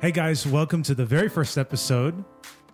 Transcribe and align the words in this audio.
Hey 0.00 0.12
guys, 0.12 0.46
welcome 0.46 0.84
to 0.84 0.94
the 0.94 1.04
very 1.04 1.28
first 1.28 1.58
episode 1.58 2.24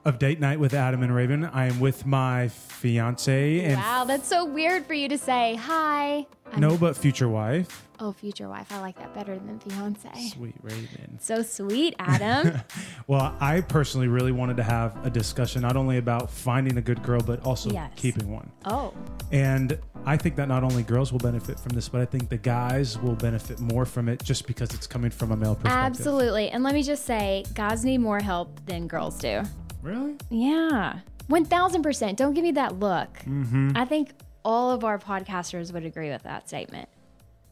of 0.04 0.18
Date 0.18 0.40
Night 0.40 0.60
with 0.60 0.74
Adam 0.74 1.02
and 1.02 1.14
Raven. 1.14 1.44
I 1.44 1.66
am 1.66 1.80
with 1.80 2.04
my 2.06 2.48
fiance 2.48 3.60
and 3.64 3.76
Wow, 3.76 4.04
that's 4.04 4.29
so 4.29 4.45
weird 4.45 4.84
for 4.87 4.95
you 4.95 5.08
to 5.08 5.16
say. 5.19 5.54
Hi. 5.56 6.27
I'm- 6.53 6.61
no 6.61 6.77
but 6.77 6.96
future 6.96 7.29
wife. 7.29 7.80
Oh, 8.00 8.12
future 8.12 8.48
wife. 8.48 8.71
I 8.72 8.80
like 8.80 8.96
that 8.98 9.14
better 9.14 9.35
than 9.38 9.59
fiance. 9.61 10.09
Sweet 10.30 10.54
Raven. 10.62 11.19
So 11.21 11.43
sweet, 11.43 11.95
Adam. 11.98 12.61
Well, 13.06 13.37
I 13.40 13.60
personally 13.60 14.08
really 14.08 14.32
wanted 14.32 14.56
to 14.56 14.62
have 14.62 15.04
a 15.06 15.10
discussion 15.10 15.60
not 15.62 15.76
only 15.76 15.98
about 15.98 16.30
finding 16.30 16.78
a 16.78 16.80
good 16.82 17.02
girl 17.02 17.20
but 17.20 17.45
also 17.45 17.70
Yes. 17.70 17.92
keeping 17.96 18.30
one. 18.32 18.50
oh, 18.64 18.92
And 19.30 19.78
I 20.06 20.16
think 20.16 20.36
that 20.36 20.48
not 20.48 20.64
only 20.64 20.82
girls 20.82 21.12
will 21.12 21.18
benefit 21.18 21.59
from 21.60 21.70
this, 21.70 21.88
but 21.88 22.00
I 22.00 22.05
think 22.06 22.28
the 22.30 22.38
guys 22.38 22.98
will 22.98 23.14
benefit 23.14 23.60
more 23.60 23.84
from 23.84 24.09
it 24.09 24.23
just 24.23 24.46
because 24.46 24.73
it's 24.74 24.86
coming 24.86 25.10
from 25.10 25.32
a 25.32 25.36
male 25.36 25.55
perspective. 25.55 25.98
absolutely. 26.00 26.48
And 26.50 26.62
let 26.64 26.73
me 26.74 26.82
just 26.82 27.05
say, 27.05 27.45
guys 27.55 27.84
need 27.84 27.98
more 27.98 28.20
help 28.20 28.59
than 28.66 28.86
girls 28.86 29.18
do. 29.18 29.42
Really? 29.84 30.16
Yeah. 30.30 31.01
1000%. 31.29 32.16
Don't 32.16 32.34
give 32.34 32.43
me 32.43 32.52
that 32.52 32.80
look. 32.80 33.19
Mm-hmm. 33.20 33.73
I 33.77 33.84
think 33.84 34.10
all 34.45 34.70
of 34.70 34.83
our 34.83 34.98
podcasters 34.98 35.73
would 35.73 35.84
agree 35.84 36.10
with 36.10 36.23
that 36.24 36.48
statement. 36.48 36.88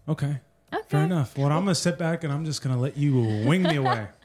Okay. 0.09 0.41
Okay. 0.73 0.83
Fair 0.89 1.03
enough. 1.05 1.37
Well, 1.37 1.49
I'm 1.49 1.65
going 1.65 1.67
to 1.69 1.75
sit 1.75 1.99
back 1.99 2.25
and 2.25 2.33
I'm 2.33 2.45
just 2.45 2.63
going 2.63 2.75
to 2.75 2.81
let 2.81 2.97
you 2.97 3.15
wing 3.47 3.63
me 3.63 3.77
away. 3.77 4.09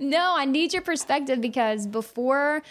No, 0.00 0.34
I 0.34 0.46
need 0.46 0.72
your 0.72 0.80
perspective 0.80 1.42
because 1.42 1.86
before 1.86 2.62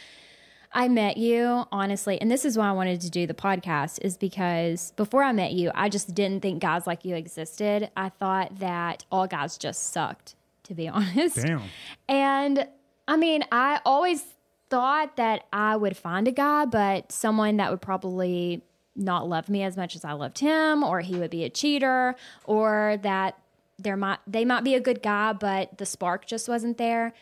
I 0.72 0.88
met 0.88 1.18
you, 1.18 1.66
honestly, 1.72 2.20
and 2.20 2.32
this 2.32 2.44
is 2.44 2.58
why 2.58 2.70
I 2.70 2.72
wanted 2.72 3.02
to 3.02 3.12
do 3.12 3.28
the 3.28 3.36
podcast, 3.36 4.00
is 4.02 4.18
because 4.18 4.94
before 4.96 5.22
I 5.22 5.32
met 5.32 5.52
you, 5.52 5.70
I 5.76 5.90
just 5.90 6.16
didn't 6.16 6.42
think 6.42 6.60
guys 6.60 6.88
like 6.88 7.06
you 7.06 7.16
existed. 7.16 7.92
I 7.96 8.10
thought 8.10 8.58
that 8.60 9.06
all 9.12 9.28
guys 9.28 9.58
just 9.58 9.92
sucked, 9.92 10.36
to 10.64 10.74
be 10.74 10.88
honest. 10.88 11.36
Damn. 11.36 11.62
And 12.10 12.68
I 13.08 13.18
mean, 13.18 13.44
I 13.52 13.80
always 13.86 14.24
thought 14.70 15.16
that 15.18 15.46
I 15.52 15.76
would 15.76 15.98
find 15.98 16.28
a 16.28 16.32
guy, 16.32 16.66
but 16.66 17.12
someone 17.12 17.58
that 17.58 17.72
would 17.72 17.82
probably 17.82 18.62
not 18.96 19.30
love 19.30 19.48
me 19.50 19.64
as 19.64 19.78
much 19.78 19.96
as 19.96 20.04
I 20.04 20.14
loved 20.14 20.40
him, 20.40 20.84
or 20.84 21.02
he 21.02 21.16
would 21.16 21.30
be 21.30 21.44
a 21.44 21.50
cheater, 21.50 22.16
or 22.46 22.98
that 23.04 23.38
there 23.80 23.96
might 23.96 24.18
they 24.26 24.44
might 24.44 24.64
be 24.64 24.74
a 24.74 24.80
good 24.80 25.04
guy, 25.04 25.34
but 25.34 25.78
the 25.78 25.86
spark 25.86 26.26
just 26.26 26.50
wasn't 26.50 26.78
there. 26.78 27.14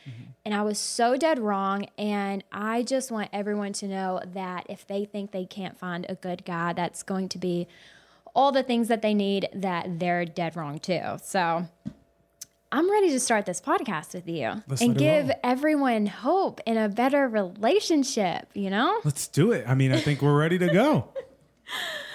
And 0.46 0.54
I 0.54 0.62
was 0.62 0.80
so 0.80 1.18
dead 1.18 1.38
wrong. 1.40 1.88
And 1.98 2.44
I 2.52 2.84
just 2.84 3.12
want 3.12 3.30
everyone 3.34 3.74
to 3.74 3.88
know 3.88 4.22
that 4.34 4.66
if 4.70 4.88
they 4.88 5.04
think 5.04 5.32
they 5.32 5.46
can't 5.46 5.78
find 5.78 6.06
a 6.08 6.16
good 6.16 6.46
guy, 6.46 6.72
that's 6.72 7.04
going 7.04 7.28
to 7.30 7.38
be 7.38 7.68
all 8.34 8.52
the 8.52 8.64
things 8.64 8.88
that 8.88 9.02
they 9.02 9.14
need, 9.14 9.50
that 9.54 10.00
they're 10.00 10.24
dead 10.24 10.56
wrong 10.56 10.80
too. 10.80 11.18
So 11.22 11.68
I'm 12.72 12.92
ready 12.92 13.10
to 13.12 13.20
start 13.20 13.46
this 13.46 13.62
podcast 13.62 14.14
with 14.14 14.28
you 14.28 14.64
Let's 14.68 14.82
and 14.82 14.98
give 14.98 15.28
roll. 15.28 15.40
everyone 15.44 16.08
hope 16.08 16.60
in 16.66 16.78
a 16.78 16.90
better 16.90 17.28
relationship, 17.28 18.50
you 18.54 18.70
know? 18.70 19.00
Let's 19.04 19.28
do 19.28 19.52
it. 19.52 19.66
I 19.68 19.76
mean, 19.76 19.92
I 19.94 20.00
think 20.00 20.22
we're 20.22 20.38
ready 20.38 20.58
to 20.60 20.68
go. 20.70 21.10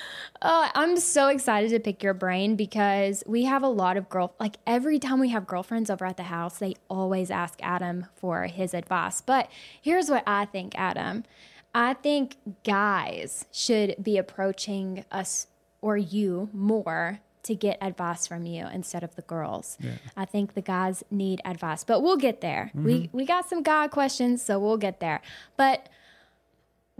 Oh, 0.42 0.70
I'm 0.74 0.96
so 0.96 1.28
excited 1.28 1.68
to 1.70 1.80
pick 1.80 2.02
your 2.02 2.14
brain 2.14 2.56
because 2.56 3.22
we 3.26 3.44
have 3.44 3.62
a 3.62 3.68
lot 3.68 3.98
of 3.98 4.08
girl 4.08 4.34
like 4.40 4.56
every 4.66 4.98
time 4.98 5.20
we 5.20 5.28
have 5.28 5.46
girlfriends 5.46 5.90
over 5.90 6.06
at 6.06 6.16
the 6.16 6.22
house, 6.22 6.56
they 6.58 6.76
always 6.88 7.30
ask 7.30 7.58
Adam 7.62 8.06
for 8.16 8.44
his 8.44 8.72
advice. 8.72 9.20
But 9.20 9.50
here's 9.82 10.08
what 10.08 10.24
I 10.26 10.46
think, 10.46 10.78
Adam. 10.78 11.24
I 11.74 11.92
think 11.92 12.36
guys 12.64 13.44
should 13.52 13.96
be 14.02 14.16
approaching 14.16 15.04
us 15.12 15.46
or 15.82 15.98
you 15.98 16.48
more 16.54 17.20
to 17.42 17.54
get 17.54 17.78
advice 17.80 18.26
from 18.26 18.44
you 18.46 18.66
instead 18.72 19.02
of 19.02 19.14
the 19.16 19.22
girls. 19.22 19.78
I 20.16 20.24
think 20.24 20.54
the 20.54 20.62
guys 20.62 21.02
need 21.10 21.40
advice, 21.44 21.84
but 21.84 22.02
we'll 22.02 22.16
get 22.16 22.40
there. 22.40 22.70
We 22.74 22.94
mm-hmm. 22.94 23.16
we 23.16 23.24
got 23.24 23.48
some 23.48 23.62
guy 23.62 23.88
questions, 23.88 24.42
so 24.42 24.58
we'll 24.58 24.76
get 24.76 25.00
there. 25.00 25.22
But 25.56 25.88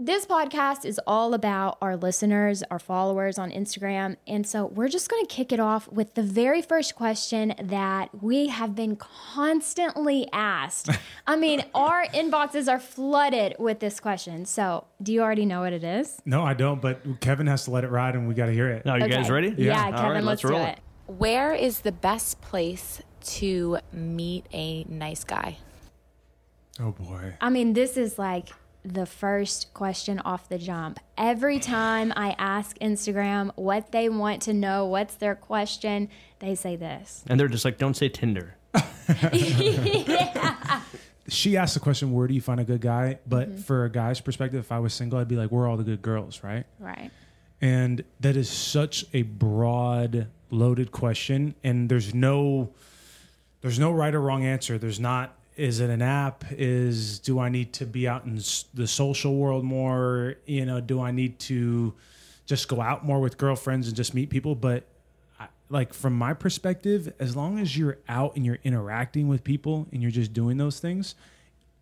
this 0.03 0.25
podcast 0.25 0.83
is 0.83 0.99
all 1.05 1.35
about 1.35 1.77
our 1.79 1.95
listeners, 1.95 2.63
our 2.71 2.79
followers 2.79 3.37
on 3.37 3.51
Instagram. 3.51 4.17
And 4.25 4.47
so 4.47 4.65
we're 4.65 4.87
just 4.87 5.09
going 5.09 5.23
to 5.23 5.31
kick 5.31 5.51
it 5.51 5.59
off 5.59 5.87
with 5.91 6.15
the 6.15 6.23
very 6.23 6.63
first 6.63 6.95
question 6.95 7.53
that 7.61 8.09
we 8.23 8.47
have 8.47 8.73
been 8.73 8.95
constantly 8.95 10.27
asked. 10.33 10.89
I 11.27 11.35
mean, 11.35 11.63
our 11.75 12.07
inboxes 12.07 12.67
are 12.67 12.79
flooded 12.79 13.55
with 13.59 13.79
this 13.79 13.99
question. 13.99 14.45
So, 14.45 14.85
do 15.03 15.13
you 15.13 15.21
already 15.21 15.45
know 15.45 15.61
what 15.61 15.73
it 15.73 15.83
is? 15.83 16.19
No, 16.25 16.41
I 16.41 16.55
don't, 16.55 16.81
but 16.81 17.21
Kevin 17.21 17.45
has 17.45 17.65
to 17.65 17.71
let 17.71 17.83
it 17.83 17.91
ride 17.91 18.15
and 18.15 18.27
we 18.27 18.33
got 18.33 18.47
to 18.47 18.53
hear 18.53 18.69
it. 18.69 18.87
Are 18.87 18.99
you 18.99 19.07
guys 19.07 19.29
ready? 19.29 19.49
Yeah, 19.49 19.73
Yeah. 19.73 19.83
Kevin, 19.83 19.95
All 19.99 20.11
right, 20.13 20.23
let's, 20.23 20.25
let's 20.25 20.41
do 20.41 20.47
roll 20.49 20.63
it. 20.65 20.79
it. 20.79 20.79
Where 21.13 21.53
is 21.53 21.81
the 21.81 21.91
best 21.91 22.41
place 22.41 23.03
to 23.25 23.77
meet 23.93 24.47
a 24.51 24.83
nice 24.85 25.23
guy? 25.23 25.57
Oh 26.79 26.91
boy. 26.91 27.35
I 27.39 27.51
mean, 27.51 27.73
this 27.73 27.97
is 27.97 28.17
like 28.17 28.49
the 28.83 29.05
first 29.05 29.73
question 29.73 30.19
off 30.19 30.49
the 30.49 30.57
jump. 30.57 30.99
Every 31.17 31.59
time 31.59 32.11
I 32.15 32.35
ask 32.37 32.77
Instagram 32.79 33.51
what 33.55 33.91
they 33.91 34.09
want 34.09 34.41
to 34.43 34.53
know, 34.53 34.85
what's 34.85 35.15
their 35.15 35.35
question, 35.35 36.09
they 36.39 36.55
say 36.55 36.75
this. 36.75 37.23
And 37.27 37.39
they're 37.39 37.47
just 37.47 37.63
like, 37.65 37.77
don't 37.77 37.95
say 37.95 38.09
Tinder. 38.09 38.55
She 41.27 41.55
asked 41.55 41.75
the 41.75 41.79
question, 41.79 42.11
where 42.11 42.27
do 42.27 42.33
you 42.33 42.41
find 42.41 42.59
a 42.59 42.63
good 42.65 42.81
guy? 42.81 43.19
But 43.25 43.47
Mm-hmm. 43.49 43.61
for 43.61 43.85
a 43.85 43.89
guy's 43.89 44.19
perspective, 44.19 44.59
if 44.59 44.71
I 44.71 44.79
was 44.79 44.93
single, 44.93 45.17
I'd 45.19 45.27
be 45.29 45.37
like, 45.37 45.49
where 45.49 45.63
are 45.63 45.67
all 45.67 45.77
the 45.77 45.83
good 45.83 46.01
girls, 46.01 46.43
right? 46.43 46.65
Right. 46.79 47.09
And 47.61 48.03
that 48.19 48.35
is 48.35 48.49
such 48.49 49.05
a 49.13 49.21
broad, 49.21 50.27
loaded 50.49 50.91
question. 50.91 51.55
And 51.63 51.87
there's 51.89 52.13
no 52.13 52.73
there's 53.61 53.77
no 53.79 53.91
right 53.91 54.13
or 54.13 54.19
wrong 54.19 54.43
answer. 54.43 54.77
There's 54.79 54.99
not 54.99 55.37
is 55.55 55.79
it 55.79 55.89
an 55.89 56.01
app? 56.01 56.45
Is 56.51 57.19
do 57.19 57.39
I 57.39 57.49
need 57.49 57.73
to 57.73 57.85
be 57.85 58.07
out 58.07 58.25
in 58.25 58.39
the 58.73 58.87
social 58.87 59.35
world 59.35 59.63
more? 59.63 60.35
You 60.45 60.65
know, 60.65 60.79
do 60.79 61.01
I 61.01 61.11
need 61.11 61.39
to 61.39 61.93
just 62.45 62.67
go 62.67 62.81
out 62.81 63.05
more 63.05 63.19
with 63.19 63.37
girlfriends 63.37 63.87
and 63.87 63.95
just 63.95 64.13
meet 64.13 64.29
people? 64.29 64.55
But 64.55 64.85
I, 65.39 65.47
like 65.69 65.93
from 65.93 66.13
my 66.13 66.33
perspective, 66.33 67.13
as 67.19 67.35
long 67.35 67.59
as 67.59 67.77
you're 67.77 67.97
out 68.07 68.35
and 68.35 68.45
you're 68.45 68.59
interacting 68.63 69.27
with 69.27 69.43
people 69.43 69.87
and 69.91 70.01
you're 70.01 70.11
just 70.11 70.33
doing 70.33 70.57
those 70.57 70.79
things, 70.79 71.15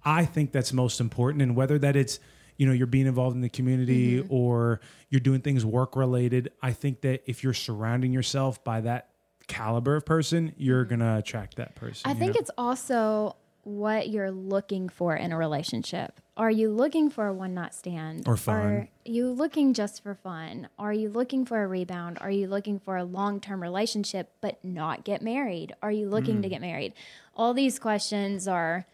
I 0.03 0.25
think 0.25 0.51
that's 0.51 0.73
most 0.73 0.99
important. 0.99 1.41
And 1.41 1.55
whether 1.55 1.77
that 1.79 1.95
it's, 1.95 2.19
you 2.57 2.65
know, 2.65 2.73
you're 2.73 2.87
being 2.87 3.07
involved 3.07 3.35
in 3.35 3.41
the 3.41 3.49
community 3.49 4.19
mm-hmm. 4.19 4.33
or 4.33 4.81
you're 5.09 5.19
doing 5.19 5.41
things 5.41 5.65
work 5.65 5.95
related, 5.95 6.51
I 6.61 6.71
think 6.71 7.01
that 7.01 7.21
if 7.25 7.43
you're 7.43 7.53
surrounding 7.53 8.13
yourself 8.13 8.63
by 8.63 8.81
that 8.81 9.09
caliber 9.47 9.95
of 9.95 10.05
person, 10.05 10.53
you're 10.57 10.85
mm-hmm. 10.85 11.01
gonna 11.01 11.17
attract 11.19 11.57
that 11.57 11.75
person. 11.75 12.09
I 12.09 12.13
think 12.15 12.33
know? 12.33 12.39
it's 12.39 12.51
also 12.57 13.35
what 13.69 14.09
you're 14.09 14.31
looking 14.31 14.89
for 14.89 15.15
in 15.15 15.31
a 15.31 15.37
relationship. 15.37 16.19
Are 16.35 16.49
you 16.49 16.69
looking 16.71 17.09
for 17.09 17.27
a 17.27 17.33
one 17.33 17.53
night 17.53 17.73
stand? 17.75 18.27
Or 18.27 18.35
fun. 18.37 18.55
Are 18.55 18.89
you 19.05 19.29
looking 19.29 19.73
just 19.73 20.01
for 20.01 20.15
fun? 20.15 20.69
Are 20.79 20.93
you 20.93 21.09
looking 21.09 21.45
for 21.45 21.61
a 21.63 21.67
rebound? 21.67 22.17
Are 22.21 22.31
you 22.31 22.47
looking 22.47 22.79
for 22.79 22.95
a 22.97 23.03
long 23.03 23.39
term 23.41 23.61
relationship 23.61 24.31
but 24.41 24.57
not 24.63 25.03
get 25.03 25.21
married? 25.21 25.75
Are 25.83 25.91
you 25.91 26.07
looking 26.09 26.37
Hmm. 26.37 26.41
to 26.43 26.49
get 26.49 26.61
married? 26.61 26.93
All 27.35 27.53
these 27.53 27.77
questions 27.77 28.47
are 28.47 28.85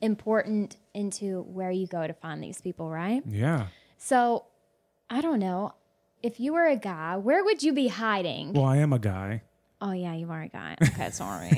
important 0.00 0.76
into 0.92 1.42
where 1.42 1.70
you 1.70 1.86
go 1.86 2.06
to 2.06 2.12
find 2.12 2.42
these 2.42 2.60
people, 2.60 2.90
right? 2.90 3.22
yeah. 3.26 3.66
So 3.98 4.44
I 5.10 5.20
don't 5.20 5.38
know. 5.38 5.74
If 6.22 6.40
you 6.40 6.52
were 6.54 6.66
a 6.66 6.76
guy, 6.76 7.16
where 7.16 7.44
would 7.44 7.62
you 7.62 7.72
be 7.72 7.88
hiding? 7.88 8.52
Well, 8.54 8.64
I 8.64 8.78
am 8.78 8.92
a 8.92 8.98
guy. 8.98 9.42
Oh 9.86 9.92
yeah, 9.92 10.14
you 10.14 10.30
are 10.30 10.42
a 10.42 10.48
guy. 10.48 10.76
Okay, 10.82 11.10
sorry. 11.10 11.50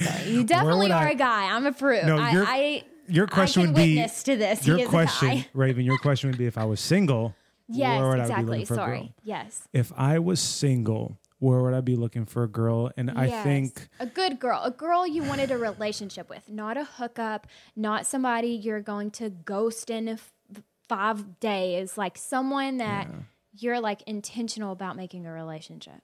sorry. 0.00 0.24
You 0.30 0.42
definitely 0.44 0.90
are 0.90 1.06
I- 1.06 1.10
a 1.10 1.14
guy. 1.14 1.54
I'm 1.54 1.66
a 1.66 1.72
proof. 1.72 2.04
No, 2.04 2.16
I, 2.16 2.30
your- 2.32 2.44
I 2.46 2.84
Your 3.08 3.26
question 3.26 3.62
I 3.62 3.66
would 3.66 3.74
be 3.76 3.96
witness 3.96 4.22
to 4.24 4.36
this. 4.36 4.66
your 4.66 4.88
question. 4.88 5.44
Raven. 5.54 5.84
Your 5.84 5.98
question 5.98 6.30
would 6.30 6.38
be 6.38 6.46
if 6.46 6.56
I 6.58 6.64
was 6.64 6.80
single. 6.80 7.34
Yes, 7.68 8.00
where 8.00 8.08
would 8.08 8.20
I 8.20 8.24
be 8.24 8.30
exactly. 8.30 8.44
looking 8.60 8.66
for 8.66 8.74
a 8.74 8.76
girl? 8.78 8.86
Sorry. 8.86 9.14
Yes. 9.24 9.68
If 9.74 9.92
I 9.96 10.18
was 10.18 10.40
single, 10.40 11.18
where 11.38 11.60
would 11.62 11.74
I 11.74 11.82
be 11.82 11.96
looking 11.96 12.24
for 12.24 12.42
a 12.44 12.48
girl? 12.48 12.90
And 12.96 13.10
I 13.10 13.42
think 13.42 13.88
a 14.00 14.06
good 14.06 14.40
girl, 14.40 14.62
a 14.64 14.70
girl 14.70 15.06
you 15.06 15.22
wanted 15.22 15.50
a 15.50 15.58
relationship 15.58 16.30
with, 16.30 16.48
not 16.48 16.78
a 16.78 16.84
hookup, 16.84 17.46
not 17.76 18.06
somebody 18.06 18.48
you're 18.48 18.80
going 18.80 19.10
to 19.12 19.28
ghost 19.28 19.90
in 19.90 20.08
f- 20.08 20.32
five 20.88 21.38
days, 21.40 21.98
like 21.98 22.16
someone 22.16 22.78
that 22.78 23.06
you're 23.52 23.80
like 23.80 24.00
intentional 24.06 24.72
about 24.72 24.96
making 24.96 25.26
a 25.26 25.32
relationship. 25.32 26.00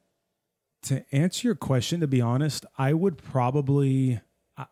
To 0.84 1.04
answer 1.12 1.48
your 1.48 1.54
question, 1.54 2.00
to 2.00 2.06
be 2.06 2.20
honest, 2.20 2.64
I 2.78 2.92
would 2.92 3.19
probably, 3.19 4.20
I, 4.56 4.66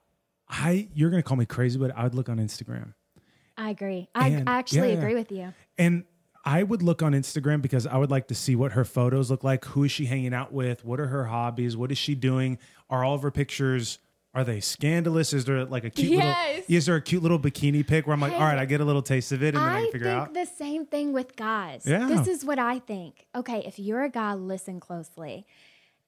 I 0.49 0.89
you're 0.95 1.11
gonna 1.11 1.23
call 1.23 1.37
me 1.37 1.47
crazy, 1.47 1.79
but 1.79 1.97
I 1.97 2.05
would 2.05 2.15
look 2.15 2.29
on 2.29 2.39
Instagram, 2.39 2.95
I 3.57 3.71
agree. 3.71 4.09
I 4.15 4.29
And- 4.29 4.49
actually 4.49 4.89
yeah, 4.89 4.95
yeah. 4.95 4.99
agree 5.01 5.15
with 5.15 5.31
you. 5.33 5.53
and 5.79 6.05
I 6.45 6.65
would 6.65 6.83
look 6.83 7.03
on 7.05 7.13
Instagram 7.13 7.63
because 7.63 7.87
I 7.87 7.97
would 7.99 8.11
like 8.11 8.27
to 8.29 8.35
see 8.35 8.57
what 8.57 8.73
her 8.73 8.85
photos 8.85 9.31
look 9.31 9.45
like. 9.45 9.65
Who 9.67 9.85
is 9.85 9.93
she 9.93 10.07
hanging 10.07 10.35
out 10.35 10.53
with? 10.53 10.85
What 10.85 10.99
are 10.99 11.07
her 11.07 11.27
hobbies? 11.27 11.77
What 11.77 11.93
is 11.93 11.99
she 11.99 12.17
doing? 12.17 12.59
Are 12.91 13.05
all 13.05 13.15
of 13.15 13.23
her 13.23 13.31
pictures 13.31 13.99
are 14.35 14.43
they 14.43 14.59
scandalous? 14.59 15.33
Is 15.35 15.45
there 15.45 15.65
like 15.67 15.85
a 15.85 15.91
cute 15.91 16.13
Yes. 16.13 16.57
little 16.57 16.75
is 16.77 16.87
there 16.87 16.97
a 16.97 17.01
cute 17.03 17.23
little 17.23 17.39
bikini 17.39 17.87
pic 17.87 18.07
where 18.09 18.15
I'm 18.15 18.21
like, 18.21 18.33
Hey. 18.33 18.39
all 18.39 18.45
right, 18.45 18.59
I 18.59 18.65
get 18.65 18.81
a 18.81 18.85
little 18.85 19.03
taste 19.03 19.31
of 19.31 19.43
it 19.45 19.55
and 19.55 19.59
then 19.59 19.63
I, 19.71 19.77
I 19.79 19.83
can 19.83 19.93
figure 19.93 20.07
think 20.09 20.19
out. 20.21 20.35
the 20.35 20.47
same 20.47 20.85
thing 20.87 21.13
with 21.13 21.37
guys. 21.37 21.85
Yeah. 21.87 22.07
This 22.09 22.27
is 22.27 22.45
what 22.45 22.59
I 22.59 22.81
think. 22.81 23.27
Okay, 23.37 23.63
if 23.65 23.79
you're 23.79 24.03
a 24.03 24.09
guy, 24.11 24.35
listen 24.35 24.81
closely. 24.81 25.47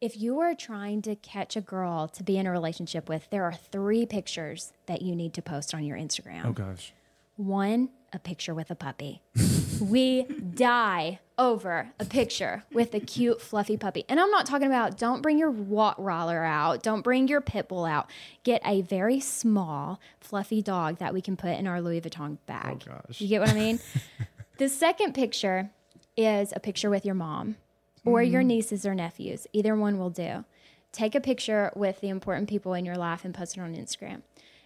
If 0.05 0.21
you 0.21 0.39
are 0.41 0.55
trying 0.55 1.01
to 1.01 1.17
catch 1.17 1.56
a 1.56 1.62
girl 1.62 2.09
to 2.09 2.23
be 2.23 2.37
in 2.37 2.47
a 2.47 2.51
relationship 2.51 3.09
with, 3.09 3.27
there 3.31 3.43
are 3.43 3.55
three 3.55 4.05
pictures 4.05 4.75
that 4.85 5.01
you 5.01 5.17
need 5.17 5.33
to 5.33 5.41
post 5.41 5.73
on 5.73 5.83
your 5.83 5.97
Instagram. 5.97 6.45
Oh 6.45 6.53
gosh. 6.53 6.93
One, 7.37 7.89
a 8.12 8.19
picture 8.19 8.53
with 8.53 8.71
a 8.71 8.75
puppy. 8.75 9.23
we 9.81 10.25
die 10.25 11.21
over 11.39 11.91
a 11.99 12.05
picture 12.05 12.65
with 12.71 12.93
a 12.93 13.01
cute, 13.01 13.41
fluffy 13.41 13.79
puppy. 13.79 14.05
And 14.11 14.21
I'm 14.21 14.31
not 14.31 14.45
talking 14.45 14.67
about 14.67 14.99
don't 14.99 15.23
bring 15.23 15.39
your 15.39 15.51
Rottweiler 15.51 16.47
out, 16.47 16.83
don't 16.83 17.01
bring 17.01 17.27
your 17.27 17.41
pit 17.41 17.69
bull 17.69 17.87
out. 17.87 18.11
Get 18.43 18.61
a 18.62 18.83
very 18.83 19.21
small, 19.21 20.01
fluffy 20.21 20.61
dog 20.61 20.99
that 20.99 21.15
we 21.15 21.23
can 21.23 21.35
put 21.35 21.53
in 21.59 21.67
our 21.67 21.81
Louis 21.81 22.03
Vuitton 22.03 22.37
bag. 22.45 22.85
Oh, 22.91 22.93
gosh. 23.06 23.23
You 23.23 23.29
get 23.29 23.41
what 23.41 23.49
I 23.49 23.55
mean? 23.55 23.81
the 24.59 24.69
second 24.69 25.15
picture 25.15 25.71
is 26.15 26.53
a 26.55 26.61
picture 26.61 26.91
with 26.91 27.06
your 27.06 27.15
mom 27.15 27.56
or 28.05 28.23
your 28.23 28.41
mm-hmm. 28.41 28.49
nieces 28.49 28.87
or 28.87 28.95
nephews. 28.95 29.47
Either 29.53 29.75
one 29.75 29.99
will 29.99 30.11
do. 30.11 30.45
Take 30.93 31.15
a 31.15 31.21
picture 31.21 31.73
with 31.75 32.01
the 32.01 32.09
important 32.09 32.49
people 32.49 32.75
in 32.75 32.85
your 32.85 32.97
life 32.97 33.25
and 33.25 33.35
post 33.35 33.56
it 33.56 33.61
on 33.61 33.75
Instagram. 33.75 34.23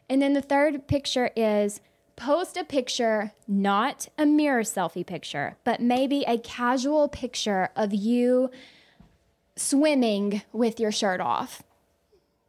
And 0.08 0.20
then 0.20 0.34
the 0.34 0.42
third 0.42 0.86
picture 0.88 1.30
is 1.36 1.80
post 2.16 2.56
a 2.56 2.64
picture, 2.64 3.32
not 3.46 4.08
a 4.18 4.26
mirror 4.26 4.62
selfie 4.62 5.06
picture, 5.06 5.56
but 5.64 5.80
maybe 5.80 6.24
a 6.26 6.38
casual 6.38 7.08
picture 7.08 7.70
of 7.76 7.94
you 7.94 8.50
swimming 9.56 10.42
with 10.52 10.80
your 10.80 10.92
shirt 10.92 11.20
off. 11.20 11.62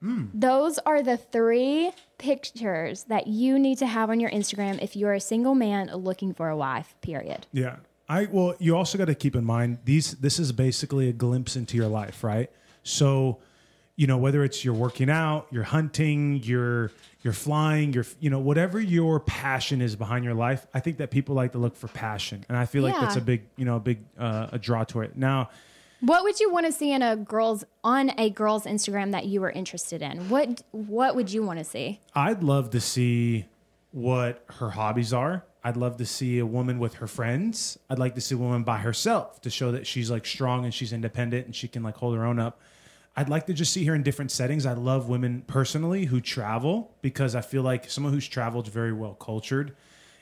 Hmm. 0.01 0.25
Those 0.33 0.79
are 0.79 1.03
the 1.03 1.17
three 1.17 1.91
pictures 2.17 3.03
that 3.05 3.27
you 3.27 3.59
need 3.59 3.77
to 3.79 3.87
have 3.87 4.09
on 4.09 4.19
your 4.19 4.31
Instagram 4.31 4.81
if 4.81 4.95
you're 4.95 5.13
a 5.13 5.19
single 5.19 5.55
man 5.55 5.87
looking 5.93 6.33
for 6.33 6.49
a 6.49 6.57
wife, 6.57 6.95
period. 7.01 7.47
Yeah. 7.51 7.77
I 8.09 8.25
well, 8.25 8.55
you 8.59 8.75
also 8.75 8.97
got 8.97 9.05
to 9.05 9.15
keep 9.15 9.35
in 9.35 9.45
mind 9.45 9.77
these 9.85 10.13
this 10.13 10.39
is 10.39 10.51
basically 10.51 11.09
a 11.09 11.13
glimpse 11.13 11.55
into 11.55 11.77
your 11.77 11.87
life, 11.87 12.23
right? 12.23 12.49
So, 12.83 13.37
you 13.95 14.07
know, 14.07 14.17
whether 14.17 14.43
it's 14.43 14.65
you're 14.65 14.73
working 14.73 15.09
out, 15.09 15.47
you're 15.51 15.63
hunting, 15.63 16.41
you're 16.43 16.91
you're 17.21 17.33
flying, 17.33 17.93
you're 17.93 18.05
you 18.19 18.29
know, 18.29 18.39
whatever 18.39 18.79
your 18.79 19.19
passion 19.19 19.81
is 19.81 19.95
behind 19.95 20.25
your 20.25 20.33
life, 20.33 20.65
I 20.73 20.79
think 20.79 20.97
that 20.97 21.11
people 21.11 21.35
like 21.35 21.51
to 21.51 21.57
look 21.59 21.75
for 21.75 21.87
passion. 21.89 22.43
And 22.49 22.57
I 22.57 22.65
feel 22.65 22.81
like 22.81 22.95
that's 22.99 23.15
a 23.17 23.21
big, 23.21 23.43
you 23.57 23.65
know, 23.65 23.75
a 23.75 23.79
big 23.79 23.99
uh, 24.17 24.47
a 24.53 24.57
draw 24.59 24.83
to 24.85 25.01
it. 25.01 25.15
Now, 25.15 25.49
What 26.01 26.23
would 26.23 26.39
you 26.39 26.49
want 26.51 26.65
to 26.65 26.71
see 26.71 26.91
in 26.93 27.01
a 27.01 27.15
girl's 27.17 27.65
on 27.83 28.11
a 28.17 28.29
girl's 28.29 28.63
Instagram 28.65 29.11
that 29.11 29.25
you 29.25 29.41
were 29.41 29.51
interested 29.51 30.01
in? 30.01 30.29
What 30.29 30.63
what 30.71 31.15
would 31.15 31.31
you 31.31 31.43
want 31.43 31.59
to 31.59 31.65
see? 31.65 31.99
I'd 32.15 32.41
love 32.41 32.69
to 32.71 32.79
see 32.81 33.45
what 33.91 34.43
her 34.59 34.71
hobbies 34.71 35.13
are. 35.13 35.43
I'd 35.63 35.77
love 35.77 35.97
to 35.97 36.05
see 36.05 36.39
a 36.39 36.45
woman 36.45 36.79
with 36.79 36.95
her 36.95 37.07
friends. 37.07 37.77
I'd 37.89 37.99
like 37.99 38.15
to 38.15 38.21
see 38.21 38.35
a 38.35 38.37
woman 38.37 38.63
by 38.63 38.77
herself 38.77 39.41
to 39.41 39.49
show 39.49 39.71
that 39.71 39.85
she's 39.85 40.09
like 40.09 40.25
strong 40.25 40.63
and 40.63 40.73
she's 40.73 40.93
independent 40.93 41.45
and 41.45 41.55
she 41.55 41.67
can 41.67 41.83
like 41.83 41.95
hold 41.95 42.15
her 42.15 42.25
own 42.25 42.39
up. 42.39 42.61
I'd 43.17 43.27
like 43.27 43.47
to 43.47 43.53
just 43.53 43.73
see 43.73 43.83
her 43.85 43.95
in 43.95 44.03
different 44.03 44.31
settings. 44.31 44.65
I 44.65 44.73
love 44.73 45.09
women 45.09 45.43
personally 45.47 46.05
who 46.05 46.21
travel 46.21 46.95
because 47.01 47.35
I 47.35 47.41
feel 47.41 47.63
like 47.63 47.89
someone 47.89 48.13
who's 48.13 48.27
traveled 48.27 48.69
very 48.69 48.93
well 48.93 49.15
cultured. 49.15 49.75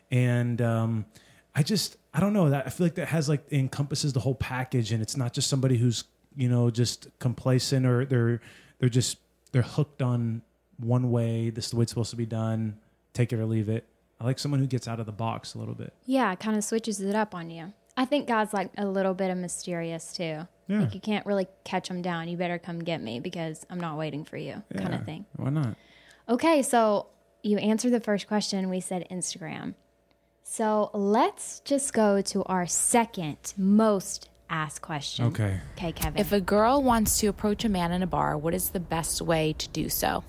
And 0.10 0.60
um, 0.62 1.06
I 1.54 1.62
just, 1.62 1.98
I 2.14 2.20
don't 2.20 2.34
know 2.34 2.50
that. 2.50 2.66
I 2.66 2.70
feel 2.72 2.88
like 2.88 2.96
that 2.96 3.10
has 3.10 3.30
like 3.30 3.52
encompasses 3.52 4.14
the 4.14 4.22
whole 4.22 4.34
package 4.34 4.92
and 4.92 5.04
it's 5.04 5.16
not 5.16 5.34
just 5.34 5.50
somebody 5.50 5.78
who's, 5.78 6.06
you 6.36 6.50
know, 6.50 6.72
just 6.72 7.08
complacent 7.20 7.86
or 7.86 8.06
they're, 8.06 8.42
they're 8.80 8.90
just, 8.90 9.18
they're 9.52 9.62
hooked 9.62 10.02
on 10.02 10.42
one 10.78 11.12
way. 11.12 11.52
This 11.52 11.66
is 11.66 11.72
the 11.72 11.78
way 11.78 11.84
it's 11.84 11.92
supposed 11.92 12.12
to 12.12 12.16
be 12.16 12.26
done. 12.26 12.80
Take 13.18 13.34
it 13.34 13.40
or 13.40 13.48
leave 13.48 13.68
it. 13.68 13.84
I 14.22 14.26
like 14.26 14.38
someone 14.38 14.60
who 14.60 14.68
gets 14.68 14.88
out 14.88 15.00
of 15.00 15.08
the 15.08 15.12
box 15.12 15.56
a 15.56 15.58
little 15.58 15.74
bit. 15.74 15.92
Yeah, 16.06 16.32
it 16.32 16.40
kind 16.40 16.56
of 16.56 16.64
switches 16.64 17.02
it 17.02 17.16
up 17.16 17.34
on 17.34 17.50
you. 17.50 17.74
I 17.98 18.06
think 18.06 18.28
God's 18.28 18.54
like 18.54 18.70
a 18.78 18.86
little 18.86 19.16
bit 19.16 19.32
of 19.32 19.40
mysterious 19.40 20.14
too. 20.14 20.48
Yeah. 20.68 20.82
Like 20.82 20.94
you 20.94 21.00
can't 21.02 21.26
really 21.26 21.48
catch 21.64 21.88
him 21.88 22.04
down. 22.04 22.28
You 22.28 22.38
better 22.38 22.60
come 22.60 22.78
get 22.78 23.02
me 23.02 23.20
because 23.20 23.66
I'm 23.72 23.80
not 23.80 23.98
waiting 23.98 24.24
for 24.24 24.38
you, 24.38 24.62
kind 24.72 24.94
of 24.94 25.04
thing. 25.04 25.26
Why 25.36 25.50
not? 25.50 25.76
Okay, 26.30 26.62
so 26.62 27.08
you 27.42 27.58
answered 27.58 27.90
the 27.92 28.00
first 28.00 28.28
question. 28.28 28.70
We 28.70 28.82
said 28.82 29.08
Instagram. 29.10 29.74
So 30.44 30.92
let's 30.94 31.62
just 31.62 31.92
go 31.92 32.22
to 32.22 32.44
our 32.44 32.68
second 32.68 33.56
most 33.58 34.30
asked 34.48 34.84
question. 34.84 35.26
Okay. 35.26 35.60
Okay, 35.76 35.92
Kevin. 35.92 36.22
If 36.22 36.32
a 36.32 36.40
girl 36.40 36.84
wants 36.84 37.18
to 37.22 37.28
approach 37.28 37.66
a 37.66 37.70
man 37.70 37.92
in 37.92 38.04
a 38.04 38.08
bar, 38.08 38.38
what 38.38 38.54
is 38.54 38.70
the 38.70 38.80
best 38.80 39.24
way 39.24 39.54
to 39.54 39.68
do 39.70 39.90
so? 39.90 40.24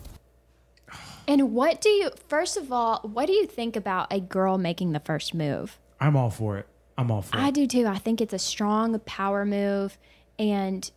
And 1.29 1.53
what 1.53 1.81
do 1.81 1.89
you, 1.91 2.11
first 2.27 2.57
of 2.57 2.73
all, 2.73 3.01
what 3.03 3.27
do 3.27 3.33
you 3.33 3.47
think 3.47 3.77
about 3.77 4.13
a 4.13 4.19
girl 4.19 4.59
making 4.59 4.93
the 4.93 5.01
first 5.01 5.35
move? 5.35 5.79
I'm 6.01 6.17
all 6.17 6.31
for 6.31 6.59
it. 6.59 6.67
I'm 6.97 7.11
all 7.13 7.23
for 7.23 7.37
I 7.37 7.45
it. 7.45 7.47
I 7.47 7.51
do 7.51 7.67
too. 7.69 7.87
I 7.87 7.99
think 7.99 8.21
it's 8.21 8.33
a 8.33 8.39
strong 8.39 8.99
power 9.01 9.45
move, 9.45 9.97
and 10.39 10.91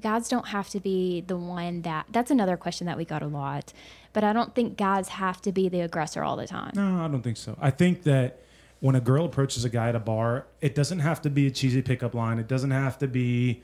guys 0.00 0.28
don't 0.28 0.48
have 0.48 0.68
to 0.70 0.80
be 0.80 1.20
the 1.20 1.36
one 1.36 1.82
that. 1.82 2.06
That's 2.10 2.30
another 2.30 2.56
question 2.56 2.86
that 2.86 2.96
we 2.96 3.04
got 3.04 3.22
a 3.22 3.28
lot, 3.28 3.72
but 4.12 4.24
I 4.24 4.32
don't 4.32 4.54
think 4.54 4.76
guys 4.76 5.08
have 5.10 5.40
to 5.42 5.52
be 5.52 5.68
the 5.68 5.82
aggressor 5.82 6.24
all 6.24 6.36
the 6.36 6.46
time. 6.46 6.72
No, 6.74 7.04
I 7.04 7.08
don't 7.08 7.22
think 7.22 7.36
so. 7.36 7.56
I 7.60 7.70
think 7.70 8.02
that 8.04 8.40
when 8.80 8.94
a 8.94 9.00
girl 9.00 9.24
approaches 9.24 9.64
a 9.64 9.68
guy 9.68 9.88
at 9.88 9.94
a 9.96 10.00
bar, 10.00 10.46
it 10.60 10.74
doesn't 10.74 11.00
have 11.00 11.20
to 11.22 11.30
be 11.30 11.46
a 11.46 11.50
cheesy 11.50 11.82
pickup 11.82 12.14
line. 12.14 12.38
It 12.38 12.48
doesn't 12.48 12.70
have 12.70 12.98
to 12.98 13.08
be, 13.08 13.62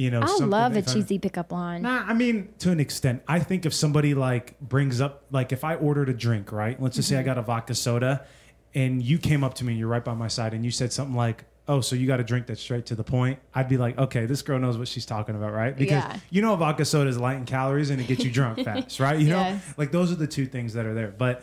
you 0.00 0.10
know, 0.10 0.22
I 0.22 0.36
love 0.38 0.76
a 0.76 0.82
cheesy 0.82 1.18
pickup 1.18 1.52
line. 1.52 1.82
Nah, 1.82 2.04
I 2.06 2.14
mean 2.14 2.54
to 2.60 2.70
an 2.70 2.80
extent. 2.80 3.22
I 3.28 3.38
think 3.38 3.66
if 3.66 3.74
somebody 3.74 4.14
like 4.14 4.58
brings 4.58 4.98
up 4.98 5.24
like 5.30 5.52
if 5.52 5.62
I 5.62 5.74
ordered 5.74 6.08
a 6.08 6.14
drink, 6.14 6.52
right? 6.52 6.80
Let's 6.80 6.96
just 6.96 7.10
say 7.10 7.16
I 7.16 7.18
mm-hmm. 7.18 7.26
got 7.26 7.38
a 7.38 7.42
vodka 7.42 7.74
soda 7.74 8.24
and 8.74 9.02
you 9.02 9.18
came 9.18 9.44
up 9.44 9.52
to 9.54 9.64
me 9.64 9.74
and 9.74 9.78
you're 9.78 9.88
right 9.88 10.02
by 10.02 10.14
my 10.14 10.28
side 10.28 10.54
and 10.54 10.64
you 10.64 10.70
said 10.70 10.90
something 10.90 11.14
like, 11.14 11.44
"Oh, 11.68 11.82
so 11.82 11.96
you 11.96 12.06
got 12.06 12.18
a 12.18 12.24
drink 12.24 12.46
that's 12.46 12.62
straight 12.62 12.86
to 12.86 12.94
the 12.94 13.04
point." 13.04 13.40
I'd 13.54 13.68
be 13.68 13.76
like, 13.76 13.98
"Okay, 13.98 14.24
this 14.24 14.40
girl 14.40 14.58
knows 14.58 14.78
what 14.78 14.88
she's 14.88 15.04
talking 15.04 15.36
about, 15.36 15.52
right?" 15.52 15.76
Because 15.76 16.02
Yeah. 16.02 16.16
you 16.30 16.40
know 16.40 16.56
vodka 16.56 16.86
soda 16.86 17.10
is 17.10 17.18
light 17.18 17.36
in 17.36 17.44
calories 17.44 17.90
and 17.90 18.00
it 18.00 18.06
gets 18.06 18.24
you 18.24 18.30
drunk 18.30 18.60
fast, 18.64 19.00
right? 19.00 19.20
You 19.20 19.28
know? 19.28 19.60
Like 19.76 19.92
those 19.92 20.10
are 20.10 20.16
the 20.16 20.26
two 20.26 20.46
things 20.46 20.72
that 20.72 20.86
are 20.86 20.94
there. 20.94 21.12
But 21.16 21.42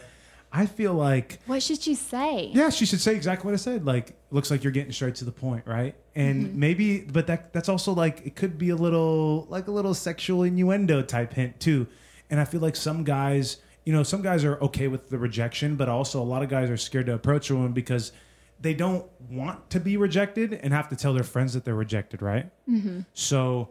I 0.52 0.66
feel 0.66 0.94
like 0.94 1.40
What 1.46 1.62
should 1.62 1.82
she 1.82 1.94
say? 1.96 2.52
yeah, 2.54 2.70
she 2.70 2.86
should 2.86 3.02
say 3.02 3.16
exactly 3.16 3.46
what 3.48 3.54
I 3.54 3.58
said. 3.58 3.86
Like, 3.86 4.16
looks 4.32 4.50
like 4.50 4.64
you're 4.64 4.72
getting 4.72 4.92
straight 4.94 5.16
to 5.16 5.26
the 5.26 5.32
point, 5.32 5.66
right? 5.68 5.94
And 6.16 6.48
Mm-hmm. 6.48 6.60
maybe, 6.60 7.02
but 7.02 7.28
that 7.28 7.54
that's 7.54 7.70
also 7.70 7.94
like 7.94 8.26
it 8.26 8.36
could 8.36 8.58
be 8.58 8.70
a 8.70 8.76
little 8.76 9.46
like 9.50 9.68
a 9.68 9.72
little 9.72 9.94
sexual 9.94 10.44
innuendo 10.44 11.02
type 11.02 11.34
hint 11.34 11.60
too. 11.60 11.88
And 12.30 12.40
I 12.40 12.46
feel 12.46 12.62
like 12.62 12.76
some 12.76 13.04
guys, 13.04 13.58
you 13.86 13.94
know, 13.94 14.04
some 14.04 14.22
guys 14.22 14.44
are 14.44 14.58
okay 14.64 14.88
with 14.88 15.10
the 15.10 15.18
rejection, 15.18 15.76
but 15.76 15.90
also 15.90 16.22
a 16.22 16.26
lot 16.26 16.44
of 16.44 16.50
guys 16.50 16.70
are 16.70 16.78
scared 16.78 17.06
to 17.08 17.14
approach 17.14 17.50
a 17.50 17.56
woman 17.56 17.74
because 17.74 18.12
they 18.60 18.74
don't 18.74 19.06
want 19.30 19.70
to 19.70 19.80
be 19.80 19.98
rejected 19.98 20.54
and 20.54 20.74
have 20.74 20.90
to 20.90 20.96
tell 20.96 21.14
their 21.14 21.24
friends 21.24 21.54
that 21.54 21.64
they're 21.66 21.76
rejected, 21.76 22.22
right? 22.22 22.50
Mm-hmm. 22.70 23.02
So. 23.14 23.70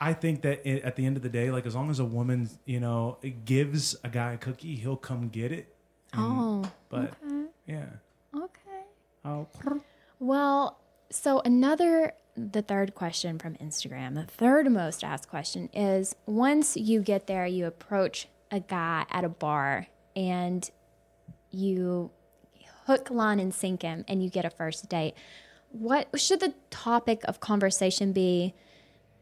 I 0.00 0.14
think 0.14 0.42
that 0.42 0.62
i 0.66 0.80
at 0.80 0.96
the 0.96 1.04
end 1.04 1.16
of 1.16 1.22
the 1.22 1.28
day, 1.28 1.50
like 1.50 1.66
as 1.66 1.74
long 1.74 1.90
as 1.90 1.98
a 1.98 2.04
woman, 2.04 2.48
you 2.64 2.80
know, 2.80 3.18
gives 3.44 3.96
a 4.02 4.08
guy 4.08 4.32
a 4.32 4.38
cookie, 4.38 4.76
he'll 4.76 4.96
come 4.96 5.28
get 5.28 5.52
it. 5.52 5.74
Oh, 6.14 6.62
mm-hmm. 6.64 6.70
But 6.88 7.14
yeah, 7.66 7.86
okay. 8.34 8.84
Oh, 9.24 9.46
Well, 10.18 10.80
so 11.10 11.40
another, 11.44 12.14
the 12.36 12.62
third 12.62 12.94
question 12.94 13.38
from 13.38 13.56
Instagram, 13.56 14.14
the 14.14 14.24
third 14.24 14.70
most 14.70 15.04
asked 15.04 15.28
question 15.28 15.68
is 15.74 16.14
once 16.26 16.76
you 16.76 17.02
get 17.02 17.26
there, 17.26 17.46
you 17.46 17.66
approach 17.66 18.28
a 18.50 18.60
guy 18.60 19.04
at 19.10 19.24
a 19.24 19.28
bar 19.28 19.86
and 20.16 20.68
you 21.50 22.10
hook, 22.86 23.10
line, 23.10 23.38
and 23.38 23.54
sink 23.54 23.82
him 23.82 24.04
and 24.08 24.22
you 24.22 24.30
get 24.30 24.44
a 24.44 24.50
first 24.50 24.88
date. 24.88 25.14
What 25.70 26.08
should 26.18 26.40
the 26.40 26.54
topic 26.70 27.22
of 27.24 27.38
conversation 27.40 28.12
be 28.12 28.54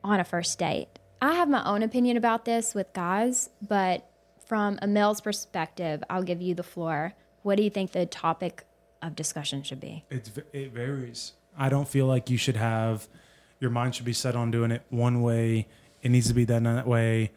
on 0.04 0.20
a 0.20 0.24
first 0.24 0.58
date? 0.58 0.88
I 1.20 1.34
have 1.34 1.48
my 1.48 1.64
own 1.64 1.82
opinion 1.82 2.16
about 2.16 2.44
this 2.44 2.74
with 2.74 2.92
guys, 2.92 3.50
but 3.66 4.08
from 4.46 4.78
a 4.80 4.86
male's 4.86 5.20
perspective, 5.20 6.02
I'll 6.08 6.22
give 6.22 6.40
you 6.40 6.54
the 6.54 6.62
floor. 6.62 7.14
What 7.42 7.56
do 7.56 7.62
you 7.62 7.70
think 7.70 7.92
the 7.92 8.06
topic 8.06 8.64
of 9.02 9.16
discussion 9.16 9.62
should 9.62 9.80
be? 9.80 10.04
It's 10.10 10.30
it 10.52 10.72
varies. 10.72 11.32
I 11.56 11.68
don't 11.68 11.88
feel 11.88 12.06
like 12.06 12.30
you 12.30 12.36
should 12.36 12.56
have 12.56 13.08
your 13.60 13.70
mind 13.70 13.94
should 13.94 14.04
be 14.04 14.12
set 14.12 14.36
on 14.36 14.50
doing 14.50 14.70
it 14.70 14.82
one 14.88 15.22
way. 15.22 15.66
It 16.02 16.10
needs 16.10 16.28
to 16.28 16.34
be 16.34 16.44
done 16.44 16.62
that 16.64 16.86
way. 16.86 17.32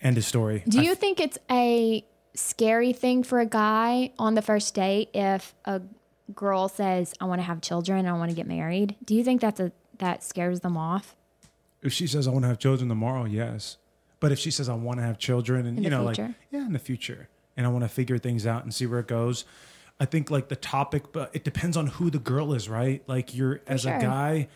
End 0.00 0.16
of 0.16 0.24
story. 0.24 0.64
Do 0.66 0.80
I 0.80 0.82
you 0.82 0.94
think 0.94 1.20
it's 1.20 1.38
a 1.50 2.04
scary 2.34 2.92
thing 2.92 3.22
for 3.22 3.40
a 3.40 3.46
guy 3.46 4.12
on 4.18 4.34
the 4.34 4.42
first 4.42 4.74
date 4.74 5.10
if 5.12 5.54
a 5.66 5.82
girl 6.34 6.68
says, 6.68 7.12
"I 7.20 7.26
want 7.26 7.40
to 7.40 7.42
have 7.42 7.60
children, 7.60 8.06
I 8.06 8.12
want 8.14 8.30
to 8.30 8.36
get 8.36 8.46
married"? 8.46 8.96
Do 9.04 9.14
you 9.14 9.22
think 9.22 9.40
that's 9.42 9.60
a 9.60 9.72
that 9.98 10.24
scares 10.24 10.60
them 10.60 10.78
off? 10.78 11.14
If 11.82 11.92
she 11.92 12.06
says 12.06 12.28
I 12.28 12.30
want 12.30 12.44
to 12.44 12.48
have 12.48 12.58
children 12.58 12.88
tomorrow, 12.88 13.24
yes. 13.24 13.76
But 14.18 14.32
if 14.32 14.38
she 14.38 14.50
says 14.50 14.68
I 14.68 14.74
want 14.74 14.98
to 14.98 15.04
have 15.04 15.18
children 15.18 15.66
and 15.66 15.82
you 15.82 15.90
know 15.90 16.06
future? 16.06 16.26
like 16.26 16.34
yeah, 16.50 16.66
in 16.66 16.72
the 16.72 16.78
future 16.78 17.28
and 17.56 17.66
I 17.66 17.70
want 17.70 17.84
to 17.84 17.88
figure 17.88 18.18
things 18.18 18.46
out 18.46 18.62
and 18.62 18.72
see 18.72 18.86
where 18.86 19.00
it 19.00 19.08
goes. 19.08 19.44
I 19.98 20.06
think 20.06 20.30
like 20.30 20.48
the 20.48 20.56
topic 20.56 21.12
but 21.12 21.30
it 21.32 21.44
depends 21.44 21.76
on 21.76 21.88
who 21.88 22.10
the 22.10 22.18
girl 22.18 22.52
is, 22.52 22.68
right? 22.68 23.02
Like 23.06 23.34
you're 23.34 23.60
as 23.66 23.82
sure. 23.82 23.96
a 23.96 24.00
guy 24.00 24.48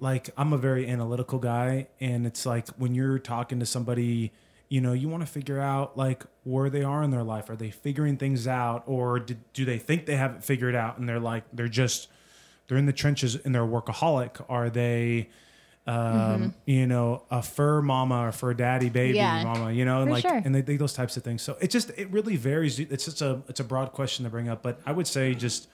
like 0.00 0.30
I'm 0.36 0.52
a 0.52 0.58
very 0.58 0.88
analytical 0.88 1.38
guy 1.38 1.88
and 2.00 2.26
it's 2.26 2.44
like 2.44 2.68
when 2.76 2.94
you're 2.94 3.18
talking 3.18 3.60
to 3.60 3.66
somebody, 3.66 4.32
you 4.68 4.80
know, 4.80 4.92
you 4.92 5.08
want 5.08 5.22
to 5.22 5.26
figure 5.26 5.60
out 5.60 5.96
like 5.96 6.24
where 6.42 6.68
they 6.68 6.82
are 6.82 7.02
in 7.02 7.10
their 7.10 7.22
life. 7.22 7.48
Are 7.48 7.56
they 7.56 7.70
figuring 7.70 8.16
things 8.16 8.46
out 8.46 8.82
or 8.86 9.20
did, 9.20 9.38
do 9.52 9.64
they 9.64 9.78
think 9.78 10.06
they 10.06 10.16
have 10.16 10.36
it 10.36 10.44
figured 10.44 10.74
out 10.74 10.98
and 10.98 11.08
they're 11.08 11.20
like 11.20 11.44
they're 11.52 11.68
just 11.68 12.08
they're 12.66 12.78
in 12.78 12.86
the 12.86 12.92
trenches 12.92 13.36
and 13.36 13.54
they're 13.54 13.64
a 13.64 13.68
workaholic? 13.68 14.44
Are 14.48 14.70
they 14.70 15.28
um, 15.86 16.54
you 16.64 16.86
know, 16.86 17.24
a 17.30 17.42
fur 17.42 17.82
mama 17.82 18.26
or 18.26 18.32
fur 18.32 18.54
daddy 18.54 18.88
baby 18.88 19.18
Yeah, 19.18 19.42
mama, 19.42 19.70
you 19.72 19.84
know, 19.84 20.02
and 20.02 20.10
like, 20.10 20.22
sure. 20.22 20.40
and 20.44 20.54
they, 20.54 20.62
they, 20.62 20.76
those 20.76 20.94
types 20.94 21.16
of 21.16 21.22
things. 21.22 21.42
So 21.42 21.56
it 21.60 21.70
just, 21.70 21.90
it 21.96 22.10
really 22.10 22.36
varies. 22.36 22.80
It's 22.80 23.04
just 23.04 23.20
a, 23.20 23.42
it's 23.48 23.60
a 23.60 23.64
broad 23.64 23.92
question 23.92 24.24
to 24.24 24.30
bring 24.30 24.48
up, 24.48 24.62
but 24.62 24.80
I 24.86 24.92
would 24.92 25.06
say 25.06 25.34
just 25.34 25.68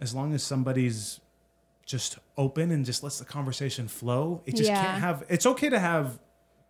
as 0.00 0.14
long 0.14 0.34
as 0.34 0.42
somebody's 0.42 1.20
just 1.86 2.18
open 2.36 2.70
and 2.70 2.84
just 2.84 3.02
lets 3.02 3.18
the 3.18 3.24
conversation 3.24 3.86
flow, 3.86 4.42
it 4.46 4.56
just 4.56 4.70
Yeah. 4.70 4.80
can't 4.80 4.98
have, 4.98 5.24
it's 5.28 5.46
okay 5.46 5.68
to 5.68 5.78
have, 5.78 6.18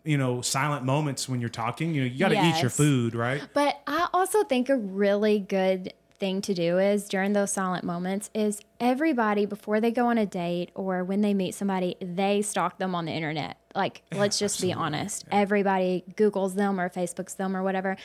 you 0.04 0.18
know, 0.18 0.40
silent 0.40 0.84
moments 0.84 1.28
when 1.28 1.40
you're 1.40 1.50
talking, 1.50 1.94
you 1.94 2.02
know, 2.02 2.06
you 2.06 2.18
got 2.18 2.28
to 2.30 2.42
eat 2.42 2.60
your 2.60 2.70
food, 2.70 3.14
right? 3.14 3.42
But 3.52 3.80
I 3.86 4.08
also 4.14 4.44
think 4.44 4.68
a 4.70 4.76
really 4.76 5.38
good 5.38 5.92
thing 6.20 6.42
to 6.42 6.54
do 6.54 6.78
is 6.78 7.08
during 7.08 7.32
those 7.32 7.50
silent 7.50 7.82
moments 7.82 8.30
is 8.34 8.60
everybody 8.78 9.46
before 9.46 9.80
they 9.80 9.90
go 9.90 10.06
on 10.06 10.18
a 10.18 10.26
date 10.26 10.70
or 10.74 11.02
when 11.02 11.22
they 11.22 11.34
meet 11.34 11.54
somebody, 11.54 11.96
they 12.00 12.42
stalk 12.42 12.78
them 12.78 12.94
on 12.94 13.06
the 13.06 13.12
internet. 13.12 13.56
Like, 13.74 14.02
let's 14.12 14.38
just 14.38 14.60
be 14.60 14.72
honest. 14.72 15.24
Everybody 15.32 16.04
Googles 16.14 16.54
them 16.54 16.78
or 16.78 16.88
Facebooks 16.88 17.36
them 17.36 17.56
or 17.56 17.62
whatever. 17.62 17.96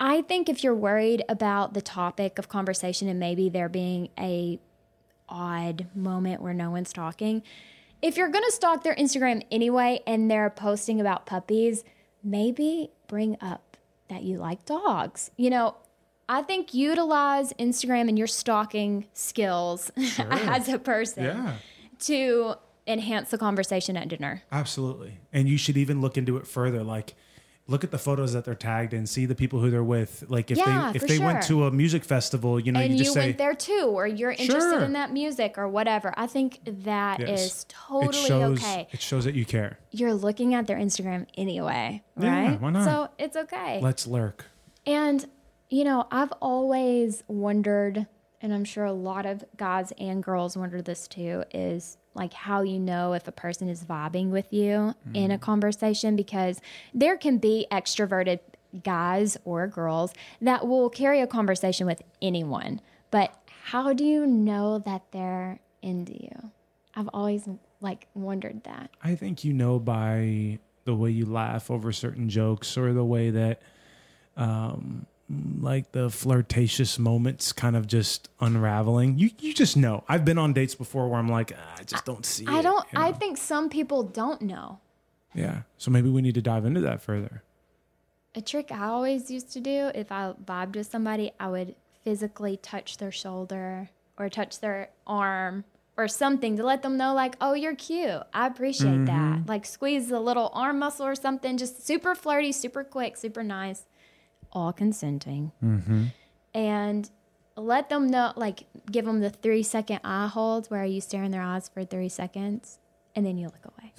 I 0.00 0.22
think 0.22 0.48
if 0.48 0.64
you're 0.64 0.74
worried 0.74 1.22
about 1.28 1.74
the 1.74 1.82
topic 1.82 2.38
of 2.38 2.48
conversation 2.48 3.06
and 3.06 3.20
maybe 3.20 3.50
there 3.50 3.68
being 3.68 4.08
a 4.18 4.58
odd 5.28 5.86
moment 5.94 6.40
where 6.40 6.54
no 6.54 6.70
one's 6.70 6.92
talking, 6.92 7.42
if 8.00 8.16
you're 8.16 8.30
going 8.30 8.44
to 8.44 8.52
stalk 8.52 8.82
their 8.82 8.94
Instagram 8.94 9.44
anyway 9.50 10.00
and 10.06 10.30
they're 10.30 10.50
posting 10.50 11.00
about 11.00 11.26
puppies, 11.26 11.84
maybe 12.24 12.90
bring 13.06 13.36
up 13.42 13.76
that 14.08 14.22
you 14.22 14.38
like 14.38 14.64
dogs. 14.64 15.30
You 15.36 15.50
know, 15.50 15.76
I 16.32 16.42
think 16.42 16.72
utilize 16.74 17.52
Instagram 17.54 18.08
and 18.08 18.16
your 18.16 18.28
stalking 18.28 19.06
skills 19.14 19.90
as 20.18 20.68
a 20.68 20.78
person 20.78 21.24
Yeah. 21.24 21.54
to 22.02 22.54
enhance 22.86 23.30
the 23.30 23.38
conversation 23.38 23.96
at 23.96 24.06
dinner. 24.08 24.42
Absolutely. 24.52 25.18
And 25.32 25.48
you 25.48 25.58
should 25.58 25.76
even 25.76 26.00
look 26.00 26.16
into 26.16 26.36
it 26.36 26.46
further. 26.46 26.84
Like, 26.84 27.14
look 27.66 27.82
at 27.82 27.90
the 27.90 27.98
photos 27.98 28.32
that 28.32 28.44
they're 28.44 28.54
tagged 28.54 28.94
in, 28.94 29.06
see 29.08 29.26
the 29.26 29.34
people 29.34 29.58
who 29.58 29.70
they're 29.70 29.82
with. 29.82 30.24
Like, 30.28 30.52
if 30.52 30.58
Yeah, 30.58 30.92
they 30.92 30.96
if 30.98 31.06
they 31.08 31.18
went 31.18 31.42
to 31.44 31.64
a 31.64 31.70
music 31.72 32.04
festival, 32.04 32.60
you 32.60 32.70
know, 32.70 32.78
and 32.80 32.90
you 32.92 32.98
you, 32.98 33.04
just 33.04 33.14
say 33.14 33.26
went 33.26 33.38
there 33.38 33.54
too, 33.54 33.90
or 33.92 34.06
you're 34.06 34.30
interested 34.30 34.60
Sure. 34.60 34.84
in 34.84 34.92
that 34.92 35.12
music 35.12 35.58
or 35.58 35.66
whatever. 35.68 36.14
I 36.16 36.28
think 36.28 36.60
that 36.84 37.20
is 37.20 37.28
Yes. 37.28 37.66
totally 37.68 38.06
it 38.18 38.26
shows, 38.28 38.58
okay. 38.62 38.86
It 38.92 39.00
shows 39.02 39.24
that 39.24 39.34
you 39.34 39.44
care. 39.44 39.78
You're 39.90 40.14
looking 40.14 40.54
at 40.54 40.68
their 40.68 40.78
Instagram 40.78 41.26
anyway, 41.36 42.02
right? 42.16 42.50
Yeah, 42.52 42.56
why 42.58 42.70
not? 42.70 42.84
So 42.84 43.08
it's 43.18 43.36
okay. 43.36 43.80
Let's 43.82 44.06
lurk. 44.06 44.46
And, 44.86 45.26
you 45.70 45.84
know, 45.84 46.06
I've 46.10 46.32
always 46.42 47.22
wondered, 47.28 48.06
and 48.42 48.52
I'm 48.52 48.64
sure 48.64 48.84
a 48.84 48.92
lot 48.92 49.24
of 49.24 49.44
guys 49.56 49.92
and 49.98 50.22
girls 50.22 50.56
wonder 50.56 50.82
this 50.82 51.06
too, 51.08 51.44
is 51.54 51.96
like 52.14 52.32
how 52.32 52.62
you 52.62 52.80
know 52.80 53.12
if 53.12 53.28
a 53.28 53.32
person 53.32 53.68
is 53.68 53.84
vibing 53.84 54.30
with 54.30 54.52
you 54.52 54.94
in 55.14 55.30
a 55.30 55.38
conversation 55.38 56.16
because 56.16 56.60
there 56.92 57.16
can 57.16 57.38
be 57.38 57.66
extroverted 57.70 58.40
guys 58.82 59.36
or 59.44 59.68
girls 59.68 60.12
that 60.40 60.66
will 60.66 60.90
carry 60.90 61.20
a 61.20 61.26
conversation 61.26 61.86
with 61.86 62.02
anyone. 62.20 62.80
But 63.12 63.32
how 63.64 63.92
do 63.92 64.04
you 64.04 64.26
know 64.26 64.80
that 64.80 65.02
they're 65.12 65.60
into 65.82 66.12
you? 66.14 66.50
I've 66.96 67.08
always 67.14 67.48
like 67.80 68.08
wondered 68.14 68.64
that. 68.64 68.90
I 69.02 69.14
think 69.14 69.44
you 69.44 69.52
know 69.52 69.78
by 69.78 70.58
the 70.84 70.94
way 70.94 71.10
you 71.10 71.26
laugh 71.26 71.70
over 71.70 71.92
certain 71.92 72.28
jokes 72.28 72.76
or 72.76 72.92
the 72.92 73.04
way 73.04 73.30
that 73.30 73.62
um 74.36 75.06
like 75.60 75.92
the 75.92 76.10
flirtatious 76.10 76.98
moments 76.98 77.52
kind 77.52 77.76
of 77.76 77.86
just 77.86 78.28
unraveling. 78.40 79.18
You 79.18 79.30
you 79.38 79.54
just 79.54 79.76
know. 79.76 80.04
I've 80.08 80.24
been 80.24 80.38
on 80.38 80.52
dates 80.52 80.74
before 80.74 81.08
where 81.08 81.18
I'm 81.18 81.28
like, 81.28 81.52
"Ah, 81.56 81.76
I 81.78 81.84
just 81.84 82.04
don't 82.04 82.26
see 82.26 82.46
I 82.46 82.58
it," 82.58 82.62
don't 82.62 82.86
you 82.92 82.98
know? 82.98 83.04
I 83.04 83.12
think 83.12 83.36
some 83.36 83.68
people 83.68 84.02
don't 84.02 84.42
know. 84.42 84.80
Yeah. 85.34 85.62
So 85.78 85.90
maybe 85.90 86.10
we 86.10 86.22
need 86.22 86.34
to 86.34 86.42
dive 86.42 86.64
into 86.64 86.80
that 86.80 87.00
further. 87.00 87.42
A 88.34 88.40
trick 88.40 88.72
I 88.72 88.86
always 88.86 89.30
used 89.30 89.52
to 89.52 89.60
do 89.60 89.90
if 89.94 90.10
I 90.10 90.34
vibed 90.44 90.76
with 90.76 90.88
somebody, 90.88 91.32
I 91.38 91.48
would 91.48 91.74
physically 92.04 92.56
touch 92.56 92.96
their 92.98 93.12
shoulder 93.12 93.90
or 94.18 94.28
touch 94.28 94.60
their 94.60 94.90
arm 95.06 95.64
or 95.96 96.08
something 96.08 96.56
to 96.56 96.64
let 96.64 96.82
them 96.82 96.96
know, 96.96 97.12
like, 97.12 97.36
oh, 97.40 97.54
you're 97.54 97.74
cute. 97.74 98.22
I 98.32 98.46
appreciate 98.46 99.04
that. 99.06 99.46
Like, 99.46 99.66
squeeze 99.66 100.10
a 100.10 100.20
little 100.20 100.50
arm 100.54 100.78
muscle 100.78 101.04
or 101.04 101.14
something, 101.14 101.58
just 101.58 101.86
super 101.86 102.14
flirty, 102.14 102.52
super 102.52 102.84
quick, 102.84 103.16
super 103.16 103.42
nice, 103.42 103.84
all 104.52 104.72
consenting. 104.72 105.52
Mm-hmm. 105.62 106.04
And 106.54 107.10
let 107.56 107.88
them 107.88 108.08
know, 108.08 108.32
like, 108.36 108.64
give 108.90 109.04
them 109.04 109.20
the 109.20 109.30
three 109.30 109.62
second 109.62 110.00
eye 110.04 110.28
hold 110.28 110.66
where 110.68 110.84
you 110.84 111.00
stare 111.00 111.22
in 111.24 111.30
their 111.30 111.42
eyes 111.42 111.68
for 111.68 111.84
three 111.84 112.08
seconds 112.08 112.78
and 113.14 113.24
then 113.24 113.36
you 113.36 113.46
look 113.46 113.64
away. 113.64 113.92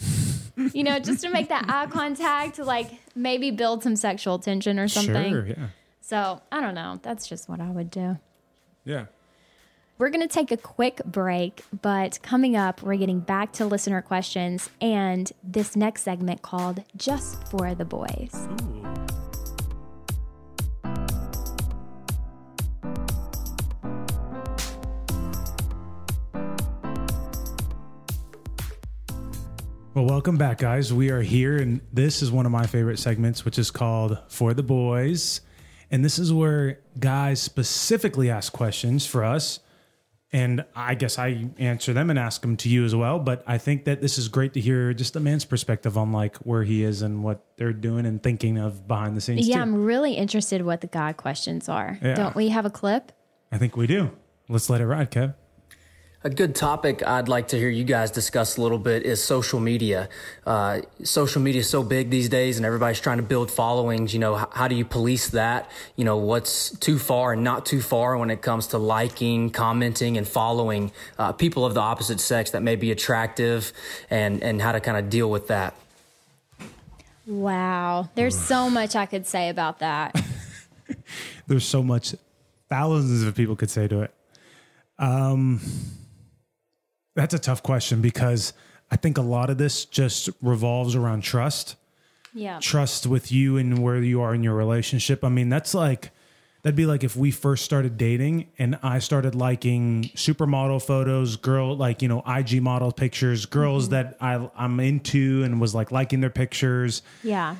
you 0.73 0.83
know, 0.83 0.99
just 0.99 1.21
to 1.21 1.29
make 1.29 1.49
that 1.49 1.65
eye 1.67 1.87
contact, 1.87 2.55
to 2.55 2.65
like 2.65 2.91
maybe 3.15 3.51
build 3.51 3.83
some 3.83 3.95
sexual 3.95 4.39
tension 4.39 4.79
or 4.79 4.87
something. 4.87 5.31
Sure, 5.31 5.45
yeah. 5.45 5.67
So 6.01 6.41
I 6.51 6.61
don't 6.61 6.75
know. 6.75 6.99
That's 7.01 7.27
just 7.27 7.47
what 7.47 7.59
I 7.59 7.69
would 7.69 7.89
do. 7.89 8.17
Yeah. 8.83 9.05
We're 9.97 10.09
going 10.09 10.27
to 10.27 10.33
take 10.33 10.51
a 10.51 10.57
quick 10.57 11.01
break, 11.05 11.63
but 11.83 12.19
coming 12.23 12.55
up, 12.55 12.81
we're 12.81 12.95
getting 12.95 13.19
back 13.19 13.53
to 13.53 13.65
listener 13.65 14.01
questions 14.01 14.67
and 14.81 15.31
this 15.43 15.75
next 15.75 16.01
segment 16.01 16.41
called 16.41 16.83
Just 16.97 17.47
for 17.49 17.75
the 17.75 17.85
Boys. 17.85 18.47
Well, 30.01 30.09
welcome 30.09 30.35
back, 30.35 30.57
guys. 30.57 30.91
We 30.91 31.11
are 31.11 31.21
here, 31.21 31.57
and 31.57 31.79
this 31.93 32.23
is 32.23 32.31
one 32.31 32.47
of 32.47 32.51
my 32.51 32.65
favorite 32.65 32.97
segments, 32.97 33.45
which 33.45 33.59
is 33.59 33.69
called 33.69 34.17
For 34.29 34.55
the 34.55 34.63
Boys. 34.63 35.41
And 35.91 36.03
this 36.03 36.17
is 36.17 36.33
where 36.33 36.79
guys 36.99 37.39
specifically 37.39 38.31
ask 38.31 38.51
questions 38.51 39.05
for 39.05 39.23
us. 39.23 39.59
And 40.33 40.65
I 40.75 40.95
guess 40.95 41.19
I 41.19 41.49
answer 41.59 41.93
them 41.93 42.09
and 42.09 42.17
ask 42.17 42.41
them 42.41 42.57
to 42.57 42.67
you 42.67 42.83
as 42.83 42.95
well. 42.95 43.19
But 43.19 43.43
I 43.45 43.59
think 43.59 43.85
that 43.85 44.01
this 44.01 44.17
is 44.17 44.27
great 44.27 44.53
to 44.53 44.59
hear 44.59 44.91
just 44.95 45.15
a 45.15 45.19
man's 45.19 45.45
perspective 45.45 45.95
on 45.99 46.11
like 46.11 46.35
where 46.37 46.63
he 46.63 46.83
is 46.83 47.03
and 47.03 47.23
what 47.23 47.45
they're 47.57 47.71
doing 47.71 48.07
and 48.07 48.23
thinking 48.23 48.57
of 48.57 48.87
behind 48.87 49.15
the 49.15 49.21
scenes. 49.21 49.47
Yeah, 49.47 49.57
too. 49.57 49.61
I'm 49.61 49.85
really 49.85 50.15
interested 50.15 50.63
what 50.63 50.81
the 50.81 50.87
God 50.87 51.17
questions 51.17 51.69
are. 51.69 51.99
Yeah. 52.01 52.15
Don't 52.15 52.35
we 52.35 52.49
have 52.49 52.65
a 52.65 52.71
clip? 52.71 53.11
I 53.51 53.59
think 53.59 53.77
we 53.77 53.85
do. 53.85 54.09
Let's 54.49 54.67
let 54.67 54.81
it 54.81 54.87
ride, 54.87 55.11
Kev. 55.11 55.35
A 56.23 56.29
good 56.29 56.53
topic 56.53 57.01
I'd 57.01 57.27
like 57.27 57.47
to 57.47 57.57
hear 57.57 57.67
you 57.67 57.83
guys 57.83 58.11
discuss 58.11 58.57
a 58.57 58.61
little 58.61 58.77
bit 58.77 59.01
is 59.01 59.23
social 59.23 59.59
media. 59.59 60.07
Uh, 60.45 60.81
social 61.03 61.41
media 61.41 61.61
is 61.61 61.69
so 61.69 61.81
big 61.81 62.11
these 62.11 62.29
days, 62.29 62.57
and 62.57 62.65
everybody's 62.65 62.99
trying 62.99 63.17
to 63.17 63.23
build 63.23 63.49
followings. 63.49 64.13
You 64.13 64.19
know, 64.19 64.35
how, 64.35 64.47
how 64.51 64.67
do 64.67 64.75
you 64.75 64.85
police 64.85 65.29
that? 65.29 65.71
You 65.95 66.05
know, 66.05 66.17
what's 66.17 66.77
too 66.77 66.99
far 66.99 67.33
and 67.33 67.43
not 67.43 67.65
too 67.65 67.81
far 67.81 68.15
when 68.17 68.29
it 68.29 68.43
comes 68.43 68.67
to 68.67 68.77
liking, 68.77 69.49
commenting, 69.49 70.15
and 70.15 70.27
following 70.27 70.91
uh, 71.17 71.31
people 71.31 71.65
of 71.65 71.73
the 71.73 71.79
opposite 71.79 72.19
sex 72.19 72.51
that 72.51 72.61
may 72.61 72.75
be 72.75 72.91
attractive, 72.91 73.73
and 74.11 74.43
and 74.43 74.61
how 74.61 74.73
to 74.73 74.79
kind 74.79 74.97
of 74.97 75.09
deal 75.09 75.31
with 75.31 75.47
that. 75.47 75.73
Wow. 77.25 78.09
There's 78.13 78.37
so 78.37 78.69
much 78.79 78.95
I 78.95 79.07
could 79.07 79.25
say 79.25 79.49
about 79.49 79.79
that. 79.79 80.23
There's 81.47 81.65
so 81.65 81.81
much, 81.81 82.13
thousands 82.69 83.23
of 83.23 83.33
people 83.33 83.55
could 83.55 83.71
say 83.71 83.87
to 83.87 84.01
it. 84.01 84.13
Um, 84.99 85.59
that's 87.15 87.33
a 87.33 87.39
tough 87.39 87.63
question 87.63 88.01
because 88.01 88.53
I 88.89 88.97
think 88.97 89.17
a 89.17 89.21
lot 89.21 89.49
of 89.49 89.57
this 89.57 89.85
just 89.85 90.29
revolves 90.41 90.95
around 90.95 91.21
trust. 91.21 91.75
Yeah. 92.33 92.59
Trust 92.59 93.07
with 93.07 93.31
you 93.31 93.57
and 93.57 93.79
where 93.79 93.97
you 93.97 94.21
are 94.21 94.33
in 94.33 94.43
your 94.43 94.55
relationship. 94.55 95.23
I 95.23 95.29
mean, 95.29 95.49
that's 95.49 95.73
like 95.73 96.11
that'd 96.61 96.75
be 96.75 96.85
like 96.85 97.03
if 97.03 97.15
we 97.15 97.31
first 97.31 97.65
started 97.65 97.97
dating 97.97 98.47
and 98.57 98.77
I 98.83 98.99
started 98.99 99.35
liking 99.35 100.11
supermodel 100.15 100.81
photos, 100.81 101.35
girl 101.35 101.75
like, 101.75 102.01
you 102.01 102.07
know, 102.07 102.23
IG 102.25 102.61
model 102.61 102.91
pictures, 102.91 103.45
girls 103.45 103.85
mm-hmm. 103.85 103.93
that 103.93 104.17
I 104.21 104.49
I'm 104.55 104.79
into 104.79 105.43
and 105.43 105.59
was 105.59 105.75
like 105.75 105.91
liking 105.91 106.21
their 106.21 106.29
pictures. 106.29 107.01
Yeah. 107.23 107.55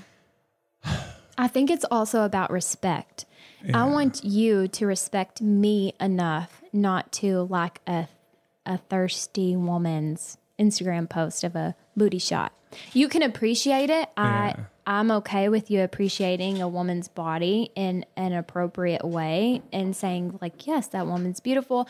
I 1.37 1.47
think 1.47 1.69
it's 1.69 1.85
also 1.89 2.23
about 2.23 2.51
respect. 2.51 3.25
I 3.73 3.83
want 3.85 4.23
you 4.23 4.67
to 4.69 4.87
respect 4.87 5.39
me 5.39 5.93
enough 5.99 6.61
not 6.73 7.11
to 7.13 7.43
like 7.43 7.79
a 7.85 8.07
a 8.65 8.77
thirsty 8.77 9.55
woman's 9.55 10.37
Instagram 10.59 11.09
post 11.09 11.43
of 11.43 11.55
a 11.55 11.75
booty 11.95 12.19
shot. 12.19 12.53
You 12.93 13.09
can 13.09 13.21
appreciate 13.21 13.89
it. 13.89 14.09
I 14.15 14.55
Yeah. 14.57 14.63
I'm 14.87 15.11
okay 15.11 15.47
with 15.47 15.69
you 15.69 15.81
appreciating 15.81 16.61
a 16.61 16.67
woman's 16.67 17.07
body 17.07 17.71
in 17.75 18.05
an 18.17 18.33
appropriate 18.33 19.05
way 19.05 19.61
and 19.71 19.95
saying 19.95 20.39
like, 20.41 20.65
yes, 20.65 20.87
that 20.87 21.05
woman's 21.05 21.39
beautiful. 21.39 21.87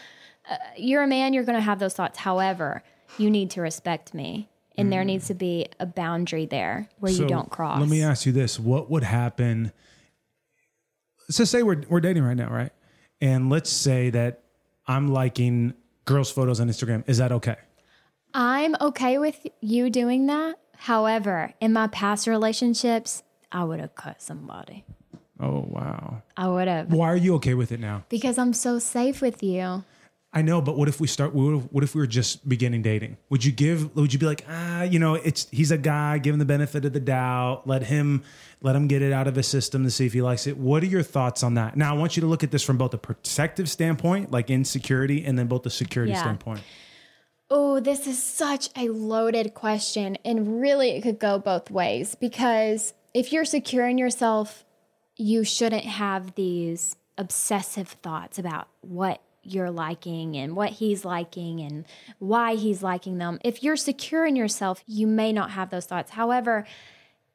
Uh, 0.49 0.57
you're 0.77 1.03
a 1.03 1.07
man, 1.07 1.33
you're 1.33 1.45
going 1.45 1.57
to 1.57 1.61
have 1.61 1.79
those 1.79 1.93
thoughts. 1.93 2.19
However, 2.19 2.83
you 3.17 3.29
need 3.29 3.51
to 3.51 3.61
respect 3.61 4.13
me. 4.13 4.49
And 4.77 4.91
there 4.91 5.03
needs 5.03 5.27
to 5.27 5.35
be 5.35 5.67
a 5.79 5.85
boundary 5.85 6.47
there 6.47 6.89
where 6.99 7.11
you 7.11 7.27
don't 7.27 7.51
cross. 7.51 7.79
Let 7.79 7.89
me 7.89 8.01
ask 8.01 8.25
you 8.25 8.31
this: 8.31 8.59
What 8.59 8.89
would 8.89 9.03
happen? 9.03 9.71
Let's 11.27 11.37
just 11.37 11.51
say 11.51 11.61
we're 11.61 11.83
we're 11.87 11.99
dating 11.99 12.23
right 12.23 12.37
now, 12.37 12.49
right? 12.49 12.71
And 13.19 13.49
let's 13.51 13.69
say 13.69 14.09
that 14.09 14.41
I'm 14.87 15.09
liking 15.09 15.75
girls' 16.05 16.31
photos 16.31 16.60
on 16.60 16.67
Instagram. 16.70 17.03
Is 17.08 17.17
that 17.17 17.31
okay? 17.31 17.55
I'm 18.34 18.75
okay 18.79 19.17
with 19.17 19.46
you 19.60 19.89
doing 19.89 20.27
that. 20.27 20.55
However, 20.77 21.53
in 21.60 21.74
my 21.74 21.88
past 21.88 22.27
relationships, 22.27 23.24
I 23.51 23.63
would 23.63 23.79
have 23.79 23.93
cut 23.96 24.22
somebody. 24.22 24.86
Oh 25.39 25.65
wow. 25.67 26.22
I 26.38 26.48
would 26.48 26.67
have 26.67 26.91
Why 26.93 27.08
are 27.12 27.15
you 27.15 27.36
okay 27.36 27.53
with 27.55 27.72
it 27.72 27.79
now? 27.79 28.03
because 28.10 28.38
I'm 28.38 28.53
so 28.53 28.79
safe 28.79 29.22
with 29.22 29.43
you. 29.43 29.84
I 30.33 30.41
know, 30.41 30.61
but 30.61 30.77
what 30.77 30.88
if 30.88 31.01
we 31.01 31.07
start? 31.07 31.33
What 31.33 31.83
if, 31.83 31.93
we 31.93 32.00
were 32.00 32.07
just 32.07 32.47
beginning 32.47 32.81
dating? 32.83 33.17
Would 33.29 33.43
you 33.43 33.51
give? 33.51 33.93
Would 33.97 34.13
you 34.13 34.19
be 34.19 34.25
like, 34.25 34.45
ah, 34.47 34.83
you 34.83 34.97
know, 34.97 35.15
it's 35.15 35.47
he's 35.51 35.71
a 35.71 35.77
guy, 35.77 36.19
give 36.19 36.33
him 36.33 36.39
the 36.39 36.45
benefit 36.45 36.85
of 36.85 36.93
the 36.93 37.01
doubt, 37.01 37.67
let 37.67 37.83
him, 37.83 38.23
let 38.61 38.73
him 38.73 38.88
get 38.88 39.01
it 39.01 39.11
out 39.11 39.27
of 39.27 39.35
his 39.35 39.47
system 39.47 39.83
to 39.83 39.91
see 39.91 40.05
if 40.05 40.13
he 40.13 40.21
likes 40.21 40.47
it. 40.47 40.57
What 40.57 40.83
are 40.83 40.88
your 40.88 41.03
thoughts 41.03 41.43
on 41.43 41.55
that? 41.55 41.75
Now, 41.75 41.93
I 41.93 41.97
want 41.97 42.15
you 42.15 42.21
to 42.21 42.27
look 42.27 42.45
at 42.45 42.51
this 42.51 42.63
from 42.63 42.77
both 42.77 42.93
a 42.93 42.97
protective 42.97 43.69
standpoint, 43.69 44.31
like 44.31 44.50
insecurity, 44.50 45.25
and 45.25 45.38
then 45.38 45.47
both 45.47 45.63
the 45.63 45.69
security 45.69 46.13
Yeah. 46.13 46.21
standpoint. 46.21 46.61
Oh, 47.50 47.81
this 47.81 48.07
is 48.07 48.21
such 48.21 48.69
a 48.77 48.88
loaded 48.88 49.53
question. 49.53 50.17
And 50.23 50.61
really, 50.61 50.91
it 50.91 51.01
could 51.01 51.19
go 51.19 51.39
both 51.39 51.69
ways 51.69 52.15
because 52.15 52.93
if 53.13 53.33
you're 53.33 53.43
secure 53.43 53.85
in 53.85 53.97
yourself, 53.97 54.63
you 55.17 55.43
shouldn't 55.43 55.83
have 55.83 56.35
these 56.35 56.95
obsessive 57.17 57.89
thoughts 57.89 58.39
about 58.39 58.69
what 58.79 59.21
you're 59.43 59.71
liking 59.71 60.36
and 60.38 60.55
what 60.55 60.69
he's 60.71 61.03
liking 61.03 61.62
and 61.62 61.86
why 62.19 62.55
he's 62.55 62.83
liking 62.83 63.17
them. 63.17 63.39
If 63.43 63.63
you're 63.63 63.75
secure 63.75 64.25
in 64.25 64.36
yourself, 64.36 64.83
you 64.88 65.07
may 65.07 65.33
not 65.33 65.51
have 65.51 65.69
those 65.69 65.86
thoughts. 65.86 66.12
However, 66.12 66.65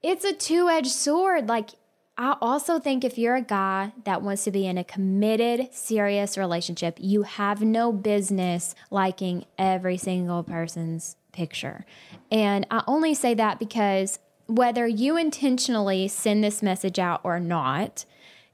it's 0.03 0.25
a 0.25 0.33
two 0.33 0.69
edged 0.69 0.93
sword. 0.93 1.49
Like, 1.49 1.71
I 2.19 2.37
also 2.41 2.79
think 2.79 3.05
if 3.05 3.19
you're 3.19 3.37
a 3.37 3.43
guy 3.43 3.93
that 4.05 4.23
wants 4.23 4.45
to 4.45 4.51
be 4.51 4.67
in 4.67 4.79
a 4.79 4.85
committed, 4.85 5.75
serious 5.75 6.39
relationship, 6.39 6.97
you 6.99 7.25
have 7.25 7.61
no 7.61 7.93
business 7.93 8.75
liking 8.91 9.45
every 9.59 9.99
single 9.99 10.43
person's 10.43 11.17
picture. 11.33 11.85
And 12.31 12.67
I 12.71 12.83
only 12.87 13.13
say 13.13 13.35
that 13.35 13.59
because 13.59 14.19
whether 14.47 14.87
you 14.87 15.17
intentionally 15.17 16.09
send 16.09 16.43
this 16.43 16.63
message 16.63 16.99
out 16.99 17.21
or 17.23 17.39
not, 17.39 18.07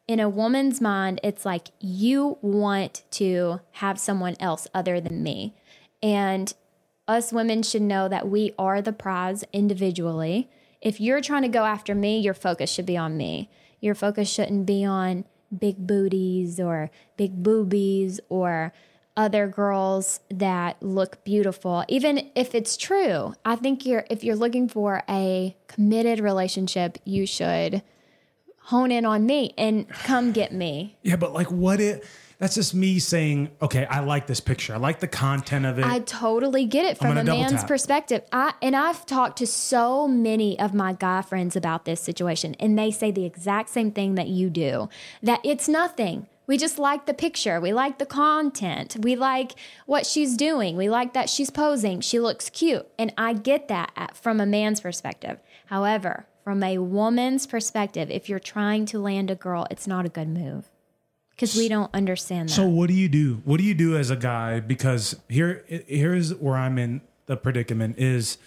in 0.08 0.20
a 0.20 0.28
woman's 0.28 0.80
mind, 0.80 1.20
it's 1.22 1.44
like 1.44 1.68
you 1.80 2.38
want 2.42 3.02
to 3.12 3.60
have 3.72 3.98
someone 3.98 4.36
else 4.40 4.66
other 4.74 5.00
than 5.00 5.22
me. 5.22 5.54
And 6.02 6.52
us 7.06 7.32
women 7.32 7.62
should 7.62 7.82
know 7.82 8.08
that 8.08 8.28
we 8.28 8.52
are 8.58 8.82
the 8.82 8.92
prize 8.92 9.44
individually. 9.52 10.48
If 10.80 11.00
you're 11.00 11.20
trying 11.20 11.42
to 11.42 11.48
go 11.48 11.64
after 11.64 11.94
me, 11.94 12.18
your 12.18 12.34
focus 12.34 12.70
should 12.70 12.86
be 12.86 12.96
on 12.96 13.16
me. 13.16 13.50
Your 13.80 13.94
focus 13.94 14.30
shouldn't 14.30 14.66
be 14.66 14.84
on 14.84 15.24
big 15.56 15.86
booties 15.86 16.58
or 16.58 16.90
big 17.16 17.42
boobies 17.42 18.20
or 18.28 18.72
other 19.16 19.46
girls 19.46 20.20
that 20.30 20.82
look 20.82 21.22
beautiful. 21.24 21.84
Even 21.88 22.30
if 22.34 22.54
it's 22.54 22.76
true, 22.76 23.34
I 23.44 23.56
think 23.56 23.84
you're 23.84 24.04
if 24.08 24.24
you're 24.24 24.36
looking 24.36 24.68
for 24.68 25.02
a 25.08 25.54
committed 25.68 26.20
relationship, 26.20 26.98
you 27.04 27.26
should 27.26 27.82
hone 28.64 28.90
in 28.90 29.04
on 29.04 29.26
me 29.26 29.54
and 29.58 29.88
come 29.88 30.32
get 30.32 30.52
me. 30.52 30.96
Yeah, 31.02 31.16
but 31.16 31.32
like, 31.32 31.50
what 31.50 31.80
it? 31.80 32.04
That's 32.38 32.56
just 32.56 32.74
me 32.74 32.98
saying, 32.98 33.52
okay, 33.62 33.84
I 33.84 34.00
like 34.00 34.26
this 34.26 34.40
picture. 34.40 34.74
I 34.74 34.76
like 34.78 34.98
the 34.98 35.06
content 35.06 35.64
of 35.64 35.78
it. 35.78 35.84
I 35.84 36.00
totally 36.00 36.64
get 36.64 36.84
it 36.84 36.98
from 36.98 37.16
a 37.16 37.22
man's 37.22 37.52
tap. 37.52 37.68
perspective. 37.68 38.22
I 38.32 38.54
and 38.60 38.74
I've 38.74 39.06
talked 39.06 39.38
to 39.38 39.46
so 39.46 40.08
many 40.08 40.58
of 40.58 40.74
my 40.74 40.92
guy 40.92 41.22
friends 41.22 41.54
about 41.54 41.84
this 41.84 42.00
situation 42.00 42.56
and 42.58 42.76
they 42.76 42.90
say 42.90 43.12
the 43.12 43.24
exact 43.24 43.68
same 43.68 43.92
thing 43.92 44.16
that 44.16 44.26
you 44.26 44.50
do. 44.50 44.88
That 45.22 45.38
it's 45.44 45.68
nothing. 45.68 46.26
We 46.48 46.58
just 46.58 46.80
like 46.80 47.06
the 47.06 47.14
picture. 47.14 47.60
We 47.60 47.72
like 47.72 47.98
the 47.98 48.06
content. 48.06 48.96
We 48.98 49.14
like 49.14 49.52
what 49.86 50.04
she's 50.04 50.36
doing. 50.36 50.76
We 50.76 50.90
like 50.90 51.14
that 51.14 51.30
she's 51.30 51.50
posing. 51.50 52.00
She 52.00 52.18
looks 52.18 52.50
cute. 52.50 52.88
And 52.98 53.14
I 53.16 53.34
get 53.34 53.68
that 53.68 53.92
at, 53.94 54.16
from 54.16 54.40
a 54.40 54.46
man's 54.46 54.80
perspective. 54.80 55.38
However, 55.66 56.26
from 56.42 56.62
a 56.62 56.78
woman's 56.78 57.46
perspective, 57.46 58.10
if 58.10 58.28
you're 58.28 58.38
trying 58.38 58.86
to 58.86 58.98
land 58.98 59.30
a 59.30 59.34
girl, 59.34 59.66
it's 59.70 59.86
not 59.86 60.04
a 60.06 60.08
good 60.08 60.28
move. 60.28 60.70
Because 61.30 61.56
we 61.56 61.68
don't 61.68 61.92
understand 61.94 62.48
that. 62.48 62.54
So 62.54 62.66
what 62.66 62.88
do 62.88 62.94
you 62.94 63.08
do? 63.08 63.40
What 63.44 63.58
do 63.58 63.64
you 63.64 63.74
do 63.74 63.96
as 63.96 64.10
a 64.10 64.16
guy? 64.16 64.60
Because 64.60 65.16
here, 65.28 65.64
here's 65.66 66.34
where 66.34 66.56
I'm 66.56 66.78
in 66.78 67.00
the 67.26 67.36
predicament 67.36 67.96
is 67.98 68.38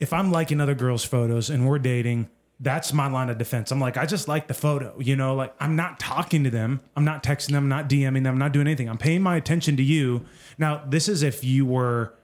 if 0.00 0.12
I'm 0.12 0.32
liking 0.32 0.60
other 0.60 0.74
girls' 0.74 1.04
photos 1.04 1.50
and 1.50 1.66
we're 1.66 1.78
dating, 1.78 2.28
that's 2.58 2.92
my 2.92 3.06
line 3.06 3.30
of 3.30 3.38
defense. 3.38 3.70
I'm 3.70 3.80
like, 3.80 3.96
I 3.96 4.04
just 4.04 4.28
like 4.28 4.48
the 4.48 4.54
photo, 4.54 4.94
you 4.98 5.16
know, 5.16 5.34
like 5.34 5.54
I'm 5.60 5.76
not 5.76 5.98
talking 5.98 6.44
to 6.44 6.50
them. 6.50 6.80
I'm 6.94 7.04
not 7.04 7.22
texting 7.22 7.52
them, 7.52 7.68
not 7.68 7.88
DMing 7.88 8.24
them, 8.24 8.36
not 8.36 8.52
doing 8.52 8.66
anything. 8.66 8.88
I'm 8.88 8.98
paying 8.98 9.22
my 9.22 9.36
attention 9.36 9.76
to 9.76 9.82
you. 9.82 10.26
Now, 10.58 10.82
this 10.86 11.08
is 11.08 11.22
if 11.22 11.42
you 11.42 11.64
were 11.64 12.14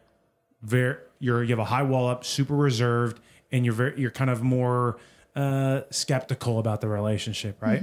very, 0.62 0.96
you're, 1.20 1.42
you 1.42 1.50
have 1.50 1.59
a 1.59 1.64
high 1.64 1.82
wall 1.82 2.09
up, 2.09 2.24
super 2.24 2.54
reserved, 2.54 3.20
and 3.52 3.64
you're 3.64 3.74
very, 3.74 4.00
you're 4.00 4.11
kind 4.11 4.30
of 4.30 4.42
more 4.42 4.98
uh, 5.35 5.82
skeptical 5.90 6.59
about 6.59 6.80
the 6.80 6.88
relationship, 6.88 7.61
right? 7.61 7.82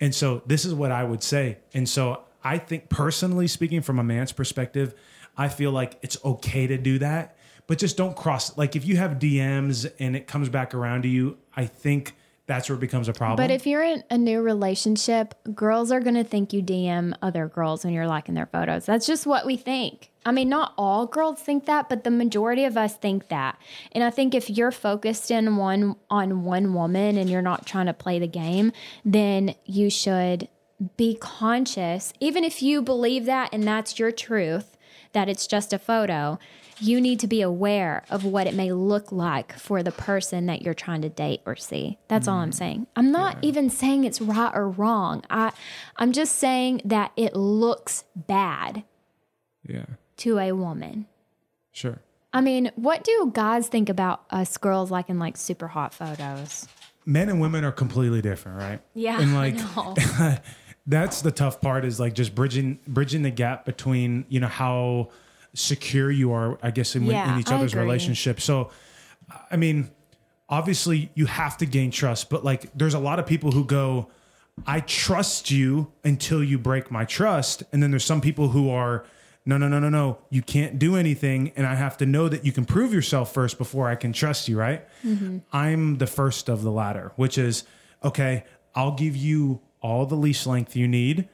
And 0.00 0.14
so 0.14 0.42
this 0.46 0.64
is 0.64 0.74
what 0.74 0.90
I 0.90 1.04
would 1.04 1.22
say. 1.22 1.58
And 1.74 1.88
so 1.88 2.22
I 2.42 2.58
think 2.58 2.88
personally 2.88 3.46
speaking, 3.46 3.82
from 3.82 3.98
a 3.98 4.04
man's 4.04 4.32
perspective, 4.32 4.94
I 5.36 5.48
feel 5.48 5.70
like 5.70 5.98
it's 6.02 6.16
okay 6.24 6.66
to 6.66 6.78
do 6.78 6.98
that, 7.00 7.36
but 7.66 7.78
just 7.78 7.96
don't 7.96 8.16
cross. 8.16 8.56
Like 8.56 8.74
if 8.74 8.86
you 8.86 8.96
have 8.96 9.12
DMs 9.12 9.90
and 9.98 10.16
it 10.16 10.26
comes 10.26 10.48
back 10.48 10.74
around 10.74 11.02
to 11.02 11.08
you, 11.08 11.36
I 11.54 11.66
think 11.66 12.15
that's 12.46 12.68
where 12.68 12.76
it 12.76 12.80
becomes 12.80 13.08
a 13.08 13.12
problem. 13.12 13.36
But 13.36 13.52
if 13.52 13.66
you're 13.66 13.82
in 13.82 14.04
a 14.08 14.16
new 14.16 14.40
relationship, 14.40 15.34
girls 15.54 15.90
are 15.90 16.00
going 16.00 16.14
to 16.14 16.24
think 16.24 16.52
you 16.52 16.62
DM 16.62 17.14
other 17.20 17.48
girls 17.48 17.84
when 17.84 17.92
you're 17.92 18.06
liking 18.06 18.34
their 18.34 18.46
photos. 18.46 18.86
That's 18.86 19.06
just 19.06 19.26
what 19.26 19.44
we 19.46 19.56
think. 19.56 20.10
I 20.24 20.32
mean, 20.32 20.48
not 20.48 20.72
all 20.78 21.06
girls 21.06 21.40
think 21.40 21.66
that, 21.66 21.88
but 21.88 22.04
the 22.04 22.10
majority 22.10 22.64
of 22.64 22.76
us 22.76 22.96
think 22.96 23.28
that. 23.28 23.58
And 23.92 24.04
I 24.04 24.10
think 24.10 24.34
if 24.34 24.48
you're 24.48 24.72
focused 24.72 25.30
in 25.30 25.56
one 25.56 25.96
on 26.08 26.44
one 26.44 26.72
woman 26.72 27.16
and 27.16 27.28
you're 27.28 27.42
not 27.42 27.66
trying 27.66 27.86
to 27.86 27.92
play 27.92 28.18
the 28.18 28.26
game, 28.28 28.72
then 29.04 29.54
you 29.64 29.90
should 29.90 30.48
be 30.96 31.16
conscious. 31.16 32.12
Even 32.20 32.44
if 32.44 32.62
you 32.62 32.82
believe 32.82 33.24
that 33.26 33.50
and 33.52 33.64
that's 33.64 33.98
your 33.98 34.12
truth, 34.12 34.76
that 35.12 35.28
it's 35.28 35.46
just 35.46 35.72
a 35.72 35.78
photo, 35.78 36.38
you 36.78 37.00
need 37.00 37.20
to 37.20 37.26
be 37.26 37.40
aware 37.40 38.04
of 38.10 38.24
what 38.24 38.46
it 38.46 38.54
may 38.54 38.72
look 38.72 39.10
like 39.10 39.58
for 39.58 39.82
the 39.82 39.92
person 39.92 40.46
that 40.46 40.62
you're 40.62 40.74
trying 40.74 41.02
to 41.02 41.08
date 41.08 41.40
or 41.46 41.56
see. 41.56 41.98
That's 42.08 42.28
all 42.28 42.38
I'm 42.38 42.50
mm. 42.50 42.54
saying. 42.54 42.86
I'm 42.96 43.10
not 43.10 43.38
even 43.42 43.70
saying 43.70 44.04
it's 44.04 44.20
right 44.20 44.52
or 44.54 44.68
wrong. 44.68 45.22
I 45.30 45.52
I'm 45.96 46.12
just 46.12 46.36
saying 46.36 46.82
that 46.84 47.12
it 47.16 47.34
looks 47.34 48.04
bad 48.14 48.84
yeah, 49.66 49.86
to 50.18 50.38
a 50.38 50.52
woman. 50.52 51.06
sure. 51.72 52.00
I 52.32 52.42
mean, 52.42 52.70
what 52.76 53.02
do 53.02 53.30
guys 53.32 53.68
think 53.68 53.88
about 53.88 54.24
us 54.28 54.58
girls 54.58 54.90
liking 54.90 55.18
like 55.18 55.38
super 55.38 55.68
hot 55.68 55.94
photos? 55.94 56.68
Men 57.06 57.30
and 57.30 57.40
women 57.40 57.64
are 57.64 57.72
completely 57.72 58.20
different, 58.20 58.58
right? 58.58 58.80
Yeah, 58.92 59.20
And 59.20 59.34
like 59.34 59.56
that's 60.86 61.22
the 61.22 61.30
tough 61.30 61.60
part 61.60 61.84
is 61.84 61.98
like 61.98 62.12
just 62.14 62.34
bridging 62.34 62.78
bridging 62.86 63.22
the 63.22 63.30
gap 63.30 63.64
between 63.64 64.26
you 64.28 64.40
know 64.40 64.48
how 64.48 65.08
secure 65.56 66.10
you 66.10 66.32
are 66.32 66.58
i 66.62 66.70
guess 66.70 66.94
in, 66.94 67.04
Yeah, 67.06 67.32
in 67.34 67.40
each 67.40 67.50
I 67.50 67.56
other's 67.56 67.72
agree. 67.72 67.84
relationship. 67.84 68.40
So 68.40 68.70
i 69.50 69.56
mean 69.56 69.90
obviously 70.48 71.10
you 71.14 71.26
have 71.26 71.56
to 71.58 71.66
gain 71.66 71.90
trust 71.90 72.30
but 72.30 72.44
like 72.44 72.70
there's 72.74 72.94
a 72.94 72.98
lot 72.98 73.18
of 73.18 73.26
people 73.26 73.50
who 73.52 73.64
go 73.64 74.08
i 74.66 74.80
trust 74.80 75.50
you 75.50 75.90
until 76.04 76.42
you 76.42 76.58
break 76.58 76.90
my 76.90 77.04
trust 77.04 77.62
and 77.72 77.82
then 77.82 77.90
there's 77.90 78.04
some 78.04 78.20
people 78.20 78.48
who 78.48 78.70
are 78.70 79.04
no 79.44 79.58
no 79.58 79.66
no 79.68 79.78
no 79.80 79.88
no 79.88 80.18
you 80.30 80.42
can't 80.42 80.78
do 80.78 80.94
anything 80.96 81.50
and 81.56 81.66
i 81.66 81.74
have 81.74 81.96
to 81.96 82.06
know 82.06 82.28
that 82.28 82.44
you 82.44 82.52
can 82.52 82.64
prove 82.64 82.92
yourself 82.92 83.32
first 83.34 83.58
before 83.58 83.88
i 83.88 83.94
can 83.96 84.12
trust 84.12 84.48
you 84.48 84.56
right? 84.58 84.86
Mm-hmm. 85.04 85.38
I'm 85.52 85.98
the 85.98 86.06
first 86.06 86.48
of 86.48 86.62
the 86.62 86.70
latter 86.70 87.12
which 87.16 87.38
is 87.38 87.64
okay 88.04 88.44
i'll 88.74 88.94
give 88.94 89.16
you 89.16 89.60
all 89.80 90.06
the 90.06 90.16
leash 90.16 90.46
length 90.46 90.76
you 90.76 90.86
need 90.86 91.28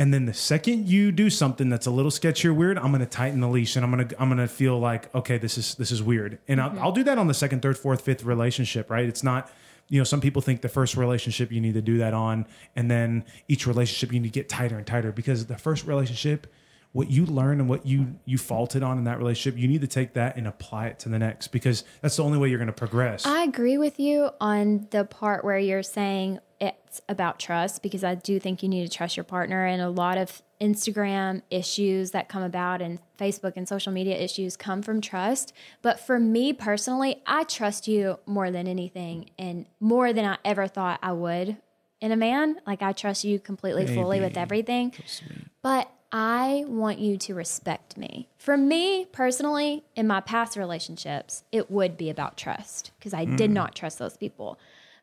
and 0.00 0.14
then 0.14 0.24
the 0.24 0.32
second 0.32 0.88
you 0.88 1.12
do 1.12 1.28
something 1.28 1.68
that's 1.68 1.86
a 1.86 1.90
little 1.90 2.10
sketchy 2.10 2.48
or 2.48 2.54
weird, 2.54 2.78
I'm 2.78 2.90
going 2.90 3.00
to 3.00 3.06
tighten 3.06 3.40
the 3.40 3.48
leash 3.48 3.76
and 3.76 3.84
I'm 3.84 3.92
going 3.92 4.08
to 4.08 4.20
I'm 4.20 4.30
going 4.30 4.38
to 4.38 4.48
feel 4.48 4.78
like 4.80 5.14
okay, 5.14 5.36
this 5.36 5.58
is 5.58 5.74
this 5.74 5.92
is 5.92 6.02
weird. 6.02 6.38
And 6.48 6.58
I'll, 6.58 6.70
mm-hmm. 6.70 6.78
I'll 6.78 6.92
do 6.92 7.04
that 7.04 7.18
on 7.18 7.26
the 7.26 7.34
second, 7.34 7.60
third, 7.60 7.76
fourth, 7.76 8.00
fifth 8.00 8.24
relationship, 8.24 8.88
right? 8.88 9.04
It's 9.04 9.22
not 9.22 9.52
you 9.90 10.00
know, 10.00 10.04
some 10.04 10.22
people 10.22 10.40
think 10.40 10.62
the 10.62 10.70
first 10.70 10.96
relationship 10.96 11.52
you 11.52 11.60
need 11.60 11.74
to 11.74 11.82
do 11.82 11.98
that 11.98 12.14
on 12.14 12.46
and 12.74 12.90
then 12.90 13.26
each 13.46 13.66
relationship 13.66 14.10
you 14.10 14.20
need 14.20 14.32
to 14.32 14.32
get 14.32 14.48
tighter 14.48 14.78
and 14.78 14.86
tighter 14.86 15.12
because 15.12 15.44
the 15.46 15.58
first 15.58 15.84
relationship 15.84 16.46
what 16.92 17.10
you 17.10 17.26
learn 17.26 17.60
and 17.60 17.68
what 17.68 17.86
you 17.86 18.16
you 18.24 18.38
faulted 18.38 18.82
on 18.82 18.98
in 18.98 19.04
that 19.04 19.18
relationship, 19.18 19.60
you 19.60 19.68
need 19.68 19.82
to 19.82 19.86
take 19.86 20.14
that 20.14 20.36
and 20.36 20.46
apply 20.46 20.86
it 20.86 20.98
to 21.00 21.08
the 21.08 21.18
next 21.18 21.48
because 21.48 21.84
that's 22.00 22.16
the 22.16 22.24
only 22.24 22.38
way 22.38 22.48
you're 22.48 22.58
going 22.58 22.66
to 22.66 22.72
progress. 22.72 23.26
I 23.26 23.42
agree 23.42 23.76
with 23.76 24.00
you 24.00 24.30
on 24.40 24.88
the 24.90 25.04
part 25.04 25.44
where 25.44 25.58
you're 25.58 25.82
saying 25.82 26.40
it's 26.60 27.00
about 27.08 27.38
trust 27.38 27.82
because 27.82 28.04
I 28.04 28.14
do 28.14 28.38
think 28.38 28.62
you 28.62 28.68
need 28.68 28.88
to 28.88 28.94
trust 28.94 29.16
your 29.16 29.24
partner 29.24 29.64
and 29.64 29.80
a 29.80 29.88
lot 29.88 30.18
of 30.18 30.42
Instagram 30.60 31.40
issues 31.50 32.10
that 32.10 32.28
come 32.28 32.42
about 32.42 32.82
and 32.82 32.98
Facebook 33.18 33.54
and 33.56 33.66
social 33.66 33.92
media 33.92 34.16
issues 34.16 34.56
come 34.56 34.82
from 34.82 35.00
trust. 35.00 35.54
But 35.80 35.98
for 36.00 36.18
me 36.18 36.52
personally, 36.52 37.22
I 37.26 37.44
trust 37.44 37.88
you 37.88 38.18
more 38.26 38.50
than 38.50 38.68
anything 38.68 39.30
and 39.38 39.66
more 39.80 40.12
than 40.12 40.26
I 40.26 40.36
ever 40.44 40.66
thought 40.66 41.00
I 41.02 41.12
would 41.12 41.56
in 42.00 42.12
a 42.12 42.16
man. 42.16 42.56
Like 42.66 42.82
I 42.82 42.92
trust 42.92 43.24
you 43.24 43.38
completely 43.38 43.86
fully 43.86 44.20
with 44.20 44.36
everything. 44.36 44.92
But 45.62 45.90
I 46.12 46.64
want 46.66 46.98
you 46.98 47.16
to 47.18 47.34
respect 47.34 47.96
me. 47.96 48.28
For 48.36 48.56
me 48.56 49.06
personally, 49.12 49.84
in 49.94 50.06
my 50.08 50.20
past 50.20 50.56
relationships, 50.56 51.44
it 51.52 51.70
would 51.70 51.96
be 51.96 52.10
about 52.10 52.36
trust 52.36 52.90
because 52.98 53.14
I 53.14 53.24
did 53.24 53.50
not 53.50 53.74
trust 53.76 53.98
those 53.98 54.16
people. 54.16 54.58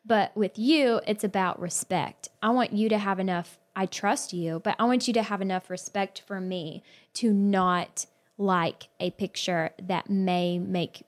But 0.08 0.34
with 0.36 0.58
you, 0.58 1.00
it's 1.06 1.22
about 1.22 1.60
respect. 1.60 2.28
I 2.42 2.48
want 2.50 2.72
you 2.72 2.88
to 2.88 2.98
have 2.98 3.20
enough, 3.20 3.58
I 3.76 3.84
trust 3.86 4.32
you, 4.32 4.60
but 4.64 4.74
I 4.78 4.84
want 4.84 5.06
you 5.06 5.12
to 5.14 5.22
have 5.22 5.40
enough 5.42 5.68
respect 5.70 6.22
for 6.26 6.40
me 6.40 6.82
to 7.14 7.32
not 7.32 8.06
like 8.38 8.88
a 8.98 9.10
picture 9.10 9.70
that 9.82 10.08
may 10.08 10.58
make 10.58 11.04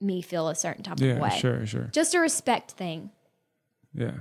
me 0.00 0.22
feel 0.22 0.48
a 0.48 0.54
certain 0.56 0.82
type 0.82 0.94
of 0.98 1.02
Yeah, 1.06 1.20
way. 1.20 1.38
sure, 1.38 1.64
sure. 1.66 1.88
Just 1.92 2.14
a 2.14 2.18
respect 2.20 2.72
thing. 2.72 3.10
Yeah. 3.94 4.12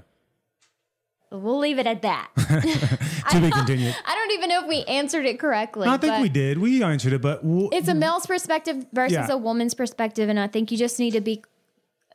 We'll 1.32 1.60
leave 1.60 1.78
it 1.80 1.88
at 1.88 2.02
that. 2.04 2.30
To 3.30 3.40
be 3.40 3.52
continued. 3.52 3.96
I 4.08 4.16
don't 4.16 4.32
even 4.32 4.50
know 4.50 4.62
if 4.64 4.68
we 4.68 4.84
answered 4.86 5.24
it 5.26 5.40
correctly. 5.40 5.88
I 5.88 5.98
think 5.98 6.20
we 6.20 6.30
did. 6.30 6.58
We 6.58 6.82
answered 6.84 7.14
it, 7.14 7.22
but 7.22 7.44
w- 7.44 7.70
It's 7.72 7.88
a 7.88 7.94
male's 7.94 8.26
perspective 8.26 8.88
versus 8.92 9.14
Yeah. 9.14 9.28
a 9.30 9.38
woman's 9.38 9.76
perspective, 9.76 10.30
and 10.30 10.40
I 10.40 10.48
think 10.48 10.72
you 10.72 10.78
just 10.80 10.98
need 10.98 11.12
to 11.12 11.22
be 11.22 11.44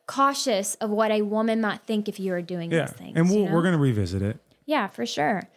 cautious 0.06 0.74
of 0.76 0.90
what 0.90 1.10
a 1.10 1.22
woman 1.22 1.60
might 1.60 1.82
think 1.82 2.08
if 2.08 2.20
you 2.20 2.32
are 2.32 2.42
doing 2.42 2.70
yeah, 2.70 2.86
those 2.86 2.96
things. 2.96 3.12
and 3.16 3.28
we'll, 3.28 3.40
you 3.40 3.44
know? 3.46 3.54
we're 3.54 3.62
gonna 3.62 3.78
revisit 3.78 4.22
it. 4.22 4.38
Yeah, 4.66 4.88
for 4.88 5.06
sure. 5.06 5.48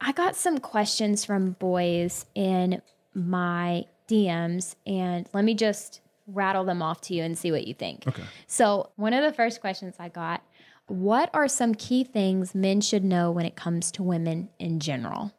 I 0.00 0.12
got 0.12 0.34
some 0.36 0.58
questions 0.58 1.24
from 1.24 1.52
boys 1.52 2.24
in 2.34 2.80
my 3.14 3.84
DMs, 4.08 4.74
and 4.86 5.28
let 5.32 5.44
me 5.44 5.54
just 5.54 6.00
rattle 6.26 6.64
them 6.64 6.82
off 6.82 7.00
to 7.02 7.14
you 7.14 7.22
and 7.22 7.36
see 7.36 7.52
what 7.52 7.66
you 7.66 7.74
think. 7.74 8.06
Okay. 8.06 8.22
So, 8.46 8.90
one 8.96 9.12
of 9.12 9.22
the 9.22 9.32
first 9.32 9.60
questions 9.60 9.96
I 9.98 10.08
got 10.08 10.42
What 10.86 11.30
are 11.34 11.48
some 11.48 11.74
key 11.74 12.04
things 12.04 12.54
men 12.54 12.80
should 12.80 13.04
know 13.04 13.30
when 13.30 13.46
it 13.46 13.56
comes 13.56 13.90
to 13.92 14.02
women 14.02 14.48
in 14.58 14.80
general? 14.80 15.32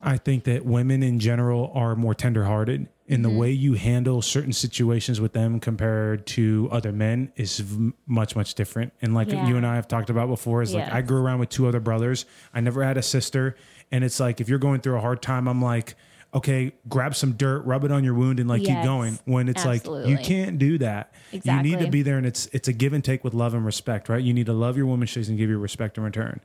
I 0.00 0.18
think 0.18 0.44
that 0.44 0.64
women 0.64 1.02
in 1.02 1.18
general 1.18 1.72
are 1.74 1.96
more 1.96 2.14
tenderhearted 2.14 2.88
in 3.08 3.22
Mm-hmm. 3.22 3.22
the 3.22 3.38
way 3.38 3.50
you 3.52 3.74
handle 3.74 4.20
certain 4.22 4.52
situations 4.52 5.20
with 5.20 5.32
them 5.32 5.60
compared 5.60 6.26
to 6.26 6.68
other 6.72 6.90
men 6.92 7.32
is 7.36 7.60
v- 7.60 7.92
much 8.06 8.34
much 8.34 8.54
different. 8.54 8.92
And 9.00 9.14
like 9.14 9.30
Yeah. 9.30 9.46
you 9.46 9.56
and 9.56 9.66
I 9.66 9.76
have 9.76 9.86
talked 9.88 10.10
about 10.10 10.28
before, 10.28 10.62
is 10.62 10.74
like 10.74 10.92
I 10.92 11.02
grew 11.02 11.22
around 11.22 11.38
with 11.38 11.48
two 11.48 11.66
other 11.68 11.80
brothers. 11.80 12.24
I 12.52 12.60
never 12.60 12.82
had 12.82 12.96
a 12.96 13.02
sister, 13.02 13.56
and 13.92 14.02
it's 14.04 14.18
like 14.18 14.40
if 14.40 14.48
you're 14.48 14.58
going 14.58 14.80
through 14.80 14.96
a 14.96 15.00
hard 15.00 15.22
time, 15.22 15.48
I'm 15.48 15.62
like. 15.62 15.94
Okay, 16.34 16.72
grab 16.86 17.14
some 17.14 17.32
dirt, 17.32 17.64
rub 17.64 17.84
it 17.84 17.92
on 17.92 18.04
your 18.04 18.12
wound, 18.12 18.40
and 18.40 18.48
like 18.48 18.62
keep 18.62 18.82
going. 18.82 19.18
When 19.24 19.48
it's 19.48 19.64
like 19.64 19.86
you 19.86 20.18
can't 20.18 20.58
do 20.58 20.76
that. 20.78 21.14
You 21.32 21.62
need 21.62 21.78
to 21.78 21.88
be 21.88 22.02
there, 22.02 22.18
and 22.18 22.26
it's 22.26 22.46
it's 22.52 22.68
a 22.68 22.74
give 22.74 22.92
and 22.92 23.02
take 23.02 23.24
with 23.24 23.32
love 23.32 23.54
and 23.54 23.64
respect, 23.64 24.10
right? 24.10 24.22
You 24.22 24.34
need 24.34 24.44
to 24.46 24.52
love 24.52 24.76
your 24.76 24.84
woman, 24.84 25.06
she's 25.06 25.28
gonna 25.28 25.38
give 25.38 25.48
you 25.48 25.56
respect 25.56 25.96
in 25.96 26.04
return. 26.04 26.40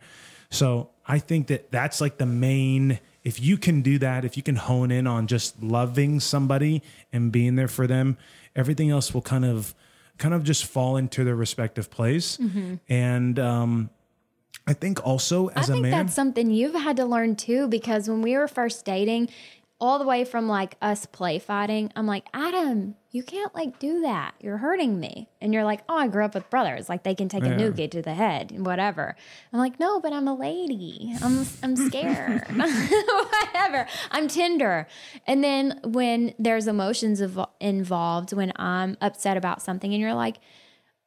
So 0.51 0.89
I 1.07 1.17
think 1.17 1.47
that 1.47 1.71
that's 1.71 1.99
like 1.99 2.17
the 2.17 2.27
main. 2.27 2.99
If 3.23 3.41
you 3.41 3.57
can 3.57 3.81
do 3.81 3.97
that, 3.99 4.23
if 4.25 4.37
you 4.37 4.43
can 4.43 4.55
hone 4.55 4.91
in 4.91 5.07
on 5.07 5.25
just 5.25 5.63
loving 5.63 6.19
somebody 6.19 6.83
and 7.11 7.31
being 7.31 7.55
there 7.55 7.67
for 7.67 7.87
them, 7.87 8.17
everything 8.55 8.91
else 8.91 9.13
will 9.13 9.21
kind 9.21 9.45
of, 9.45 9.73
kind 10.17 10.33
of 10.33 10.43
just 10.43 10.65
fall 10.65 10.97
into 10.97 11.23
their 11.23 11.35
respective 11.35 11.89
place. 11.89 12.37
And 12.89 13.39
um, 13.39 13.89
I 14.67 14.73
think 14.73 15.05
also 15.05 15.47
as 15.49 15.69
I 15.69 15.73
a 15.73 15.75
think 15.75 15.81
man, 15.83 15.91
that's 15.91 16.13
something 16.13 16.51
you've 16.51 16.75
had 16.75 16.97
to 16.97 17.05
learn 17.05 17.35
too, 17.35 17.67
because 17.67 18.09
when 18.09 18.21
we 18.21 18.35
were 18.37 18.47
first 18.47 18.85
dating, 18.85 19.29
all 19.81 19.97
the 19.99 20.05
way 20.05 20.23
from 20.23 20.47
like 20.47 20.75
us 20.81 21.05
play 21.07 21.39
fighting, 21.39 21.91
I'm 21.95 22.05
like, 22.05 22.25
Adam, 22.33 22.95
you 23.09 23.23
can't 23.23 23.53
like 23.55 23.79
do 23.79 24.01
that. 24.01 24.35
You're 24.39 24.57
hurting 24.57 24.99
me. 24.99 25.27
And 25.41 25.53
you're 25.53 25.63
like, 25.63 25.81
oh, 25.89 25.97
I 25.97 26.07
grew 26.07 26.23
up 26.23 26.35
with 26.35 26.49
brothers. 26.51 26.87
Like 26.87 27.03
they 27.03 27.15
can 27.15 27.27
take 27.27 27.43
a 27.43 27.47
Yeah. 27.49 27.57
nougat 27.57 27.91
to 27.91 28.01
the 28.03 28.13
head 28.13 28.51
and 28.51 28.63
whatever. 28.65 29.15
I'm 29.51 29.59
like, 29.59 29.79
no, 29.79 29.99
but 29.99 30.13
I'm 30.13 30.27
a 30.27 30.35
lady. 30.35 31.11
I'm, 31.21 31.45
I'm 31.63 31.75
scared. 31.75 32.43
whatever. 32.55 33.87
I'm 34.11 34.27
tender. 34.27 34.87
And 35.27 35.43
then 35.43 35.79
when 35.83 36.35
there's 36.39 36.67
emotions 36.67 37.19
evo- 37.19 37.49
involved, 37.59 38.33
when 38.33 38.53
I'm 38.55 38.97
upset 39.01 39.35
about 39.35 39.61
something 39.61 39.91
and 39.91 39.99
you're 39.99 40.13
like, 40.13 40.37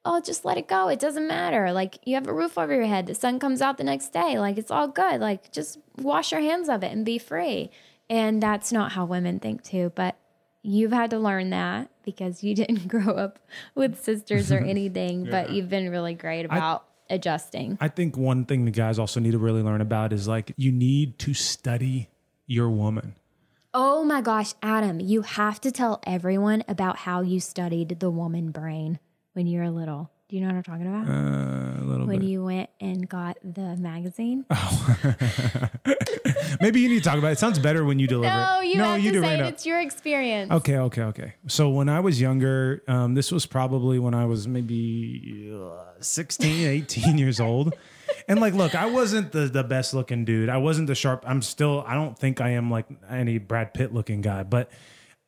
oh, 0.05 0.21
just 0.21 0.45
let 0.45 0.59
it 0.59 0.69
go. 0.69 0.89
It 0.89 0.99
doesn't 0.99 1.27
matter. 1.27 1.73
Like 1.73 1.99
you 2.05 2.15
have 2.17 2.27
a 2.27 2.33
roof 2.35 2.59
over 2.59 2.75
your 2.75 2.85
head. 2.87 3.07
The 3.07 3.15
sun 3.15 3.39
comes 3.39 3.63
out 3.63 3.79
the 3.79 3.85
next 3.85 4.13
day. 4.13 4.39
Like 4.39 4.59
it's 4.59 4.71
all 4.71 4.89
good. 4.89 5.21
Like 5.21 5.51
just 5.53 5.79
wash 5.97 6.33
your 6.33 6.43
hands 6.43 6.69
of 6.69 6.83
it 6.83 6.93
and 6.93 7.05
be 7.07 7.19
free. 7.19 7.71
And 8.11 8.43
that's 8.43 8.73
not 8.73 8.93
how 8.93 9.05
women 9.05 9.41
think 9.41 9.63
too. 9.63 9.93
But 9.95 10.17
you've 10.63 10.93
had 10.93 11.11
to 11.11 11.19
learn 11.19 11.51
that 11.51 11.91
because 12.05 12.43
you 12.43 12.55
didn't 12.63 12.89
grow 12.89 13.15
up 13.15 13.39
with 13.75 14.03
sisters 14.03 14.53
or 14.53 14.59
anything. 14.65 15.25
But 15.31 15.51
you've 15.51 15.69
been 15.69 15.91
really 15.91 16.15
great 16.15 16.45
about 16.45 16.85
adjusting. 17.11 17.79
I 17.81 17.89
think 17.89 18.17
one 18.17 18.45
thing 18.45 18.65
the 18.65 18.71
guys 18.71 18.99
also 18.99 19.21
need 19.21 19.33
to 19.33 19.39
really 19.39 19.63
learn 19.63 19.81
about 19.81 20.13
is 20.13 20.27
like 20.27 20.53
you 20.57 20.73
need 20.73 21.19
to 21.21 21.35
study 21.35 22.09
your 22.47 22.71
woman. 22.71 23.15
Oh 23.77 24.05
my 24.05 24.21
gosh, 24.21 24.55
Adam, 24.63 25.01
you 25.01 25.23
have 25.23 25.61
to 25.63 25.73
tell 25.73 26.01
everyone 26.07 26.63
about 26.69 26.99
how 26.99 27.23
you 27.23 27.41
studied 27.41 27.99
the 27.99 28.11
woman 28.11 28.53
brain 28.53 29.01
when 29.33 29.49
you 29.49 29.59
were 29.59 29.71
little. 29.71 30.13
Do 30.35 30.41
you 30.41 30.47
know 30.49 30.53
what 30.53 30.57
I'm 30.57 30.63
talking 30.65 30.87
about? 30.89 31.09
Uh, 31.09 31.81
a 31.81 31.85
little 31.85 32.07
when 32.09 32.19
bit. 32.19 32.29
you 32.29 32.43
went 32.43 32.69
and 32.81 33.09
got 33.09 33.39
the 33.45 33.77
magazine? 33.77 34.45
Maybe 36.61 36.81
you 36.81 36.89
need 36.89 37.05
to 37.05 37.09
talk 37.09 37.19
about 37.19 37.29
it. 37.29 37.33
It 37.35 37.39
sounds 37.39 37.61
better 37.61 37.85
when 37.85 38.01
you 38.01 38.09
deliver 38.09 38.35
No, 38.35 38.59
it. 38.61 38.67
you 38.67 38.83
have 38.83 39.01
to 39.01 39.13
do 39.13 39.23
say 39.23 39.35
it. 39.39 39.41
It's 39.43 39.65
your 39.65 39.81
experience. 39.81 40.51
Okay, 40.51 40.79
okay, 40.79 41.03
okay. 41.03 41.35
So 41.47 41.71
when 41.71 41.89
I 41.89 42.01
was 42.01 42.21
younger, 42.21 42.83
um, 42.89 43.15
this 43.15 43.31
was 43.31 43.47
probably 43.47 44.01
when 44.01 44.13
I 44.13 44.25
was 44.25 44.49
maybe 44.49 45.53
uh, 45.55 45.85
16, 46.01 46.67
18 46.69 47.17
years 47.17 47.39
old. 47.39 47.73
And 48.27 48.41
like, 48.41 48.55
look, 48.55 48.75
I 48.75 48.87
wasn't 48.87 49.31
the, 49.31 49.47
the 49.47 49.63
best 49.63 49.95
looking 49.95 50.25
dude. 50.25 50.49
I 50.49 50.57
wasn't 50.57 50.89
the 50.89 50.97
sharp. 50.97 51.23
I'm 51.29 51.43
still, 51.43 51.85
I 51.87 51.95
don't 51.95 52.19
think 52.19 52.41
I 52.41 52.51
am 52.51 52.73
like 52.73 52.87
any 53.09 53.39
Brad 53.39 53.73
Pitt 53.73 53.95
looking 53.95 54.21
guy, 54.21 54.43
but 54.43 54.69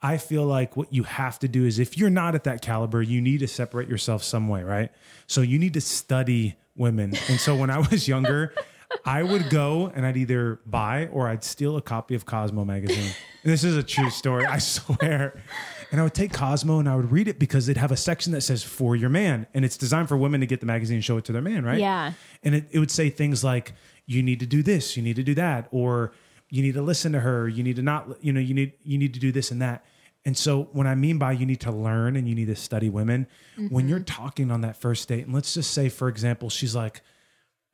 I 0.06 0.18
feel 0.18 0.44
like 0.46 0.76
what 0.76 0.92
you 0.92 1.02
have 1.02 1.40
to 1.40 1.48
do 1.48 1.64
is 1.64 1.80
if 1.80 1.98
you're 1.98 2.10
not 2.10 2.36
at 2.36 2.44
that 2.44 2.62
caliber, 2.62 3.02
you 3.02 3.20
need 3.20 3.40
to 3.40 3.48
separate 3.48 3.88
yourself 3.88 4.22
some 4.22 4.46
way, 4.46 4.62
right? 4.62 4.92
So 5.26 5.40
you 5.40 5.58
need 5.58 5.74
to 5.74 5.80
study 5.80 6.54
women. 6.76 7.14
And 7.28 7.40
so 7.40 7.56
when 7.56 7.70
I 7.70 7.78
was 7.78 8.06
younger, 8.14 8.54
I 9.04 9.24
would 9.24 9.50
go 9.50 9.90
and 9.92 10.06
I'd 10.06 10.16
either 10.16 10.60
buy 10.64 11.08
or 11.08 11.28
I'd 11.28 11.42
steal 11.42 11.76
a 11.76 11.82
copy 11.82 12.14
of 12.14 12.24
Cosmo 12.24 12.64
magazine. 12.64 13.10
This 13.42 13.64
is 13.64 13.76
a 13.76 13.82
true 13.82 14.10
story, 14.10 14.46
I 14.46 14.58
swear. 14.58 15.42
And 15.90 16.00
I 16.00 16.04
would 16.04 16.14
take 16.14 16.32
Cosmo 16.32 16.78
and 16.78 16.88
I 16.88 16.94
would 16.94 17.10
read 17.10 17.26
it 17.26 17.40
because 17.40 17.66
they'd 17.66 17.76
have 17.76 17.90
a 17.90 17.96
section 17.96 18.32
that 18.32 18.42
says 18.42 18.62
for 18.62 18.94
your 18.94 19.10
man. 19.10 19.48
And 19.54 19.64
it's 19.64 19.76
designed 19.76 20.08
for 20.08 20.16
women 20.16 20.40
to 20.40 20.46
get 20.46 20.60
the 20.60 20.66
magazine 20.66 20.96
and 20.96 21.04
show 21.04 21.16
it 21.16 21.24
to 21.24 21.32
their 21.32 21.42
man, 21.42 21.64
right? 21.64 21.80
Yeah. 21.80 22.12
And 22.44 22.54
it, 22.54 22.68
it 22.70 22.78
would 22.78 22.92
say 22.92 23.10
things 23.10 23.42
like, 23.42 23.72
you 24.06 24.22
need 24.22 24.38
to 24.38 24.46
do 24.46 24.62
this, 24.62 24.96
you 24.96 25.02
need 25.02 25.16
to 25.16 25.24
do 25.24 25.34
that, 25.34 25.66
or 25.72 26.12
you 26.48 26.62
need 26.62 26.74
to 26.74 26.82
listen 26.82 27.10
to 27.10 27.20
her, 27.20 27.48
you 27.48 27.64
need 27.64 27.74
to 27.74 27.82
not, 27.82 28.08
you 28.20 28.32
know, 28.32 28.38
you 28.38 28.54
need 28.54 28.72
you 28.84 28.98
need 28.98 29.14
to 29.14 29.20
do 29.20 29.32
this 29.32 29.50
and 29.50 29.60
that. 29.60 29.84
And 30.26 30.36
so 30.36 30.68
when 30.72 30.88
I 30.88 30.96
mean 30.96 31.18
by 31.18 31.32
you 31.32 31.46
need 31.46 31.60
to 31.60 31.70
learn 31.70 32.16
and 32.16 32.28
you 32.28 32.34
need 32.34 32.46
to 32.46 32.56
study 32.56 32.90
women, 32.90 33.28
when 33.70 33.88
you're 33.88 34.00
mm-hmm. 34.00 34.22
talking 34.22 34.50
on 34.50 34.62
that 34.62 34.76
first 34.76 35.08
date, 35.08 35.24
and 35.24 35.32
let's 35.32 35.54
just 35.54 35.70
say, 35.70 35.88
for 35.88 36.08
example, 36.08 36.50
she's 36.50 36.74
like, 36.74 37.00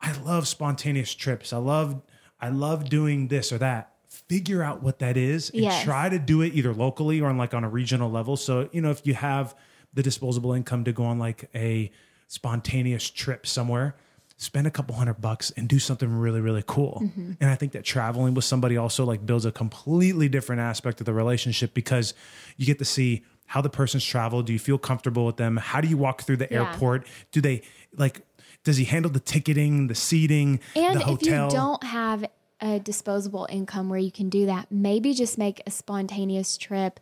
I 0.03 0.13
love 0.21 0.47
spontaneous 0.47 1.15
trips. 1.15 1.55
I 1.55 1.57
love 1.57 2.03
I 2.41 2.51
love 2.51 2.91
doing 2.91 3.29
this 3.29 3.53
or 3.53 3.59
that. 3.59 3.95
Figure 4.29 4.63
out 4.63 4.83
what 4.83 4.99
that 4.99 5.17
is 5.17 5.49
and 5.51 5.63
Yes. 5.63 5.83
try 5.83 6.11
to 6.11 6.19
do 6.19 6.43
it 6.43 6.53
either 6.55 6.75
locally 6.75 7.21
or 7.23 7.31
on 7.31 7.39
like 7.39 7.55
on 7.55 7.65
a 7.65 7.69
regional 7.71 8.11
level. 8.11 8.37
So, 8.37 8.69
you 8.71 8.83
know, 8.83 8.91
if 8.91 9.07
you 9.07 9.15
have 9.15 9.55
the 9.95 10.03
disposable 10.03 10.53
income 10.53 10.85
to 10.85 10.93
go 10.93 11.05
on 11.05 11.19
like 11.19 11.49
a 11.55 11.91
spontaneous 12.29 13.09
trip 13.09 13.47
somewhere, 13.47 13.97
spend 14.43 14.67
a 14.67 14.71
couple 14.71 14.95
hundred 14.97 15.21
bucks 15.21 15.51
and 15.57 15.69
do 15.69 15.79
something 15.79 16.13
really, 16.13 16.41
really 16.41 16.65
cool. 16.67 17.01
Mm-hmm. 17.05 17.33
And 17.41 17.51
I 17.51 17.55
think 17.55 17.73
that 17.73 17.85
traveling 17.85 18.35
with 18.35 18.45
somebody 18.45 18.77
also 18.77 19.05
like 19.05 19.25
builds 19.25 19.47
a 19.47 19.53
completely 19.53 20.29
different 20.29 20.61
aspect 20.61 21.01
of 21.01 21.07
the 21.07 21.15
relationship 21.15 21.75
because 21.75 22.13
you 22.57 22.67
get 22.67 22.79
to 22.79 22.85
see 22.85 23.25
how 23.47 23.61
the 23.61 23.71
person's 23.71 24.05
traveled. 24.05 24.47
Do 24.47 24.53
you 24.53 24.59
feel 24.59 24.79
comfortable 24.79 25.27
with 25.27 25.37
them? 25.37 25.57
How 25.59 25.81
do 25.81 25.89
you 25.89 25.97
walk 25.97 26.23
through 26.23 26.39
the 26.39 26.49
Yeah. 26.51 26.73
airport? 26.73 27.07
Do 27.31 27.41
they 27.41 27.63
like 27.97 28.23
does 28.65 28.77
he 28.77 28.85
handle 28.85 29.11
the 29.11 29.21
ticketing, 29.21 29.89
the 29.89 29.95
seating, 29.95 30.61
And 30.77 31.01
the 31.01 31.11
if 31.13 31.23
you 31.23 31.49
don't 31.51 31.83
have 31.83 32.25
a 32.61 32.79
disposable 32.79 33.47
income 33.51 33.89
where 33.89 33.99
you 33.99 34.13
can 34.13 34.29
do 34.29 34.47
that, 34.47 34.69
maybe 34.71 35.15
just 35.15 35.37
make 35.37 35.61
a 35.67 35.71
spontaneous 35.71 36.57
trip 36.57 37.01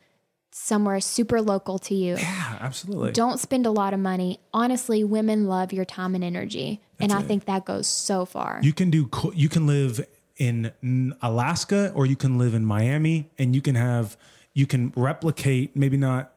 somewhere 0.53 1.01
super 1.01 1.41
local 1.41 1.79
to 1.79 1.95
you. 1.95 2.17
yeah, 2.17 2.59
absolutely. 2.61 3.13
Don't 3.13 3.39
spend 3.39 3.67
a 3.67 3.71
lot 3.71 3.95
of 3.95 4.01
money. 4.01 4.41
Honestly, 4.53 5.05
women 5.05 5.47
love 5.47 5.73
your 5.73 5.85
time 5.85 6.15
and 6.15 6.25
energy. 6.25 6.81
And 7.01 7.13
I 7.13 7.23
think 7.23 7.45
that 7.47 7.65
goes 7.65 7.87
so 7.87 8.25
far. 8.25 8.61
You 8.63 8.73
can 8.73 8.91
do 8.91 9.07
co- 9.07 9.33
you 9.33 9.49
can 9.49 9.67
live 9.67 10.05
in 10.37 11.15
Alaska 11.23 11.93
or 11.95 12.07
you 12.07 12.17
can 12.17 12.39
live 12.39 12.55
in 12.55 12.65
Miami 12.65 13.31
and 13.39 13.55
you 13.55 13.61
can 13.61 13.75
have 13.75 14.17
you 14.55 14.67
can 14.67 14.93
replicate 14.97 15.77
maybe 15.77 15.97
not 15.97 16.33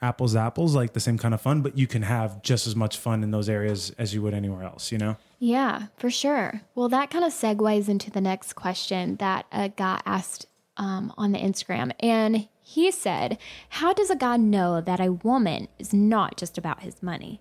apples 0.00 0.36
apples 0.36 0.74
like 0.74 0.92
the 0.92 1.00
same 1.00 1.18
kind 1.18 1.34
of 1.34 1.40
fun 1.40 1.60
but 1.60 1.76
you 1.76 1.86
can 1.86 2.02
have 2.02 2.40
just 2.42 2.68
as 2.68 2.76
much 2.76 2.96
fun 2.98 3.24
in 3.24 3.32
those 3.32 3.48
areas 3.48 3.92
as 3.98 4.14
you 4.14 4.22
would 4.22 4.34
anywhere 4.34 4.62
else, 4.62 4.92
you 4.92 4.98
know? 4.98 5.16
Yeah, 5.38 5.86
for 5.96 6.10
sure. 6.10 6.62
Well, 6.74 6.88
that 6.88 7.10
kind 7.10 7.24
of 7.24 7.32
segues 7.32 7.88
into 7.88 8.10
the 8.10 8.20
next 8.20 8.54
question 8.54 9.16
that 9.16 9.46
a 9.52 9.68
guy 9.68 10.00
asked 10.04 10.46
um, 10.76 11.12
on 11.16 11.32
the 11.32 11.38
Instagram. 11.38 11.92
And 12.00 12.48
he 12.62 12.90
said, 12.90 13.38
How 13.70 13.92
does 13.92 14.10
a 14.10 14.16
guy 14.16 14.36
know 14.36 14.80
that 14.80 15.00
a 15.00 15.12
woman 15.12 15.68
is 15.78 15.92
not 15.92 16.36
just 16.36 16.56
about 16.58 16.82
his 16.82 17.02
money? 17.02 17.40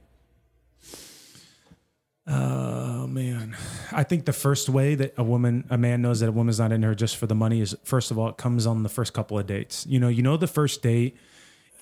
Oh 2.30 3.08
man, 3.08 3.56
I 3.94 4.04
think 4.04 4.26
the 4.26 4.34
first 4.34 4.68
way 4.68 4.96
that 4.96 5.14
a 5.18 5.24
woman, 5.24 5.66
a 5.70 5.78
man 5.78 6.02
knows 6.02 6.20
that 6.20 6.28
a 6.28 6.32
woman's 6.32 6.60
not 6.60 6.74
in 6.74 6.84
her 6.84 6.94
just 6.94 7.16
for 7.16 7.26
the 7.26 7.36
money 7.36 7.62
is 7.62 7.74
first 7.86 8.12
of 8.12 8.20
all, 8.20 8.28
it 8.28 8.38
comes 8.38 8.68
on 8.68 8.84
the 8.84 8.90
first 8.90 9.14
couple 9.14 9.40
of 9.40 9.48
dates. 9.48 9.86
You 9.88 10.00
know, 10.00 10.10
you 10.10 10.22
know 10.22 10.36
the 10.36 10.48
first 10.48 10.82
date 10.82 11.16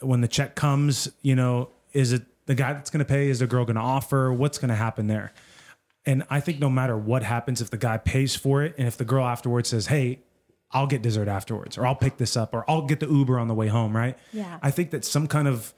when 0.01 0.21
the 0.21 0.27
check 0.27 0.53
comes. 0.55 1.11
You 1.23 1.35
know, 1.35 1.69
is 1.93 2.13
it 2.13 2.23
the 2.45 2.53
guy 2.53 2.73
that's 2.73 2.91
going 2.91 2.99
to 2.99 3.05
pay? 3.05 3.29
Is 3.29 3.39
the 3.39 3.47
girl 3.47 3.65
going 3.65 3.75
to 3.75 3.81
offer? 3.81 4.31
What's 4.31 4.59
going 4.59 4.69
to 4.69 4.75
happen 4.75 5.07
there? 5.07 5.33
And 6.05 6.23
I 6.29 6.39
think 6.41 6.59
no 6.59 6.69
matter 6.69 6.95
what 6.95 7.23
happens, 7.23 7.59
if 7.61 7.71
the 7.71 7.77
guy 7.77 7.97
pays 7.97 8.35
for 8.35 8.61
it, 8.61 8.75
and 8.77 8.87
if 8.87 8.97
the 8.97 9.05
girl 9.05 9.25
afterwards 9.25 9.69
says, 9.69 9.87
"Hey," 9.87 10.19
I'll 10.71 10.85
get 10.85 11.01
dessert 11.01 11.27
afterwards, 11.27 11.77
or 11.77 11.87
I'll 11.87 11.95
pick 11.95 12.17
this 12.17 12.37
up, 12.37 12.53
or 12.53 12.69
I'll 12.69 12.83
get 12.85 12.99
the 12.99 13.07
Uber 13.07 13.39
on 13.39 13.47
the 13.47 13.55
way 13.55 13.67
home, 13.67 13.95
right? 13.95 14.15
Yeah. 14.31 14.59
I 14.61 14.69
think 14.69 14.91
that 14.91 15.05
some 15.05 15.25
kind 15.27 15.47
of 15.47 15.73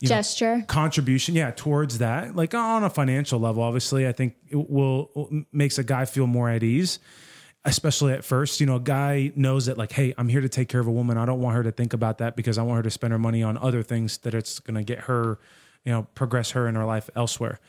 you 0.00 0.08
know, 0.08 0.16
Gesture. 0.16 0.64
contribution 0.66 1.34
yeah 1.34 1.50
towards 1.50 1.98
that. 1.98 2.34
Like 2.36 2.54
on 2.54 2.84
a 2.84 2.90
financial 2.90 3.38
level 3.38 3.62
obviously 3.62 4.06
i 4.06 4.12
think 4.12 4.36
it 4.48 4.70
will 4.70 5.10
uh, 5.16 5.44
makes 5.52 5.78
a 5.78 5.84
guy 5.84 6.04
feel 6.04 6.26
more 6.26 6.48
at 6.48 6.62
ease 6.62 6.98
especially 7.64 8.12
at 8.12 8.24
first. 8.24 8.60
You 8.60 8.66
know 8.66 8.76
a 8.76 8.80
guy 8.80 9.32
knows 9.34 9.66
that 9.66 9.78
like 9.78 9.92
hey 9.92 10.14
i'm 10.18 10.28
here 10.28 10.40
to 10.40 10.48
take 10.48 10.68
care 10.68 10.80
of 10.80 10.86
a 10.86 10.92
woman. 10.92 11.16
I 11.16 11.24
don't 11.24 11.40
want 11.40 11.56
her 11.56 11.62
to 11.62 11.72
think 11.72 11.92
about 11.92 12.18
that 12.18 12.36
because 12.36 12.58
i 12.58 12.62
want 12.62 12.76
her 12.78 12.82
to 12.82 12.90
spend 12.90 13.12
her 13.12 13.18
money 13.18 13.42
on 13.42 13.56
other 13.58 13.82
things 13.82 14.18
that 14.18 14.34
it's 14.34 14.58
going 14.60 14.76
to 14.76 14.84
get 14.84 15.00
her 15.04 15.38
you 15.84 15.92
know 15.92 16.06
progress 16.14 16.52
her 16.52 16.68
in 16.68 16.74
her 16.74 16.84
life 16.84 17.08
elsewhere. 17.16 17.60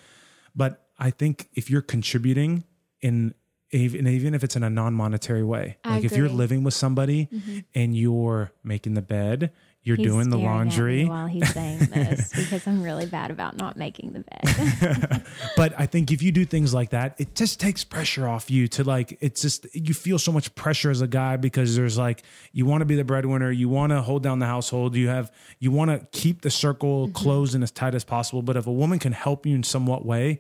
But 0.56 0.82
i 0.98 1.10
think 1.10 1.50
if 1.54 1.70
you're 1.70 1.82
contributing 1.82 2.64
in 3.02 3.34
even 3.72 4.08
even 4.08 4.34
if 4.34 4.44
it's 4.44 4.56
in 4.56 4.64
a 4.64 4.70
non-monetary 4.70 5.44
way 5.44 5.78
I 5.84 5.96
like 5.96 6.06
if 6.06 6.16
you're 6.16 6.30
living 6.30 6.64
with 6.64 6.74
somebody 6.74 7.28
mm-hmm. 7.34 7.60
and 7.74 7.96
you're 7.96 8.52
making 8.64 8.94
the 8.94 9.02
bed 9.02 9.52
you're 9.86 9.98
He's 9.98 10.08
doing 10.08 10.32
the 10.32 10.38
staring 10.38 10.46
at 10.46 10.52
me 10.52 10.58
laundry 10.58 11.06
while 11.06 11.28
he's 11.28 11.54
saying 11.54 11.78
this 11.78 12.34
because 12.36 12.66
I'm 12.66 12.82
really 12.82 13.06
bad 13.06 13.30
about 13.30 13.56
not 13.56 13.78
making 13.78 14.14
the 14.14 14.20
bed. 14.22 15.22
But 15.56 15.80
I 15.80 15.86
think 15.86 16.12
if 16.12 16.24
you 16.24 16.32
do 16.32 16.44
things 16.44 16.74
like 16.74 16.90
that, 16.90 17.16
it 17.20 17.36
just 17.36 17.60
takes 17.60 17.84
pressure 17.84 18.28
off 18.28 18.50
you 18.50 18.68
to 18.70 18.84
like, 18.84 19.18
it's 19.22 19.42
just, 19.42 19.68
you 19.74 19.94
feel 19.94 20.18
so 20.18 20.32
much 20.32 20.54
pressure 20.56 20.90
as 20.90 21.02
a 21.02 21.08
guy 21.08 21.38
because 21.38 21.76
there's 21.76 22.00
like, 22.00 22.24
you 22.52 22.66
want 22.66 22.82
to 22.82 22.86
be 22.86 22.96
the 22.96 23.04
breadwinner, 23.04 23.52
you 23.52 23.70
want 23.70 23.92
to 23.92 24.02
hold 24.02 24.24
down 24.24 24.40
the 24.40 24.48
household, 24.48 24.96
you 24.96 25.08
have, 25.08 25.32
you 25.60 25.72
want 25.72 25.92
to 25.92 26.08
keep 26.20 26.42
the 26.42 26.50
circle 26.50 27.06
mm-hmm. 27.06 27.14
closed 27.14 27.54
and 27.54 27.64
as 27.64 27.70
tight 27.70 27.94
as 27.94 28.04
possible. 28.04 28.42
But 28.42 28.58
if 28.58 28.66
a 28.66 28.74
woman 28.74 28.98
can 28.98 29.14
help 29.14 29.46
you 29.46 29.54
in 29.54 29.62
somewhat 29.62 30.04
way, 30.04 30.40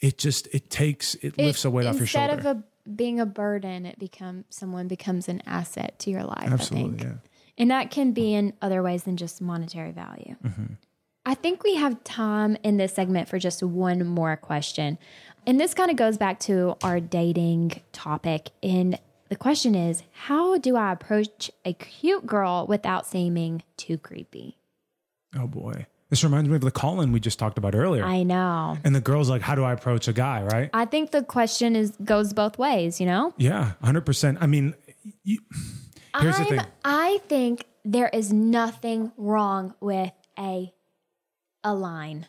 it 0.00 0.18
just, 0.18 0.48
it 0.52 0.68
takes, 0.68 1.14
it, 1.16 1.38
lifts 1.38 1.64
a 1.64 1.70
weight 1.70 1.86
off 1.86 1.96
your 1.96 2.06
shoulder. 2.06 2.32
Instead 2.32 2.50
of 2.50 2.58
a, 2.58 2.64
being 2.90 3.20
a 3.20 3.26
burden, 3.26 3.86
it 3.86 3.98
becomes 4.00 4.46
someone 4.50 4.88
becomes 4.88 5.28
an 5.28 5.42
asset 5.46 5.98
to 6.00 6.10
your 6.10 6.24
life. 6.24 6.50
I 6.52 6.56
think. 6.56 7.02
yeah. 7.02 7.12
And 7.60 7.70
that 7.70 7.90
can 7.90 8.12
be 8.12 8.34
in 8.34 8.54
other 8.62 8.82
ways 8.82 9.04
than 9.04 9.16
just 9.16 9.40
monetary 9.40 9.92
value. 9.92 10.34
Mm-hmm. 10.42 10.74
I 11.26 11.34
think 11.34 11.62
we 11.62 11.74
have 11.76 12.02
time 12.02 12.56
in 12.62 12.78
this 12.78 12.94
segment 12.94 13.28
for 13.28 13.38
just 13.38 13.62
one 13.62 14.06
more 14.06 14.36
question. 14.36 14.98
And 15.46 15.60
this 15.60 15.74
kind 15.74 15.90
of 15.90 15.96
goes 15.96 16.16
back 16.16 16.40
to 16.40 16.76
our 16.82 17.00
dating 17.00 17.82
topic. 17.92 18.50
And 18.62 18.98
the 19.28 19.36
question 19.36 19.74
is 19.74 20.02
how 20.12 20.56
do 20.56 20.76
I 20.76 20.92
approach 20.92 21.50
a 21.64 21.74
cute 21.74 22.26
girl 22.26 22.66
without 22.66 23.06
seeming 23.06 23.62
too 23.76 23.98
creepy? 23.98 24.56
Oh 25.36 25.46
boy. 25.46 25.86
This 26.08 26.24
reminds 26.24 26.48
me 26.48 26.56
of 26.56 26.62
the 26.62 26.72
call 26.72 27.02
in 27.02 27.12
we 27.12 27.20
just 27.20 27.38
talked 27.38 27.58
about 27.58 27.74
earlier. 27.74 28.04
I 28.04 28.24
know. 28.24 28.76
and 28.82 28.94
the 28.96 29.00
girl's 29.00 29.30
like, 29.30 29.42
how 29.42 29.54
do 29.54 29.62
I 29.62 29.72
approach 29.72 30.08
a 30.08 30.12
guy, 30.12 30.42
right? 30.42 30.70
I 30.74 30.86
think 30.86 31.12
the 31.12 31.22
question 31.22 31.76
is 31.76 31.92
goes 32.02 32.32
both 32.32 32.58
ways, 32.58 33.00
you 33.00 33.06
know? 33.06 33.32
yeah, 33.36 33.72
100%. 33.84 34.38
I 34.40 34.46
mean, 34.46 34.74
you, 35.22 35.38
here's 36.18 36.36
I'm- 36.36 36.46
thing. 36.46 36.60
I 36.84 37.20
think 37.28 37.66
there 37.84 38.08
is 38.08 38.32
nothing 38.32 39.12
wrong 39.16 39.74
with 39.80 40.12
a 40.38 40.72
a 41.62 41.74
line. 41.74 42.26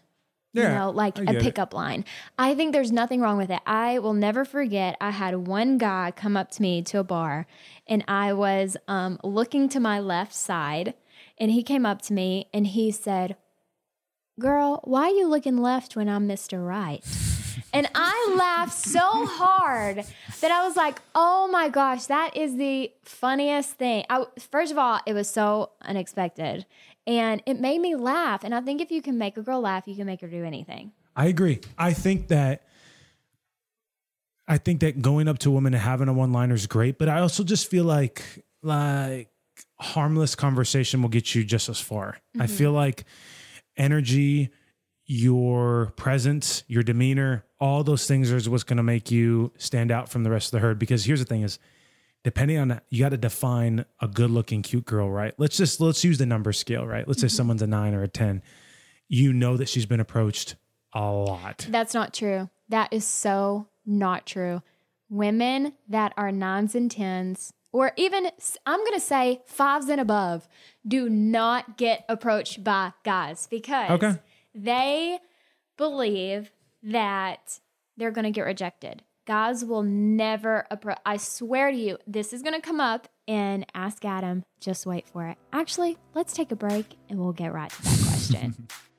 You 0.53 0.63
know, 0.63 0.89
like 0.89 1.17
a 1.17 1.23
get 1.23 1.35
it. 1.35 1.41
pickup 1.43 1.73
line. 1.73 2.03
I 2.37 2.55
think 2.55 2.73
there's 2.73 2.91
nothing 2.91 3.21
wrong 3.21 3.37
with 3.37 3.49
it. 3.49 3.61
I 3.65 3.99
will 3.99 4.13
never 4.13 4.43
forget. 4.43 4.97
I 4.99 5.11
had 5.11 5.47
one 5.47 5.77
guy 5.77 6.11
come 6.13 6.35
up 6.35 6.51
to 6.51 6.61
me 6.61 6.81
to 6.81 6.99
a 6.99 7.05
bar, 7.05 7.47
and 7.87 8.03
I 8.05 8.33
was 8.33 8.75
um, 8.85 9.17
looking 9.23 9.69
to 9.69 9.79
my 9.79 10.01
left 10.01 10.33
side, 10.33 10.93
and 11.37 11.51
he 11.51 11.63
came 11.63 11.85
up 11.85 12.01
to 12.01 12.13
me 12.13 12.49
and 12.53 12.67
he 12.67 12.91
said, 12.91 13.37
"Girl, 14.41 14.81
why 14.83 15.03
are 15.03 15.15
you 15.15 15.27
looking 15.29 15.55
left 15.57 15.95
when 15.95 16.09
I'm 16.09 16.27
Mr. 16.27 16.67
Right?" 16.67 17.01
And 17.73 17.87
I 17.95 18.35
laughed 18.37 18.73
so 18.73 19.25
hard 19.25 20.03
that 20.41 20.51
I 20.51 20.65
was 20.65 20.75
like, 20.75 21.01
"Oh 21.15 21.47
my 21.47 21.69
gosh, 21.69 22.05
that 22.05 22.35
is 22.35 22.57
the 22.57 22.91
funniest 23.03 23.71
thing." 23.71 24.05
I, 24.09 24.25
first 24.39 24.71
of 24.71 24.77
all, 24.77 24.99
it 25.05 25.13
was 25.13 25.29
so 25.29 25.71
unexpected, 25.81 26.65
and 27.07 27.41
it 27.45 27.59
made 27.59 27.79
me 27.79 27.95
laugh. 27.95 28.43
And 28.43 28.53
I 28.53 28.61
think 28.61 28.81
if 28.81 28.91
you 28.91 29.01
can 29.01 29.17
make 29.17 29.37
a 29.37 29.41
girl 29.41 29.61
laugh, 29.61 29.87
you 29.87 29.95
can 29.95 30.05
make 30.05 30.21
her 30.21 30.27
do 30.27 30.43
anything. 30.43 30.91
I 31.15 31.27
agree. 31.27 31.59
I 31.77 31.93
think 31.93 32.27
that 32.29 32.63
I 34.47 34.57
think 34.57 34.81
that 34.81 35.01
going 35.01 35.27
up 35.27 35.39
to 35.39 35.49
a 35.49 35.51
woman 35.53 35.73
and 35.73 35.81
having 35.81 36.07
a 36.07 36.13
one 36.13 36.33
liner 36.33 36.55
is 36.55 36.67
great, 36.67 36.97
but 36.97 37.07
I 37.07 37.21
also 37.21 37.43
just 37.43 37.69
feel 37.69 37.85
like 37.85 38.23
like 38.61 39.29
harmless 39.79 40.35
conversation 40.35 41.01
will 41.01 41.09
get 41.09 41.33
you 41.33 41.43
just 41.43 41.69
as 41.69 41.79
far. 41.79 42.17
I 42.35 42.45
mm-hmm. 42.45 42.55
feel 42.55 42.71
like 42.71 43.05
energy, 43.77 44.49
your 45.11 45.91
presence, 45.97 46.63
your 46.67 46.83
demeanor, 46.83 47.43
all 47.59 47.83
those 47.83 48.07
things 48.07 48.31
is 48.31 48.47
what's 48.47 48.63
going 48.63 48.77
to 48.77 48.83
make 48.83 49.11
you 49.11 49.51
stand 49.57 49.91
out 49.91 50.07
from 50.07 50.23
the 50.23 50.31
rest 50.31 50.47
of 50.47 50.51
the 50.51 50.59
herd. 50.59 50.79
Because 50.79 51.03
here's 51.03 51.19
the 51.19 51.25
thing: 51.25 51.41
is 51.41 51.59
depending 52.23 52.57
on 52.57 52.79
you 52.89 53.03
got 53.03 53.09
to 53.09 53.17
define 53.17 53.83
a 53.99 54.07
good 54.07 54.31
looking 54.31 54.61
cute 54.61 54.85
girl, 54.85 55.11
right? 55.11 55.33
Let's 55.37 55.57
just 55.57 55.81
let's 55.81 56.01
use 56.05 56.17
the 56.17 56.25
number 56.25 56.53
scale, 56.53 56.87
right? 56.87 57.05
Let's 57.05 57.19
say 57.19 57.27
mm-hmm. 57.27 57.35
someone's 57.35 57.61
a 57.61 57.67
nine 57.67 57.93
or 57.93 58.03
a 58.03 58.07
ten. 58.07 58.41
You 59.09 59.33
know 59.33 59.57
that 59.57 59.67
she's 59.67 59.85
been 59.85 59.99
approached 59.99 60.55
a 60.93 61.11
lot. 61.11 61.67
That's 61.69 61.93
not 61.93 62.13
true. 62.13 62.49
That 62.69 62.93
is 62.93 63.03
so 63.03 63.67
not 63.85 64.25
true. 64.25 64.61
Women 65.09 65.73
that 65.89 66.13
are 66.15 66.31
nines 66.31 66.73
and 66.73 66.89
tens, 66.89 67.51
or 67.73 67.91
even 67.97 68.29
I'm 68.65 68.79
going 68.79 68.93
to 68.93 69.01
say 69.01 69.41
fives 69.45 69.89
and 69.89 69.99
above, 69.99 70.47
do 70.87 71.09
not 71.09 71.77
get 71.77 72.05
approached 72.07 72.63
by 72.63 72.93
guys 73.03 73.47
because 73.51 73.91
Okay. 73.91 74.17
They 74.53 75.19
believe 75.77 76.51
that 76.83 77.59
they're 77.97 78.11
going 78.11 78.25
to 78.25 78.31
get 78.31 78.41
rejected. 78.41 79.03
Guys 79.27 79.63
will 79.63 79.83
never 79.83 80.65
approach. 80.71 80.97
I 81.05 81.17
swear 81.17 81.71
to 81.71 81.77
you, 81.77 81.97
this 82.07 82.33
is 82.33 82.41
going 82.41 82.55
to 82.55 82.61
come 82.61 82.79
up 82.79 83.07
in 83.27 83.65
Ask 83.75 84.03
Adam. 84.03 84.43
Just 84.59 84.85
wait 84.85 85.07
for 85.07 85.27
it. 85.27 85.37
Actually, 85.53 85.97
let's 86.15 86.33
take 86.33 86.51
a 86.51 86.55
break 86.55 86.97
and 87.09 87.19
we'll 87.19 87.33
get 87.33 87.53
right 87.53 87.69
to 87.69 87.81
that 87.83 87.99
question. 88.07 88.67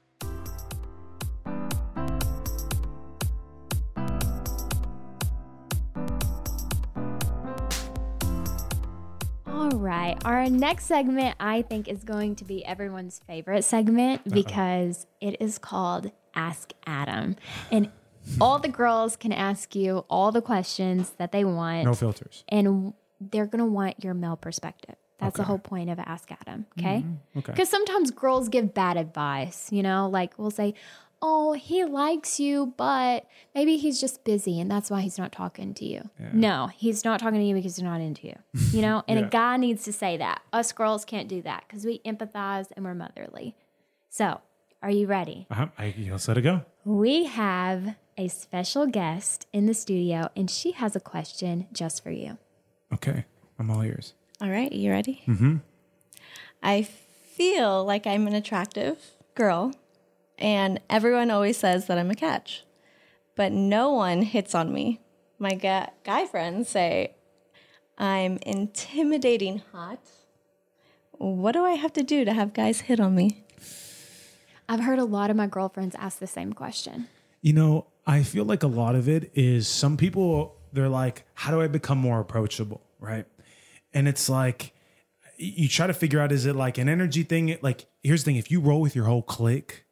All 9.62 9.79
right. 9.79 10.18
Our 10.25 10.51
next 10.51 10.87
segment, 10.87 11.37
I 11.38 11.62
think, 11.62 11.87
is 11.87 12.03
going 12.03 12.35
to 12.37 12.44
be 12.44 12.64
everyone's 12.64 13.20
favorite 13.29 13.62
segment 13.62 14.22
because 14.29 15.07
it 15.20 15.37
is 15.40 15.57
called 15.57 16.11
Ask 16.35 16.72
Adam. 16.85 17.37
And 17.70 17.88
all 18.40 18.59
the 18.59 18.68
girls 18.68 19.14
can 19.14 19.33
ask 19.33 19.77
you 19.77 20.05
all 20.11 20.33
the 20.33 20.42
questions 20.42 21.11
that 21.18 21.31
they 21.31 21.44
want, 21.44 21.85
No 21.85 21.94
filters. 21.94 22.42
and 22.48 22.92
they're 23.20 23.46
going 23.46 23.61
to 23.61 23.64
want 23.70 24.03
your 24.03 24.14
male 24.14 24.37
perspective. 24.37 24.96
That's 25.20 25.37
the 25.37 25.44
whole 25.44 25.59
point 25.61 25.88
of 25.90 26.01
Ask 26.01 26.33
Adam. 26.33 26.66
Okay. 26.77 26.96
Mm-hmm. 27.07 27.38
Okay. 27.38 27.53
Because 27.53 27.68
sometimes 27.68 28.11
girls 28.11 28.48
give 28.48 28.75
bad 28.75 28.96
advice, 28.96 29.70
you 29.70 29.85
know, 29.85 30.09
like 30.09 30.37
we'll 30.37 30.51
say, 30.51 30.75
Oh, 31.24 31.52
he 31.52 31.85
likes 31.85 32.40
you, 32.40 32.74
but 32.76 33.26
maybe 33.54 33.76
he's 33.76 34.00
just 34.00 34.24
busy 34.24 34.58
and 34.61 34.68
that's 34.68 34.90
why 34.90 35.00
he's 35.02 35.18
not 35.18 35.30
talking 35.30 35.72
to 35.74 35.85
you. 35.85 36.11
No, 36.32 36.66
he's 36.74 37.04
not 37.04 37.20
talking 37.20 37.38
to 37.38 37.44
you 37.46 37.54
because 37.54 37.76
he's 37.76 37.85
not 37.85 38.00
into 38.00 38.26
you, 38.26 38.35
you 38.72 38.82
know? 38.82 39.04
And 39.08 39.20
Yeah. 39.20 39.26
a 39.26 39.30
guy 39.30 39.56
needs 39.56 39.85
to 39.85 39.92
say 39.92 40.16
that. 40.16 40.42
Us 40.52 40.72
girls 40.72 41.04
can't 41.04 41.28
do 41.28 41.40
that 41.42 41.64
because 41.68 41.85
we 41.85 42.00
empathize 42.00 42.66
and 42.74 42.85
we're 42.85 42.94
motherly. 42.94 43.54
So, 44.11 44.40
are 44.82 44.90
you 44.90 45.06
ready? 45.06 45.46
Uh-huh. 45.50 45.68
I, 45.78 45.94
let's 46.11 46.26
let 46.26 46.38
it 46.38 46.42
go. 46.42 46.62
We 46.85 47.26
have 47.26 47.94
a 48.18 48.26
special 48.28 48.87
guest 48.87 49.46
in 49.52 49.66
the 49.66 49.74
studio 49.74 50.28
and 50.37 50.50
she 50.50 50.72
has 50.72 50.96
a 50.96 51.00
question 51.00 51.68
just 51.72 52.02
for 52.02 52.11
you. 52.11 52.37
Okay. 52.92 53.24
I'm 53.61 53.70
all 53.70 53.82
ears. 53.85 54.14
All 54.40 54.50
right, 54.50 54.72
you 54.72 54.90
ready? 54.90 55.22
Mm-hmm. 55.28 55.58
I 56.64 56.82
feel 56.82 57.85
like 57.85 58.06
I'm 58.08 58.26
an 58.26 58.35
attractive 58.35 58.98
girl, 59.37 59.72
and 60.42 60.81
everyone 60.90 61.31
always 61.31 61.57
says 61.57 61.87
that 61.87 61.98
I'm 61.98 62.11
a 62.11 62.16
catch, 62.16 62.64
but 63.37 63.52
no 63.52 63.92
one 63.92 64.22
hits 64.22 64.55
on 64.57 64.72
me. 64.72 65.00
My 65.38 65.55
ga- 65.55 65.90
guy 66.05 66.26
friends 66.26 66.68
say 66.68 67.14
I'm 67.96 68.38
intimidating 68.42 69.62
hot. 69.72 70.00
What 71.12 71.52
do 71.52 71.64
I 71.64 71.72
have 71.72 71.92
to 71.92 72.02
do 72.02 72.24
to 72.24 72.33
have 72.33 72.52
guys 72.52 72.83
hit 72.83 72.98
on 72.98 73.14
me? 73.14 73.44
I've 74.68 74.81
heard 74.81 74.98
a 74.98 75.05
lot 75.05 75.31
of 75.31 75.37
my 75.37 75.46
girlfriends 75.46 75.94
ask 75.96 76.18
the 76.18 76.26
same 76.26 76.52
question. 76.52 77.07
You 77.40 77.52
know, 77.52 77.87
I 78.05 78.24
feel 78.24 78.44
like 78.44 78.64
a 78.64 78.68
lot 78.68 78.96
of 78.96 79.09
it 79.09 79.31
is 79.35 79.68
some 79.68 79.96
people, 79.96 80.57
they're 80.72 80.88
like, 80.88 81.24
how 81.35 81.52
do 81.52 81.61
I 81.62 81.68
become 81.68 81.98
more 81.98 82.18
approachable? 82.18 82.83
Right. 82.98 83.26
And 83.94 84.09
it's 84.09 84.28
like, 84.28 84.74
you 85.37 85.68
try 85.68 85.87
to 85.87 85.94
figure 85.94 86.18
out, 86.18 86.33
is 86.33 86.46
it 86.46 86.57
like 86.57 86.78
an 86.78 86.88
energy 86.88 87.22
thing? 87.22 87.57
Like, 87.62 87.87
here's 88.02 88.24
the 88.24 88.31
thing 88.31 88.37
if 88.37 88.50
you 88.50 88.61
roll 88.61 88.81
with 88.81 88.96
your 88.96 89.05
whole 89.05 89.22
clique, 89.22 89.85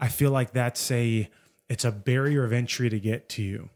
I 0.00 0.08
feel 0.08 0.30
like 0.30 0.52
that's 0.52 0.90
a, 0.90 1.28
it's 1.68 1.84
a 1.84 1.92
barrier 1.92 2.44
of 2.44 2.52
entry 2.52 2.88
to 2.88 3.00
get 3.00 3.28
to 3.30 3.42
you. 3.42 3.70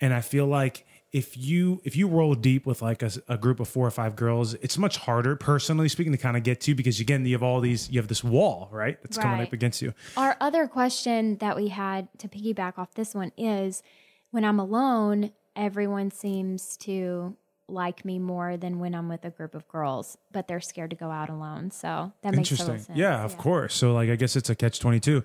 And 0.00 0.14
I 0.14 0.20
feel 0.20 0.46
like 0.46 0.86
if 1.12 1.36
you 1.36 1.80
if 1.84 1.96
you 1.96 2.06
roll 2.06 2.34
deep 2.34 2.66
with 2.66 2.82
like 2.82 3.02
a, 3.02 3.10
a, 3.28 3.36
group 3.36 3.58
of 3.58 3.68
four 3.68 3.86
or 3.86 3.90
five 3.90 4.14
girls, 4.14 4.54
it's 4.54 4.78
much 4.78 4.96
harder, 4.96 5.34
personally 5.34 5.88
speaking, 5.88 6.12
to 6.12 6.18
kind 6.18 6.36
of 6.36 6.44
get 6.44 6.60
to 6.62 6.74
because 6.74 7.00
again, 7.00 7.26
you 7.26 7.34
have 7.34 7.42
all 7.42 7.60
these, 7.60 7.90
you 7.90 7.98
have 7.98 8.08
this 8.08 8.22
wall, 8.22 8.68
right, 8.70 9.02
that's 9.02 9.16
right. 9.16 9.24
coming 9.24 9.46
up 9.46 9.52
against 9.52 9.82
you. 9.82 9.92
Our 10.16 10.36
other 10.40 10.68
question 10.68 11.36
that 11.38 11.56
we 11.56 11.68
had 11.68 12.08
to 12.18 12.28
piggyback 12.28 12.78
off 12.78 12.94
this 12.94 13.14
one 13.14 13.32
is, 13.36 13.82
when 14.30 14.44
I'm 14.44 14.60
alone, 14.60 15.32
everyone 15.56 16.12
seems 16.12 16.76
to 16.78 17.36
like 17.72 18.04
me 18.04 18.18
more 18.18 18.56
than 18.56 18.78
when 18.78 18.94
I'm 18.94 19.08
with 19.08 19.24
a 19.24 19.30
group 19.30 19.54
of 19.54 19.66
girls, 19.68 20.18
but 20.32 20.48
they're 20.48 20.60
scared 20.60 20.90
to 20.90 20.96
go 20.96 21.10
out 21.10 21.30
alone. 21.30 21.70
So 21.70 22.12
that 22.22 22.34
makes 22.34 22.50
sense. 22.50 22.88
Yeah, 22.94 23.24
of 23.24 23.32
yeah. 23.32 23.36
course. 23.36 23.74
So 23.74 23.92
like 23.92 24.10
I 24.10 24.16
guess 24.16 24.36
it's 24.36 24.50
a 24.50 24.54
catch 24.54 24.80
22. 24.80 25.22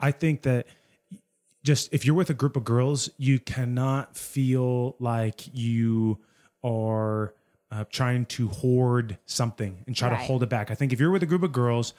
I 0.00 0.10
think 0.10 0.42
that 0.42 0.66
just 1.64 1.92
if 1.92 2.06
you're 2.06 2.14
with 2.14 2.30
a 2.30 2.34
group 2.34 2.56
of 2.56 2.64
girls, 2.64 3.10
you 3.16 3.38
cannot 3.38 4.16
feel 4.16 4.96
like 5.00 5.52
you 5.52 6.18
are 6.62 7.34
uh, 7.70 7.84
trying 7.90 8.26
to 8.26 8.48
hoard 8.48 9.18
something 9.26 9.82
and 9.86 9.96
try 9.96 10.08
right. 10.08 10.18
to 10.18 10.24
hold 10.24 10.42
it 10.42 10.48
back. 10.48 10.70
I 10.70 10.74
think 10.74 10.92
if 10.92 11.00
you're 11.00 11.10
with 11.10 11.22
a 11.22 11.26
group 11.26 11.42
of 11.42 11.52
girls, 11.52 11.92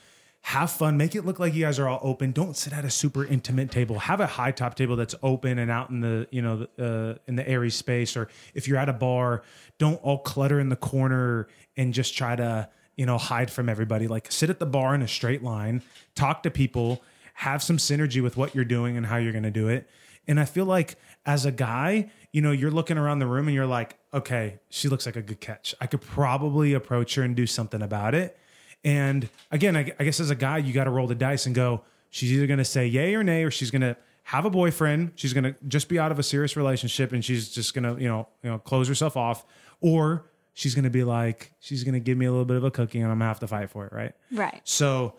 have 0.48 0.72
fun, 0.72 0.96
make 0.96 1.14
it 1.14 1.26
look 1.26 1.40
like 1.40 1.54
you 1.54 1.66
guys 1.66 1.78
are 1.78 1.90
all 1.90 2.00
open. 2.02 2.32
Don't 2.32 2.56
sit 2.56 2.72
at 2.72 2.86
a 2.86 2.90
super 2.90 3.26
intimate 3.26 3.70
table. 3.70 4.00
Have 4.00 4.22
a 4.22 4.28
high 4.28 4.52
top 4.52 4.76
table 4.76 4.96
that's 4.96 5.14
open 5.22 5.60
and 5.60 5.70
out 5.70 5.90
in 5.90 6.00
the 6.00 6.26
you 6.32 6.42
know 6.42 6.66
uh, 6.80 7.16
in 7.28 7.36
the 7.36 7.46
airy 7.46 7.70
space. 7.70 8.16
Or 8.16 8.30
if 8.54 8.66
you're 8.66 8.78
at 8.78 8.88
a 8.88 8.94
bar, 8.94 9.44
don't 9.78 10.02
all 10.04 10.20
clutter 10.20 10.58
in 10.62 10.70
the 10.70 10.78
corner 10.78 11.50
and 11.76 11.94
just 11.94 12.16
try 12.16 12.38
to 12.38 12.70
you 12.96 13.06
know 13.06 13.18
hide 13.18 13.52
from 13.52 13.68
everybody. 13.68 14.08
Like 14.08 14.32
sit 14.32 14.50
at 14.50 14.60
the 14.60 14.66
bar 14.66 14.96
in 14.96 15.02
a 15.02 15.08
straight 15.08 15.44
line, 15.44 15.82
talk 16.16 16.44
to 16.44 16.50
people 16.50 17.04
have 17.34 17.62
some 17.62 17.78
synergy 17.78 18.24
with 18.24 18.38
what 18.38 18.56
you're 18.56 18.66
doing 18.66 18.96
and 18.96 19.06
how 19.06 19.18
you're 19.18 19.34
going 19.34 19.44
to 19.44 19.52
do 19.52 19.68
it. 19.68 19.88
And 20.30 20.40
I 20.40 20.46
feel 20.46 20.66
like 20.66 20.96
as 21.26 21.46
a 21.46 21.52
guy, 21.52 22.10
you 22.32 22.42
know, 22.42 22.52
you're 22.52 22.72
looking 22.72 22.98
around 22.98 23.20
the 23.20 23.28
room 23.28 23.48
and 23.48 23.54
you're 23.54 23.68
like, 23.68 23.98
okay, 24.14 24.60
she 24.70 24.88
looks 24.88 25.06
like 25.06 25.18
a 25.18 25.22
good 25.22 25.42
catch. 25.42 25.76
I 25.82 25.88
could 25.88 26.02
probably 26.02 26.74
approach 26.74 27.16
her 27.16 27.22
and 27.22 27.36
do 27.36 27.46
something 27.46 27.82
about 27.82 28.16
it. 28.16 28.40
And 28.84 29.30
again, 29.52 29.76
I, 29.76 29.92
I 30.00 30.04
guess 30.04 30.20
as 30.20 30.30
a 30.30 30.36
guy, 30.36 30.60
you 30.60 30.74
got 30.74 30.86
to 30.86 30.92
roll 30.92 31.08
the 31.08 31.16
dice 31.16 31.46
and 31.46 31.56
go, 31.56 31.82
she's 32.10 32.32
either 32.32 32.48
going 32.48 32.60
to 32.60 32.66
say 32.66 32.88
yay 32.88 33.16
or 33.16 33.24
nay, 33.24 33.44
or 33.44 33.52
she's 33.52 33.72
going 33.72 33.82
to 33.82 33.98
have 34.24 34.46
a 34.46 34.50
boyfriend. 34.50 35.14
She's 35.16 35.34
going 35.34 35.44
to 35.44 35.56
just 35.68 35.90
be 35.90 36.00
out 36.00 36.12
of 36.12 36.20
a 36.20 36.24
serious 36.24 36.56
relationship 36.56 37.12
and 37.12 37.24
she's 37.24 37.50
just 37.50 37.74
going 37.74 37.84
to, 37.84 38.02
you 38.02 38.08
know, 38.08 38.28
you 38.44 38.50
know, 38.50 38.60
close 38.60 38.88
herself 38.88 39.18
off. 39.18 39.46
Or 39.82 40.26
she's 40.54 40.74
going 40.76 40.86
to 40.86 40.90
be 40.90 41.04
like, 41.04 41.54
she's 41.60 41.84
going 41.84 41.94
to 41.94 42.00
give 42.00 42.18
me 42.18 42.26
a 42.26 42.32
little 42.32 42.46
bit 42.46 42.58
of 42.58 42.64
a 42.64 42.72
cookie 42.72 43.00
and 43.00 43.12
I'm 43.12 43.20
going 43.20 43.26
to 43.26 43.26
have 43.28 43.40
to 43.42 43.48
fight 43.48 43.70
for 43.70 43.86
it. 43.86 43.94
Right. 43.94 44.14
Right. 44.32 44.62
So, 44.64 45.16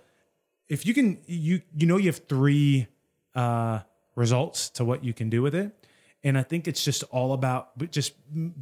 if 0.68 0.85
you 0.87 0.94
can 0.94 1.18
you 1.27 1.62
you 1.77 1.87
know 1.87 1.97
you 1.97 2.07
have 2.07 2.23
three 2.29 2.87
uh, 3.35 3.81
results 4.14 4.71
to 4.71 4.85
what 4.85 5.05
you 5.05 5.12
can 5.12 5.31
do 5.31 5.42
with 5.42 5.55
it 5.55 5.73
and 6.23 6.37
i 6.37 6.42
think 6.42 6.68
it's 6.68 6.85
just 6.85 7.05
all 7.05 7.33
about 7.33 7.71
just 7.90 8.14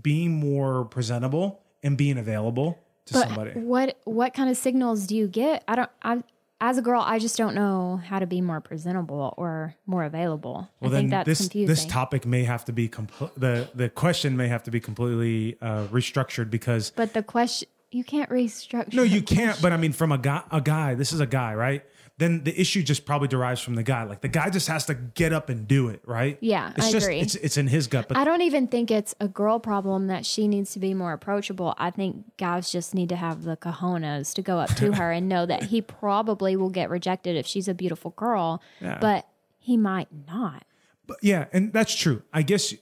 being 0.03 0.33
more 0.33 0.85
presentable 0.85 1.63
and 1.83 1.97
being 1.97 2.19
available 2.19 2.79
to 3.07 3.15
but 3.15 3.29
somebody 3.29 3.53
what 3.53 3.99
what 4.05 4.35
kind 4.35 4.51
of 4.51 4.57
signals 4.57 5.07
do 5.07 5.17
you 5.17 5.27
get 5.27 5.65
i 5.67 5.75
don't 5.75 5.91
i 6.03 6.23
as 6.61 6.79
a 6.79 6.83
girl, 6.83 7.03
I 7.05 7.19
just 7.19 7.37
don't 7.37 7.55
know 7.55 8.01
how 8.03 8.19
to 8.19 8.27
be 8.27 8.41
more 8.41 8.61
presentable 8.61 9.35
or 9.37 9.75
more 9.87 10.05
available. 10.05 10.69
Well, 10.81 10.91
I 10.91 10.97
think 10.97 11.11
that's 11.11 11.27
this, 11.27 11.41
confusing. 11.41 11.67
This 11.67 11.85
topic 11.85 12.25
may 12.25 12.45
have 12.45 12.65
to 12.67 12.73
be 12.73 12.89
compl- 12.89 13.31
the 13.37 13.69
the 13.75 13.91
question 13.91 14.37
may 14.37 14.49
have 14.49 14.63
to 14.65 14.71
be 14.71 14.81
completely 14.81 15.59
uh, 15.61 15.87
restructured 15.89 16.51
because. 16.51 16.93
But 16.97 17.13
the 17.13 17.23
question 17.23 17.69
you 17.91 18.05
can't 18.05 18.31
restructure. 18.31 18.95
No, 18.95 19.03
you 19.03 19.23
can't. 19.23 19.61
But 19.61 19.73
I 19.73 19.77
mean, 19.77 19.93
from 19.93 20.13
a 20.13 20.19
guy, 20.19 20.43
a 20.51 20.61
guy. 20.61 20.95
This 20.95 21.13
is 21.13 21.21
a 21.21 21.27
guy, 21.27 21.55
right? 21.55 21.85
Then 22.19 22.45
the 22.45 22.59
issue 22.59 22.83
just 22.83 23.05
probably 23.05 23.29
derives 23.29 23.61
from 23.61 23.75
the 23.75 23.83
guy. 23.83 24.05
Like 24.05 24.23
the 24.23 24.29
guy 24.29 24.49
just 24.49 24.69
has 24.69 24.87
to 24.87 24.95
get 24.95 25.35
up 25.35 25.51
and 25.51 25.69
do 25.69 25.89
it, 25.89 26.01
right? 26.07 26.39
Yeah, 26.41 26.73
it's 26.75 26.87
I 26.87 26.93
just, 26.93 27.07
agree. 27.07 27.21
It's 27.21 27.35
it's 27.35 27.57
in 27.59 27.67
his 27.67 27.87
gut. 27.89 28.09
But 28.09 28.17
I 28.17 28.25
don't 28.25 28.41
even 28.41 28.69
think 28.69 28.91
it's 28.91 29.15
a 29.21 29.29
girl 29.29 29.59
problem 29.59 30.07
that 30.07 30.25
she 30.25 30.49
needs 30.49 30.73
to 30.73 30.79
be 30.79 30.95
more 30.95 31.13
approachable. 31.13 31.75
I 31.77 31.91
think 31.91 32.37
guys 32.39 32.73
just 32.73 32.95
need 32.95 33.11
to 33.11 33.17
have 33.17 33.43
the 33.43 33.57
cojones 33.57 34.33
to 34.35 34.43
go 34.43 34.59
up 34.59 34.75
to 34.77 34.93
her 34.93 35.13
and 35.13 35.29
know 35.29 35.45
that 35.45 35.65
he 35.65 35.83
probably 35.83 36.57
will 36.57 36.71
get 36.71 36.89
rejected 36.89 37.37
if 37.37 37.47
she's 37.47 37.69
a 37.69 37.75
beautiful 37.75 38.13
girl, 38.13 38.63
yeah. 38.81 38.99
but 38.99 39.29
he 39.59 39.77
might 39.77 40.09
not. 40.27 40.65
But 41.07 41.19
yeah, 41.21 41.47
and 41.53 41.71
that's 41.73 41.95
true. 41.95 42.23
I 42.33 42.43
guess 42.43 42.75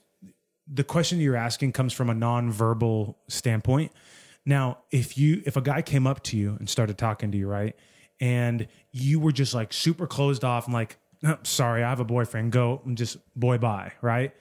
the 0.65 0.83
question 0.85 1.19
you're 1.19 1.35
asking 1.35 1.73
comes 1.73 1.91
from 1.91 2.09
a 2.09 2.13
non-verbal 2.13 3.17
standpoint. 3.27 3.91
Now, 4.45 4.77
if 4.91 5.17
you 5.17 5.43
if 5.45 5.57
a 5.57 5.61
guy 5.61 5.81
came 5.81 6.07
up 6.07 6.23
to 6.23 6.37
you 6.37 6.55
and 6.57 6.69
started 6.69 6.97
talking 6.97 7.31
to 7.33 7.37
you, 7.37 7.49
right? 7.49 7.75
and 8.19 8.67
you 8.95 9.19
were 9.19 9.33
just 9.33 9.53
like 9.53 9.73
super 9.73 10.07
closed 10.07 10.45
off 10.45 10.65
and 10.65 10.73
like, 10.73 10.95
oh, 11.25 11.37
sorry, 11.43 11.83
I 11.83 11.89
have 11.89 11.99
a 11.99 12.05
boyfriend, 12.05 12.53
go 12.53 12.81
and 12.85 12.97
just 12.97 13.17
boy 13.37 13.57
bye, 13.57 13.91
right? 14.01 14.33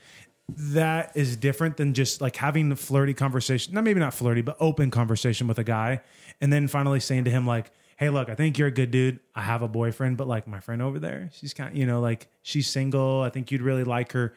That 0.49 1.11
is 1.17 1.37
different 1.37 1.77
than 1.77 1.93
just 1.93 2.21
like 2.21 2.37
having 2.37 2.69
the 2.69 2.77
flirty 2.77 3.15
conversation, 3.15 3.75
not 3.75 3.83
maybe 3.83 3.99
not 3.99 4.15
flirty, 4.15 4.43
but 4.43 4.57
open 4.61 4.93
conversation 4.93 5.49
with 5.49 5.59
a 5.59 5.65
guy. 5.65 6.03
And 6.41 6.53
then 6.53 6.69
finally 6.69 7.01
saying 7.01 7.25
to 7.25 7.33
him, 7.33 7.49
like, 7.49 7.73
hey, 7.97 8.11
look, 8.11 8.29
I 8.29 8.37
think 8.37 8.57
you're 8.57 8.69
a 8.69 8.73
good 8.73 8.93
dude. 8.93 9.19
I 9.35 9.43
have 9.43 9.63
a 9.63 9.69
boyfriend, 9.69 10.19
but 10.19 10.29
like 10.29 10.47
my 10.47 10.61
friend 10.61 10.81
over 10.81 11.01
there, 11.01 11.31
she's 11.33 11.53
kind 11.53 11.71
of, 11.71 11.77
you 11.77 11.85
know, 11.85 12.01
like 12.01 12.29
she's 12.43 12.69
single. 12.69 13.23
I 13.23 13.31
think 13.31 13.51
you'd 13.51 13.63
really 13.63 13.85
like 13.85 14.13
her. 14.13 14.35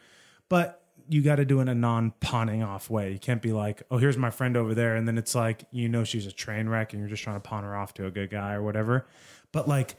But 0.48 0.82
you 1.08 1.22
got 1.22 1.36
to 1.36 1.44
do 1.44 1.60
it 1.60 1.62
in 1.62 1.68
a 1.68 1.74
non 1.74 2.12
pawning 2.20 2.62
off 2.62 2.90
way. 2.90 3.12
You 3.12 3.18
can't 3.18 3.40
be 3.40 3.52
like, 3.52 3.82
oh, 3.90 3.98
here's 3.98 4.16
my 4.16 4.30
friend 4.30 4.56
over 4.56 4.74
there. 4.74 4.96
And 4.96 5.06
then 5.06 5.16
it's 5.16 5.34
like, 5.34 5.64
you 5.70 5.88
know, 5.88 6.04
she's 6.04 6.26
a 6.26 6.32
train 6.32 6.68
wreck 6.68 6.92
and 6.92 7.00
you're 7.00 7.08
just 7.08 7.22
trying 7.22 7.36
to 7.36 7.40
pawn 7.40 7.64
her 7.64 7.76
off 7.76 7.94
to 7.94 8.06
a 8.06 8.10
good 8.10 8.30
guy 8.30 8.52
or 8.52 8.62
whatever. 8.62 9.06
But 9.52 9.68
like 9.68 9.96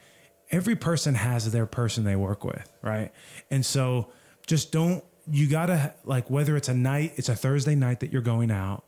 every 0.50 0.76
person 0.76 1.14
has 1.14 1.50
their 1.52 1.66
person 1.66 2.04
they 2.04 2.16
work 2.16 2.44
with. 2.44 2.70
Right. 2.82 3.12
And 3.50 3.64
so 3.64 4.10
just 4.46 4.72
don't, 4.72 5.04
you 5.30 5.48
got 5.48 5.66
to 5.66 5.94
like, 6.04 6.30
whether 6.30 6.56
it's 6.56 6.68
a 6.68 6.74
night, 6.74 7.12
it's 7.16 7.28
a 7.28 7.36
Thursday 7.36 7.74
night 7.74 8.00
that 8.00 8.12
you're 8.12 8.22
going 8.22 8.50
out 8.50 8.84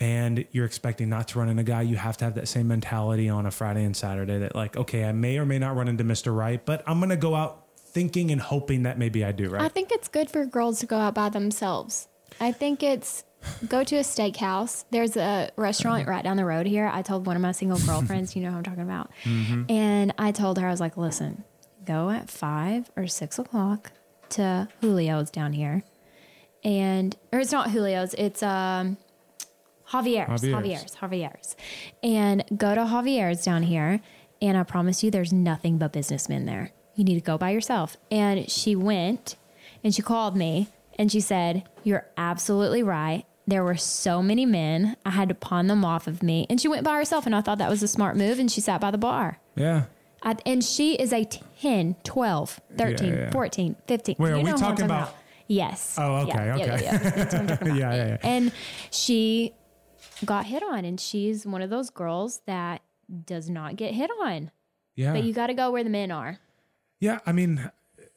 and 0.00 0.44
you're 0.52 0.66
expecting 0.66 1.08
not 1.08 1.28
to 1.28 1.38
run 1.38 1.48
into 1.48 1.62
a 1.62 1.64
guy, 1.64 1.82
you 1.82 1.96
have 1.96 2.16
to 2.18 2.24
have 2.24 2.34
that 2.34 2.46
same 2.46 2.68
mentality 2.68 3.28
on 3.28 3.46
a 3.46 3.50
Friday 3.50 3.84
and 3.84 3.96
Saturday 3.96 4.38
that 4.38 4.54
like, 4.54 4.76
okay, 4.76 5.04
I 5.04 5.12
may 5.12 5.38
or 5.38 5.46
may 5.46 5.58
not 5.58 5.76
run 5.76 5.88
into 5.88 6.04
Mr. 6.04 6.34
Right, 6.34 6.64
but 6.64 6.82
I'm 6.86 7.00
to 7.08 7.16
go 7.16 7.34
out 7.34 7.64
thinking 7.76 8.30
and 8.30 8.40
hoping 8.40 8.84
that 8.84 8.98
maybe 8.98 9.24
I 9.24 9.32
do, 9.32 9.48
right? 9.48 9.62
I 9.62 9.68
think 9.68 9.90
it's 9.90 10.08
good 10.08 10.30
for 10.30 10.44
girls 10.44 10.80
to 10.80 10.86
go 10.86 10.98
out 10.98 11.14
by 11.14 11.30
themselves. 11.30 12.06
I 12.40 12.52
think 12.52 12.82
it's 12.82 13.24
go 13.68 13.84
to 13.84 13.96
a 13.96 14.00
steakhouse. 14.00 14.84
There's 14.90 15.16
a 15.16 15.50
restaurant 15.56 16.08
right 16.08 16.22
down 16.24 16.36
the 16.36 16.44
road 16.44 16.66
here. 16.66 16.90
I 16.92 17.02
told 17.02 17.26
one 17.26 17.36
of 17.36 17.42
my 17.42 17.52
single 17.52 17.78
girlfriends, 17.86 18.34
you 18.34 18.42
know 18.42 18.50
who 18.50 18.58
I'm 18.58 18.62
talking 18.62 18.82
about. 18.82 19.10
Mm-hmm. 19.24 19.70
And 19.70 20.14
I 20.18 20.32
told 20.32 20.58
her, 20.58 20.66
I 20.66 20.70
was 20.70 20.80
like, 20.80 20.96
listen, 20.96 21.44
go 21.84 22.10
at 22.10 22.30
five 22.30 22.90
or 22.96 23.06
six 23.06 23.38
o'clock 23.38 23.92
to 24.30 24.68
Julio's 24.80 25.30
down 25.30 25.52
here. 25.52 25.82
And, 26.64 27.16
or 27.32 27.38
it's 27.38 27.52
not 27.52 27.70
Julio's, 27.70 28.14
it's, 28.14 28.42
um, 28.42 28.96
Javier's, 29.90 30.42
Javier's, 30.42 30.94
Javier's, 30.94 30.96
Javier's. 30.96 31.56
And 32.02 32.44
go 32.56 32.74
to 32.74 32.82
Javier's 32.82 33.42
down 33.44 33.62
here. 33.62 34.00
And 34.42 34.58
I 34.58 34.62
promise 34.62 35.02
you, 35.02 35.10
there's 35.10 35.32
nothing 35.32 35.78
but 35.78 35.92
businessmen 35.92 36.44
there 36.44 36.72
you 36.98 37.04
need 37.04 37.14
to 37.14 37.20
go 37.20 37.38
by 37.38 37.50
yourself. 37.50 37.96
And 38.10 38.50
she 38.50 38.74
went 38.74 39.36
and 39.84 39.94
she 39.94 40.02
called 40.02 40.36
me 40.36 40.68
and 40.98 41.10
she 41.10 41.20
said, 41.20 41.68
You're 41.84 42.06
absolutely 42.16 42.82
right. 42.82 43.24
There 43.46 43.64
were 43.64 43.76
so 43.76 44.22
many 44.22 44.44
men. 44.44 44.96
I 45.06 45.10
had 45.10 45.30
to 45.30 45.34
pawn 45.34 45.68
them 45.68 45.84
off 45.84 46.06
of 46.06 46.22
me. 46.22 46.46
And 46.50 46.60
she 46.60 46.68
went 46.68 46.84
by 46.84 46.96
herself. 46.96 47.24
And 47.24 47.34
I 47.34 47.40
thought 47.40 47.58
that 47.58 47.70
was 47.70 47.82
a 47.82 47.88
smart 47.88 48.14
move. 48.16 48.38
And 48.38 48.50
she 48.50 48.60
sat 48.60 48.78
by 48.78 48.90
the 48.90 48.98
bar. 48.98 49.40
Yeah. 49.56 49.84
I, 50.22 50.36
and 50.44 50.62
she 50.62 50.96
is 50.96 51.14
a 51.14 51.24
10, 51.24 51.96
12, 52.04 52.60
13, 52.76 53.08
yeah, 53.08 53.14
yeah. 53.14 53.30
14, 53.30 53.76
15. 53.86 54.16
Wait, 54.18 54.28
you 54.28 54.34
are 54.34 54.38
we 54.42 54.52
talking 54.52 54.84
about? 54.84 55.08
about? 55.08 55.14
Yes. 55.46 55.96
Oh, 55.98 56.16
okay. 56.16 56.44
Yeah, 56.44 56.54
okay. 56.56 56.66
Yeah, 56.66 56.78
yeah, 56.82 57.58
yeah. 57.64 57.74
yeah, 57.74 57.94
yeah. 57.94 58.16
And 58.22 58.52
she 58.90 59.54
got 60.26 60.44
hit 60.44 60.62
on. 60.62 60.84
And 60.84 61.00
she's 61.00 61.46
one 61.46 61.62
of 61.62 61.70
those 61.70 61.88
girls 61.88 62.42
that 62.44 62.82
does 63.24 63.48
not 63.48 63.76
get 63.76 63.94
hit 63.94 64.10
on. 64.20 64.50
Yeah. 64.94 65.12
But 65.12 65.22
you 65.22 65.32
got 65.32 65.46
to 65.46 65.54
go 65.54 65.70
where 65.70 65.84
the 65.84 65.90
men 65.90 66.10
are. 66.10 66.38
Yeah, 67.00 67.20
I 67.24 67.32
mean, 67.32 67.70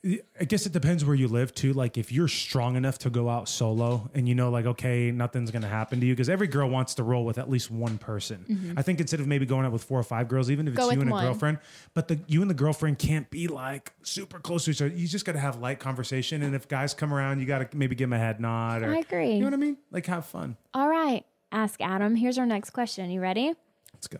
I 0.04 0.46
guess 0.46 0.66
it 0.66 0.72
depends 0.72 1.06
where 1.06 1.16
you 1.16 1.28
live 1.28 1.54
too. 1.54 1.74
Like 1.74 1.96
if 1.96 2.12
you're 2.12 2.28
strong 2.28 2.76
enough 2.76 2.98
to 3.00 3.12
go 3.12 3.30
out 3.30 3.48
solo 3.48 4.10
and 4.16 4.28
you 4.28 4.34
know, 4.34 4.50
like, 4.50 4.66
okay, 4.66 5.12
nothing's 5.12 5.52
going 5.52 5.62
to 5.62 5.68
happen 5.68 6.00
to 6.00 6.06
you 6.08 6.14
because 6.14 6.28
every 6.28 6.48
girl 6.48 6.68
wants 6.70 6.96
to 6.96 7.04
roll 7.04 7.24
with 7.24 7.38
at 7.38 7.52
least 7.52 7.70
one 7.70 8.00
person. 8.00 8.44
Mm-hmm. 8.50 8.80
I 8.80 8.82
think 8.82 9.00
instead 9.00 9.20
of 9.20 9.28
maybe 9.28 9.46
going 9.46 9.64
out 9.64 9.72
with 9.72 9.84
four 9.84 10.00
or 10.00 10.04
five 10.04 10.28
girls, 10.28 10.50
even 10.50 10.68
if 10.68 10.74
go 10.74 10.88
it's 10.88 10.96
you 10.96 11.02
and 11.02 11.12
one. 11.12 11.24
a 11.24 11.28
girlfriend, 11.28 11.60
but 11.94 12.08
the 12.08 12.20
you 12.26 12.42
and 12.42 12.50
the 12.50 12.56
girlfriend 12.56 12.98
can't 12.98 13.30
be 13.30 13.48
like 13.48 13.94
super 14.02 14.40
close 14.40 14.66
to 14.66 14.72
each 14.72 14.82
other. 14.82 14.92
You 14.92 15.08
just 15.08 15.24
got 15.24 15.34
to 15.34 15.40
have 15.40 15.60
light 15.60 15.80
conversation. 15.80 16.42
And 16.42 16.56
if 16.56 16.68
guys 16.68 16.96
come 16.96 17.14
around, 17.14 17.40
you 17.40 17.46
got 17.46 17.70
to 17.70 17.78
maybe 17.78 17.94
give 17.94 18.10
them 18.10 18.14
a 18.14 18.20
head 18.20 18.40
nod. 18.40 18.82
Or, 18.82 18.96
I 18.96 19.00
agree. 19.00 19.34
You 19.34 19.42
know 19.42 19.46
what 19.46 19.54
I 19.54 19.58
mean? 19.58 19.78
Like 19.92 20.08
have 20.08 20.26
fun. 20.26 20.58
All 20.74 20.90
right. 20.90 21.24
Ask 21.52 21.80
Adam. 21.80 22.16
Here's 22.16 22.40
our 22.40 22.48
next 22.48 22.72
question. 22.72 23.12
You 23.12 23.22
ready? 23.22 23.54
Let's 23.94 24.08
go. 24.08 24.20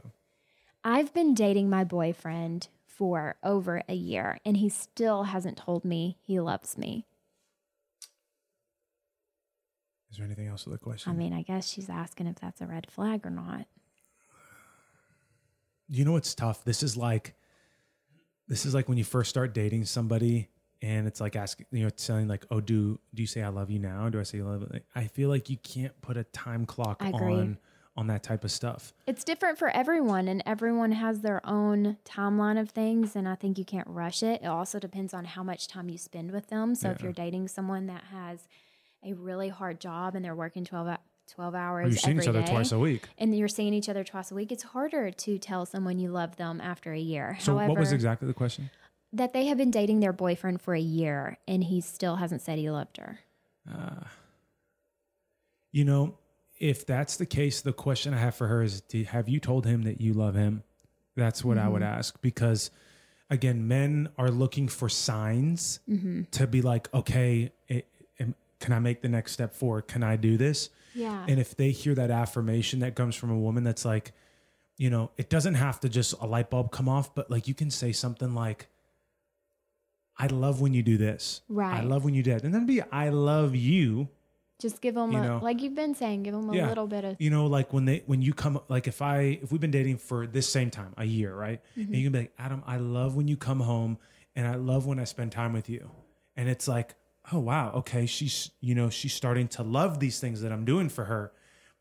I've 0.84 1.12
been 1.12 1.34
dating 1.34 1.72
my 1.72 1.84
boyfriend 1.84 2.68
for 3.02 3.36
over 3.42 3.82
a 3.90 3.96
year 3.96 4.38
and 4.46 4.58
he 4.58 4.70
still 4.70 5.24
hasn't 5.24 5.58
told 5.58 5.84
me 5.84 6.20
he 6.22 6.40
loves 6.40 6.78
me. 6.78 7.08
Is 10.12 10.18
there 10.18 10.26
anything 10.28 10.46
else 10.46 10.66
to 10.66 10.70
the 10.70 10.78
question? 10.78 11.12
I 11.12 11.16
mean, 11.16 11.34
I 11.34 11.42
guess 11.42 11.68
she's 11.68 11.90
asking 11.90 12.28
if 12.28 12.36
that's 12.36 12.62
a 12.62 12.68
red 12.68 12.86
flag 12.92 13.26
or 13.26 13.32
not. 13.32 13.66
You 15.90 16.06
know 16.06 16.12
what's 16.12 16.36
tough? 16.36 16.64
This 16.64 16.84
is 16.84 16.96
like 16.96 17.34
this 18.48 18.68
is 18.68 18.76
like 18.76 18.88
when 18.88 19.00
you 19.00 19.04
first 19.04 19.32
start 19.32 19.56
dating 19.56 19.86
somebody 19.86 20.50
and 20.84 21.08
it's 21.08 21.20
like 21.20 21.36
asking, 21.36 21.66
you 21.72 21.82
know, 21.82 21.90
telling 21.90 22.28
like, 22.28 22.46
oh, 22.52 22.62
do 22.62 23.00
do 23.16 23.24
you 23.24 23.28
say 23.28 23.42
I 23.42 23.50
love 23.50 23.72
you 23.72 23.80
now? 23.80 24.10
Do 24.10 24.20
I 24.20 24.24
say 24.24 24.42
I 24.42 24.44
love? 24.44 24.68
You? 24.72 24.80
I 24.94 25.06
feel 25.06 25.30
like 25.30 25.50
you 25.50 25.58
can't 25.58 26.00
put 26.02 26.18
a 26.18 26.24
time 26.26 26.68
clock 26.68 27.02
on 27.04 27.58
on 27.98 28.08
that 28.08 28.24
type 28.24 28.44
of 28.44 28.52
stuff. 28.52 28.94
It's 29.06 29.24
different 29.24 29.58
for 29.58 29.70
everyone, 29.70 30.28
and 30.28 30.42
everyone 30.46 30.94
has 30.94 31.22
their 31.22 31.46
own 31.46 31.98
timeline 32.06 32.60
of 32.60 32.70
things. 32.70 33.16
And 33.16 33.28
I 33.28 33.36
think 33.36 33.58
you 33.58 33.66
can't 33.66 33.88
rush 33.88 34.24
it. 34.24 34.42
It 34.42 34.48
also 34.48 34.80
depends 34.80 35.14
on 35.14 35.26
how 35.26 35.44
much 35.44 35.68
time 35.68 35.90
you 35.90 35.98
spend 35.98 36.32
with 36.32 36.48
them. 36.48 36.74
So 36.76 36.90
if 36.90 37.02
you're 37.02 37.12
dating 37.12 37.50
someone 37.50 37.88
that 37.88 38.04
has 38.12 38.48
a 39.04 39.14
really 39.14 39.50
hard 39.50 39.80
job 39.82 40.16
and 40.16 40.24
they're 40.24 40.36
working 40.36 40.64
12, 40.64 40.88
hou- 40.88 40.96
12 41.34 41.54
Or 41.54 41.58
hours 41.58 41.90
you're 41.94 41.98
seeing 42.00 42.22
each 42.22 42.28
other 42.28 42.42
day, 42.42 42.52
twice 42.52 42.72
a 42.72 42.80
week. 42.80 43.08
and 43.18 43.38
you're 43.38 43.48
seeing 43.48 43.74
each 43.74 43.90
other 43.90 44.04
twice 44.04 44.32
a 44.32 44.36
week, 44.36 44.52
it's 44.52 44.64
harder 44.64 45.12
to 45.12 45.38
tell 45.38 45.66
someone 45.66 46.00
you 46.00 46.10
love 46.10 46.36
them 46.38 46.62
after 46.62 46.94
a 46.94 47.00
year. 47.00 47.36
So 47.40 47.54
However, 47.56 47.70
what 47.74 47.80
was 47.80 47.92
exactly 47.92 48.28
the 48.28 48.34
question? 48.34 48.70
that 49.14 49.34
they 49.34 49.48
have 49.48 49.58
been 49.58 49.72
dating 49.72 50.00
their 50.00 50.14
boyfriend 50.14 50.62
for 50.62 50.74
a 50.74 50.80
year 50.80 51.38
and 51.48 51.64
he 51.66 51.82
still 51.82 52.16
hasn't 52.16 52.42
said 52.42 52.58
he 52.58 52.70
loved 52.70 52.96
her. 52.98 53.20
Uh, 53.70 54.06
you 55.74 55.84
know, 55.86 56.18
if 56.62 56.86
that's 56.86 57.18
the 57.18 57.26
case, 57.26 57.62
the 57.62 57.74
question 57.74 58.14
I 58.14 58.18
have 58.18 58.36
for 58.36 58.48
her 58.48 58.62
is 58.62 58.82
do, 58.82 59.04
Have 59.04 59.28
you 59.28 59.40
told 59.40 59.66
him 59.66 59.82
that 59.82 60.00
you 60.00 60.14
love 60.14 60.36
him? 60.36 60.64
That's 61.16 61.44
what 61.44 61.58
I 61.58 61.68
would 61.68 61.82
mm-hmm. 61.82 61.98
ask 61.98 62.22
because, 62.22 62.70
again, 63.30 63.68
men 63.68 64.10
are 64.18 64.30
looking 64.30 64.68
for 64.68 64.88
signs 64.88 65.80
mm-hmm. 65.90 66.24
to 66.32 66.48
be 66.48 66.62
like, 66.62 66.88
okay, 66.94 67.52
it, 67.68 67.88
am- 68.20 68.36
can 68.60 68.74
I 68.74 68.80
make 68.80 69.02
the 69.02 69.10
next 69.10 69.34
step 69.34 69.56
forward? 69.56 69.88
Can 69.88 70.04
I 70.04 70.16
do 70.16 70.38
this? 70.38 70.70
Yeah. 70.94 71.26
And 71.28 71.40
if 71.40 71.58
they 71.58 71.72
hear 71.72 71.96
that 71.96 72.12
affirmation 72.12 72.80
that 72.80 72.96
comes 72.96 73.16
from 73.16 73.32
a 73.32 73.38
woman 73.38 73.64
that's 73.64 73.84
like, 73.84 74.14
you 74.78 74.90
know, 74.90 75.10
it 75.18 75.30
doesn't 75.30 75.56
have 75.56 75.80
to 75.82 75.90
just 75.90 76.14
a 76.22 76.28
light 76.28 76.50
bulb 76.52 76.72
come 76.72 76.88
off, 76.88 77.14
but 77.16 77.30
like 77.32 77.48
you 77.48 77.56
can 77.56 77.72
say 77.72 77.92
something 77.92 78.36
like, 78.36 78.68
I 80.18 80.28
love 80.28 80.62
when 80.62 80.74
you 80.74 80.84
do 80.84 80.98
this. 80.98 81.42
Right. 81.50 81.80
I 81.80 81.82
love 81.82 82.06
when 82.06 82.14
you 82.14 82.22
do 82.22 82.34
that. 82.34 82.44
And 82.44 82.54
then 82.54 82.68
be, 82.68 82.82
I 82.84 83.10
love 83.10 83.56
you. 83.56 84.10
Just 84.62 84.80
give 84.80 84.96
them, 84.96 85.12
You 85.12 85.18
a, 85.20 85.22
know. 85.24 85.40
like 85.42 85.62
you've 85.62 85.76
been 85.76 85.96
saying, 85.96 86.24
give 86.24 86.34
them 86.34 86.50
a 86.50 86.56
Yeah. 86.56 86.68
little 86.68 86.86
bit 86.88 87.04
of, 87.04 87.20
You 87.20 87.32
know, 87.32 87.48
like 87.48 87.74
when 87.74 87.86
they, 87.86 88.04
when 88.06 88.22
you 88.22 88.34
come, 88.34 88.60
like 88.70 88.88
if 88.88 89.02
I, 89.02 89.40
if 89.42 89.52
we've 89.52 89.60
been 89.60 89.72
dating 89.72 89.98
for 89.98 90.28
this 90.28 90.48
same 90.48 90.70
time, 90.70 90.94
a 90.98 91.04
year, 91.04 91.34
right? 91.34 91.60
And 91.76 91.86
mm-hmm. 91.86 91.94
you 91.96 92.04
can 92.04 92.12
be 92.12 92.20
like, 92.20 92.34
Adam, 92.38 92.64
I 92.68 92.78
love 92.78 93.16
when 93.16 93.28
you 93.28 93.38
come 93.38 93.60
home 93.60 93.98
and 94.36 94.48
I 94.48 94.56
love 94.56 94.86
when 94.86 95.00
I 95.00 95.06
spend 95.06 95.32
time 95.32 95.54
with 95.54 95.68
you. 95.68 95.90
And 96.36 96.48
it's 96.48 96.68
like, 96.68 96.96
oh, 97.34 97.40
wow. 97.40 97.72
Okay. 97.78 98.06
She's, 98.06 98.52
you 98.62 98.76
know, 98.76 98.90
she's 98.90 99.14
starting 99.14 99.48
to 99.50 99.64
love 99.64 100.00
these 100.00 100.20
things 100.20 100.42
that 100.42 100.52
I'm 100.52 100.64
doing 100.64 100.90
for 100.90 101.06
her. 101.06 101.32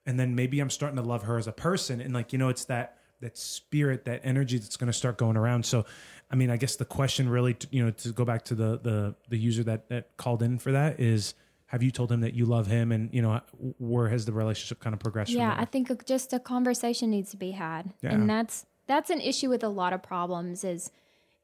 And 0.06 0.18
then 0.18 0.34
maybe 0.34 0.58
I'm 0.60 0.70
starting 0.70 0.96
to 0.96 1.02
love 1.02 1.24
her 1.24 1.36
as 1.36 1.46
a 1.46 1.52
person. 1.52 2.00
And 2.00 2.14
like, 2.14 2.32
you 2.32 2.38
know, 2.38 2.48
it's 2.48 2.64
that, 2.64 2.96
that 3.20 3.36
spirit, 3.36 4.06
that 4.06 4.22
energy 4.24 4.56
that's 4.56 4.78
going 4.78 4.86
to 4.86 4.92
start 4.92 5.18
going 5.18 5.36
around. 5.36 5.66
So, 5.66 5.84
I 6.30 6.36
mean, 6.36 6.50
I 6.50 6.56
guess 6.56 6.76
the 6.76 6.86
question 6.86 7.28
really, 7.28 7.56
you 7.70 7.84
know, 7.84 7.90
to 7.90 8.12
go 8.12 8.24
back 8.24 8.46
to 8.46 8.54
the, 8.54 8.78
the, 8.78 9.14
the 9.28 9.36
user 9.36 9.62
that, 9.64 9.90
that 9.90 10.16
called 10.16 10.42
in 10.42 10.58
for 10.58 10.72
that 10.72 10.98
is, 10.98 11.34
have 11.70 11.84
you 11.84 11.92
told 11.92 12.10
him 12.10 12.20
that 12.22 12.34
you 12.34 12.46
love 12.46 12.66
him 12.66 12.90
and, 12.90 13.14
you 13.14 13.22
know, 13.22 13.40
where 13.78 14.08
has 14.08 14.24
the 14.24 14.32
relationship 14.32 14.80
kind 14.80 14.92
of 14.92 14.98
progressed? 14.98 15.30
yeah? 15.30 15.54
I 15.56 15.64
think 15.64 16.04
just 16.04 16.32
a 16.32 16.40
conversation 16.40 17.10
needs 17.10 17.30
to 17.30 17.36
be 17.36 17.52
had. 17.52 17.92
Yeah. 18.02 18.12
And 18.12 18.28
that's, 18.28 18.66
that's 18.88 19.08
an 19.08 19.20
issue 19.20 19.48
with 19.48 19.62
a 19.62 19.68
lot 19.68 19.92
of 19.92 20.02
problems 20.02 20.64
is 20.64 20.90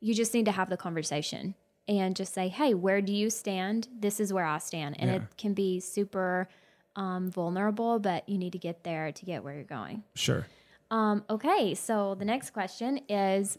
you 0.01 0.15
just 0.15 0.35
need 0.35 0.45
to 0.47 0.51
have 0.51 0.69
the 0.69 0.77
conversation 0.77 1.55
and 1.87 2.17
just 2.17 2.35
say, 2.35 2.49
Hey, 2.49 2.75
where 2.75 3.01
do 3.01 3.13
you 3.13 3.31
stand? 3.31 3.87
This 3.97 4.19
is 4.19 4.33
where 4.33 4.45
I 4.45 4.59
stand. 4.59 4.97
And 4.99 5.11
Yeah. 5.11 5.17
it 5.19 5.23
can 5.39 5.55
be 5.55 5.79
super 5.79 6.49
um, 6.97 7.31
vulnerable, 7.31 8.01
but 8.01 8.29
you 8.29 8.37
need 8.37 8.51
to 8.55 8.59
get 8.59 8.83
there 8.83 9.13
to 9.13 9.25
get 9.25 9.45
where 9.45 9.55
you're 9.55 9.63
going. 9.63 10.03
Sure. 10.17 10.45
Um, 10.91 11.23
okay, 11.31 11.75
so 11.75 12.17
the 12.17 12.25
next 12.25 12.51
question 12.51 12.99
is 13.09 13.59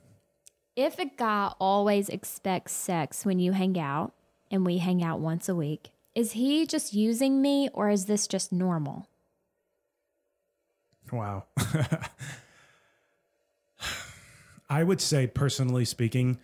if 0.76 1.00
a 1.00 1.06
guy 1.06 1.54
always 1.60 2.10
expects 2.10 2.74
sex 2.74 3.26
when 3.26 3.40
you 3.40 3.54
hang 3.54 3.80
out 3.80 4.12
and 4.52 4.66
we 4.66 4.80
hang 4.80 5.02
out 5.02 5.22
once 5.22 5.48
a 5.48 5.56
week, 5.56 5.92
is 6.18 6.32
he 6.32 6.66
just 6.66 6.96
using 6.96 7.44
me 7.44 7.70
or 7.74 7.92
is 7.92 8.06
this 8.08 8.26
just 8.28 8.52
normal? 8.52 9.08
Wow. 11.12 11.44
I 14.70 14.82
would 14.82 15.00
say, 15.00 15.28
personally 15.28 15.86
speaking, 15.86 16.40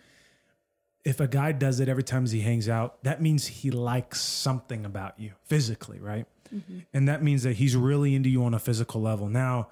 if 1.04 1.18
a 1.18 1.26
guy 1.26 1.50
does 1.50 1.80
it 1.80 1.88
every 1.88 2.04
time 2.04 2.24
he 2.24 2.40
hangs 2.40 2.68
out, 2.68 3.02
that 3.02 3.20
means 3.20 3.48
he 3.48 3.72
likes 3.72 4.20
something 4.20 4.86
about 4.86 5.18
you 5.18 5.32
physically, 5.42 5.98
right? 5.98 6.26
And 6.92 7.08
that 7.08 7.24
means 7.24 7.42
that 7.42 7.54
he's 7.54 7.74
really 7.74 8.14
into 8.14 8.28
you 8.28 8.44
on 8.44 8.54
a 8.54 8.60
physical 8.60 9.02
level. 9.02 9.28
Now, 9.28 9.70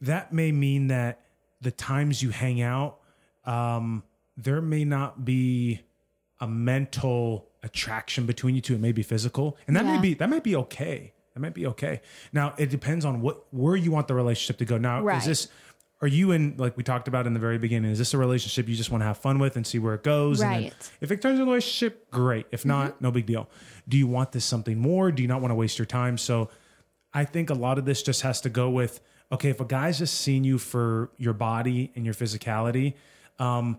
that 0.00 0.32
may 0.32 0.52
mean 0.52 0.86
that 0.86 1.22
the 1.60 1.72
times 1.72 2.22
you 2.22 2.30
hang 2.30 2.62
out, 2.62 3.00
um, 3.44 4.04
there 4.36 4.62
may 4.62 4.84
not 4.84 5.24
be 5.24 5.80
a 6.40 6.46
mental 6.46 7.48
attraction 7.64 8.26
between 8.26 8.54
you 8.54 8.60
two. 8.60 8.74
It 8.74 8.80
may 8.80 8.92
be 8.92 9.02
physical, 9.02 9.56
and 9.66 9.74
that 9.76 9.84
may 9.84 9.98
be 10.00 10.14
that 10.14 10.28
might 10.30 10.44
be 10.44 10.54
okay. 10.56 11.12
That 11.34 11.40
might 11.40 11.54
be 11.54 11.66
okay. 11.66 12.00
Now, 12.32 12.54
it 12.58 12.70
depends 12.70 13.04
on 13.04 13.20
what 13.20 13.44
where 13.52 13.74
you 13.74 13.90
want 13.90 14.06
the 14.06 14.14
relationship 14.14 14.58
to 14.58 14.64
go. 14.64 14.78
Now, 14.78 15.02
Right. 15.02 15.18
is 15.18 15.24
this 15.26 15.48
are 16.00 16.08
you 16.08 16.32
in 16.32 16.54
like 16.58 16.76
we 16.76 16.82
talked 16.82 17.08
about 17.08 17.26
in 17.26 17.32
the 17.34 17.40
very 17.40 17.58
beginning? 17.58 17.90
Is 17.90 17.98
this 17.98 18.14
a 18.14 18.18
relationship 18.18 18.68
you 18.68 18.76
just 18.76 18.90
want 18.90 19.00
to 19.00 19.06
have 19.06 19.18
fun 19.18 19.38
with 19.38 19.56
and 19.56 19.66
see 19.66 19.78
where 19.78 19.94
it 19.94 20.02
goes? 20.04 20.40
And 20.40 20.52
then 20.52 20.62
Right. 20.64 20.72
Mm-hmm. 20.72 21.04
if 21.04 21.10
it 21.10 21.22
turns 21.22 21.40
into 21.40 21.44
a 21.50 21.54
relationship, 21.54 22.10
great. 22.10 22.46
If 22.52 22.64
not, 22.64 23.00
no 23.00 23.10
big 23.10 23.26
deal. 23.26 23.48
Do 23.88 23.96
you 23.96 24.06
want 24.06 24.32
this 24.32 24.44
something 24.44 24.78
more? 24.78 25.10
Do 25.10 25.22
you 25.22 25.28
not 25.28 25.40
want 25.40 25.50
to 25.50 25.56
waste 25.56 25.78
your 25.78 25.86
time? 25.86 26.18
So, 26.18 26.50
I 27.12 27.24
think 27.24 27.48
a 27.48 27.54
lot 27.54 27.78
of 27.78 27.84
this 27.84 28.02
just 28.02 28.22
has 28.22 28.40
to 28.42 28.50
go 28.50 28.68
with 28.70 29.00
okay, 29.32 29.48
if 29.48 29.60
a 29.60 29.64
guy's 29.64 29.98
just 29.98 30.20
seen 30.20 30.44
you 30.44 30.58
for 30.58 31.10
your 31.16 31.32
body 31.32 31.90
and 31.96 32.04
your 32.04 32.14
physicality, 32.14 32.94
um, 33.40 33.78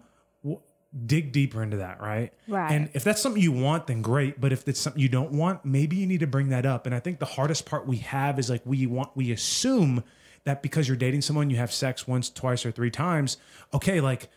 dig 1.06 1.32
deeper 1.32 1.62
into 1.62 1.78
that, 1.78 2.02
right? 2.02 2.34
Right. 2.48 2.72
And 2.72 2.90
if 2.94 3.04
that's 3.04 3.22
something 3.22 3.42
you 3.42 3.52
want, 3.52 3.88
then 3.88 4.02
great. 4.02 4.40
But 4.40 4.54
if 4.54 4.68
it's 4.68 4.80
something 4.80 5.02
you 5.02 5.10
don't 5.10 5.32
want, 5.32 5.66
maybe 5.66 5.96
you 5.96 6.08
need 6.08 6.22
to 6.22 6.28
bring 6.28 6.50
that 6.50 6.66
up. 6.66 6.86
And 6.86 6.96
I 6.96 7.00
think 7.00 7.20
the 7.20 7.26
hardest 7.26 7.66
part 7.66 7.86
we 7.86 7.98
have 7.98 8.40
is 8.40 8.50
like 8.50 8.62
we 8.66 8.86
want, 8.88 9.10
we 9.16 9.32
assume 9.32 10.04
that 10.46 10.62
because 10.62 10.88
you're 10.88 10.98
dating 10.98 11.22
someone, 11.22 11.50
you 11.50 11.58
have 11.58 11.74
sex 11.74 12.08
once, 12.08 12.30
twice, 12.30 12.66
or 12.66 12.72
three 12.72 12.92
times. 12.92 13.38
Okay, 13.74 14.00
like 14.00 14.30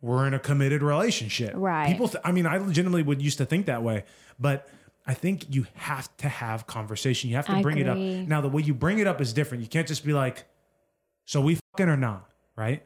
we're 0.00 0.26
in 0.26 0.34
a 0.34 0.38
committed 0.38 0.82
relationship. 0.82 1.52
Right. 1.56 1.88
People, 1.88 2.08
th- 2.08 2.22
I 2.24 2.32
mean, 2.32 2.46
I 2.46 2.58
legitimately 2.58 3.02
would 3.02 3.22
used 3.22 3.38
to 3.38 3.46
think 3.46 3.66
that 3.66 3.82
way, 3.82 4.04
but 4.38 4.68
I 5.06 5.14
think 5.14 5.54
you 5.54 5.66
have 5.74 6.14
to 6.18 6.28
have 6.28 6.66
conversation. 6.66 7.30
You 7.30 7.36
have 7.36 7.46
to 7.46 7.52
I 7.52 7.62
bring 7.62 7.78
it 7.78 7.88
up. 7.88 7.96
Now, 7.96 8.40
the 8.40 8.48
way 8.48 8.62
you 8.62 8.74
bring 8.74 8.98
it 8.98 9.06
up 9.06 9.20
is 9.20 9.32
different. 9.32 9.62
You 9.62 9.68
can't 9.68 9.88
just 9.88 10.04
be 10.04 10.12
like, 10.12 10.44
so 11.24 11.40
we 11.40 11.58
fucking 11.72 11.88
or 11.88 11.96
not, 11.96 12.28
right? 12.56 12.82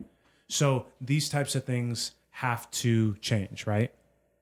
So 0.48 0.86
these 1.00 1.28
types 1.28 1.54
of 1.54 1.64
things 1.64 2.12
have 2.38 2.70
to 2.70 3.16
change, 3.16 3.66
right? 3.66 3.90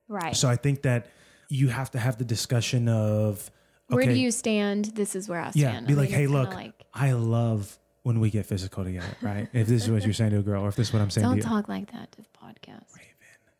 Right. 0.07 0.37
So 0.37 0.51
I 0.51 0.57
think 0.57 0.83
that 0.83 1.07
you 1.49 1.69
have 1.69 1.91
to 1.93 1.99
have 1.99 2.19
the 2.19 2.27
discussion 2.27 2.89
of 2.89 3.51
where 3.89 4.05
do 4.05 4.13
you 4.13 4.31
stand? 4.31 4.87
This 4.97 5.17
is 5.17 5.31
where 5.31 5.41
I 5.41 5.51
stand. 5.51 5.57
yeah, 5.57 5.71
stand. 5.71 5.87
be 5.87 5.95
I 5.95 5.97
like, 5.97 6.11
mean, 6.11 6.19
hey, 6.19 6.27
look, 6.27 6.53
like, 6.53 6.85
I 6.93 7.13
love 7.13 7.79
when 8.03 8.21
we 8.21 8.29
get 8.29 8.45
physical 8.45 8.85
together, 8.85 9.07
right? 9.23 9.49
if 9.55 9.67
this 9.67 9.85
is 9.85 9.91
what 9.91 10.05
you're 10.05 10.13
saying 10.13 10.33
to 10.33 10.41
a 10.41 10.43
girl, 10.43 10.63
or 10.63 10.69
if 10.69 10.77
this 10.77 10.89
is 10.89 10.93
what 10.93 11.01
I'm 11.01 11.09
saying 11.09 11.27
don't 11.27 11.37
to 11.37 11.43
you, 11.43 11.49
talk 11.49 11.71
like 11.71 11.91
that 11.93 12.13
to 12.13 12.19
the 12.19 12.29
podcast. 12.39 13.01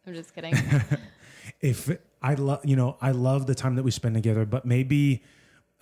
I'm 0.07 0.13
just 0.13 0.35
kidding. 0.35 0.55
if 1.63 1.91
I 2.21 2.35
love, 2.35 2.61
you 2.63 2.77
know, 2.77 2.99
I 3.01 3.13
love 3.13 3.47
the 3.47 3.55
time 3.55 3.77
that 3.77 3.85
we 3.85 3.91
spend 3.91 4.17
together, 4.17 4.45
but 4.45 4.67
maybe 4.67 5.23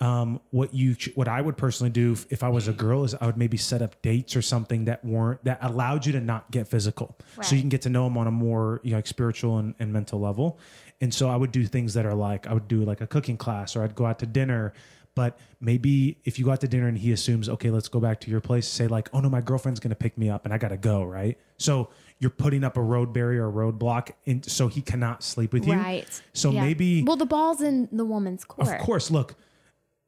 um, 0.01 0.41
what 0.51 0.73
you, 0.73 0.95
what 1.15 1.27
I 1.27 1.39
would 1.41 1.55
personally 1.55 1.89
do 1.89 2.11
if, 2.11 2.25
if 2.31 2.43
I 2.43 2.49
was 2.49 2.67
a 2.67 2.73
girl 2.73 3.03
is 3.05 3.15
I 3.15 3.25
would 3.25 3.37
maybe 3.37 3.55
set 3.57 3.81
up 3.81 4.01
dates 4.01 4.35
or 4.35 4.41
something 4.41 4.85
that 4.85 5.03
weren't 5.05 5.43
that 5.45 5.59
allowed 5.61 6.05
you 6.05 6.11
to 6.13 6.19
not 6.19 6.51
get 6.51 6.67
physical, 6.67 7.17
so 7.41 7.55
you 7.55 7.61
can 7.61 7.69
get 7.69 7.81
to 7.83 7.89
know 7.89 8.03
them 8.03 8.17
on 8.17 8.27
a 8.27 8.31
more 8.31 8.81
you 8.83 8.91
know, 8.91 8.97
like 8.97 9.07
spiritual 9.07 9.57
and, 9.57 9.73
and 9.79 9.93
mental 9.93 10.19
level. 10.19 10.59
And 11.01 11.13
so 11.13 11.29
I 11.29 11.35
would 11.37 11.51
do 11.51 11.65
things 11.65 11.93
that 11.93 12.05
are 12.05 12.13
like 12.13 12.45
I 12.45 12.53
would 12.53 12.67
do 12.67 12.83
like 12.83 12.99
a 13.01 13.07
cooking 13.07 13.37
class, 13.37 13.75
or 13.75 13.83
I'd 13.83 13.95
go 13.95 14.05
out 14.05 14.19
to 14.19 14.25
dinner. 14.25 14.73
But 15.15 15.39
maybe 15.61 16.17
if 16.25 16.37
you 16.37 16.43
go 16.43 16.51
out 16.51 16.59
to 16.59 16.67
dinner 16.67 16.89
and 16.89 16.97
he 16.97 17.13
assumes, 17.13 17.47
okay, 17.47 17.69
let's 17.69 17.87
go 17.87 18.01
back 18.01 18.19
to 18.21 18.29
your 18.29 18.41
place, 18.41 18.67
say 18.67 18.87
like, 18.87 19.07
oh 19.13 19.21
no, 19.21 19.29
my 19.29 19.39
girlfriend's 19.39 19.79
gonna 19.79 19.95
pick 19.95 20.17
me 20.17 20.29
up 20.29 20.43
and 20.43 20.53
I 20.53 20.57
gotta 20.57 20.75
go, 20.75 21.05
right? 21.05 21.37
So 21.57 21.87
you're 22.19 22.31
putting 22.31 22.65
up 22.65 22.75
a 22.75 22.81
road 22.81 23.13
barrier, 23.13 23.47
a 23.47 23.51
roadblock, 23.51 24.11
and 24.25 24.43
so 24.43 24.67
he 24.67 24.81
cannot 24.81 25.23
sleep 25.23 25.53
with 25.53 25.65
you. 25.65 25.73
right. 25.73 26.21
So 26.33 26.51
Yeah. 26.51 26.63
maybe, 26.65 27.01
Well, 27.03 27.15
the 27.15 27.25
ball's 27.25 27.61
in 27.61 27.87
the 27.93 28.03
woman's 28.03 28.43
court. 28.43 28.67
of 28.67 28.77
course, 28.79 29.09
look, 29.09 29.35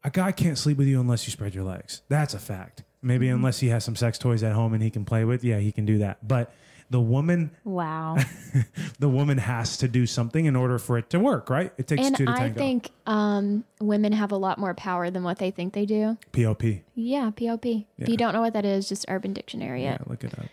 a 0.03 0.09
guy 0.09 0.31
can't 0.31 0.57
sleep 0.57 0.77
with 0.77 0.87
you 0.87 0.99
unless 1.01 1.25
you 1.27 1.31
spread 1.31 1.53
your 1.55 1.63
legs. 1.63 2.01
That's 2.09 2.33
a 2.33 2.39
fact. 2.39 2.83
Maybe 3.01 3.27
Mm-hmm. 3.27 3.35
unless 3.35 3.59
he 3.59 3.67
has 3.69 3.83
some 3.83 3.95
sex 3.95 4.17
toys 4.17 4.43
at 4.43 4.53
home 4.53 4.73
and 4.73 4.81
he 4.83 4.89
can 4.89 5.05
play 5.05 5.23
with, 5.25 5.43
yeah, 5.43 5.59
he 5.59 5.71
can 5.71 5.85
do 5.85 5.99
that. 5.99 6.25
But 6.27 6.51
the 6.89 6.99
woman, 7.01 7.51
Wow. 7.63 8.17
the 8.99 9.09
woman 9.09 9.37
has 9.37 9.77
to 9.77 9.87
do 9.87 10.05
something 10.05 10.45
in 10.45 10.55
order 10.55 10.79
for 10.79 10.97
it 10.97 11.09
to 11.11 11.19
work, 11.19 11.49
right? 11.49 11.73
It 11.77 11.87
takes 11.87 12.05
and 12.07 12.15
two 12.15 12.25
to 12.25 12.31
I 12.31 12.37
tango. 12.37 12.57
think 12.59 12.89
um, 13.05 13.65
women 13.81 14.13
have 14.13 14.31
a 14.31 14.37
lot 14.37 14.57
more 14.57 14.73
power 14.73 15.09
than 15.09 15.23
what 15.23 15.37
they 15.37 15.51
think 15.51 15.73
they 15.73 15.85
do. 15.85 16.17
POP. 16.31 16.63
Yeah, 16.95 17.29
POP. 17.31 17.65
If 17.97 18.07
you 18.09 18.15
don't 18.17 18.33
know 18.33 18.41
what 18.41 18.53
that 18.53 18.65
is, 18.65 18.87
just 18.89 19.05
Urban 19.09 19.33
Dictionary 19.33 19.83
Yeah, 19.83 19.95
it. 19.95 20.09
look 20.09 20.23
it 20.23 20.37
up. 20.39 20.45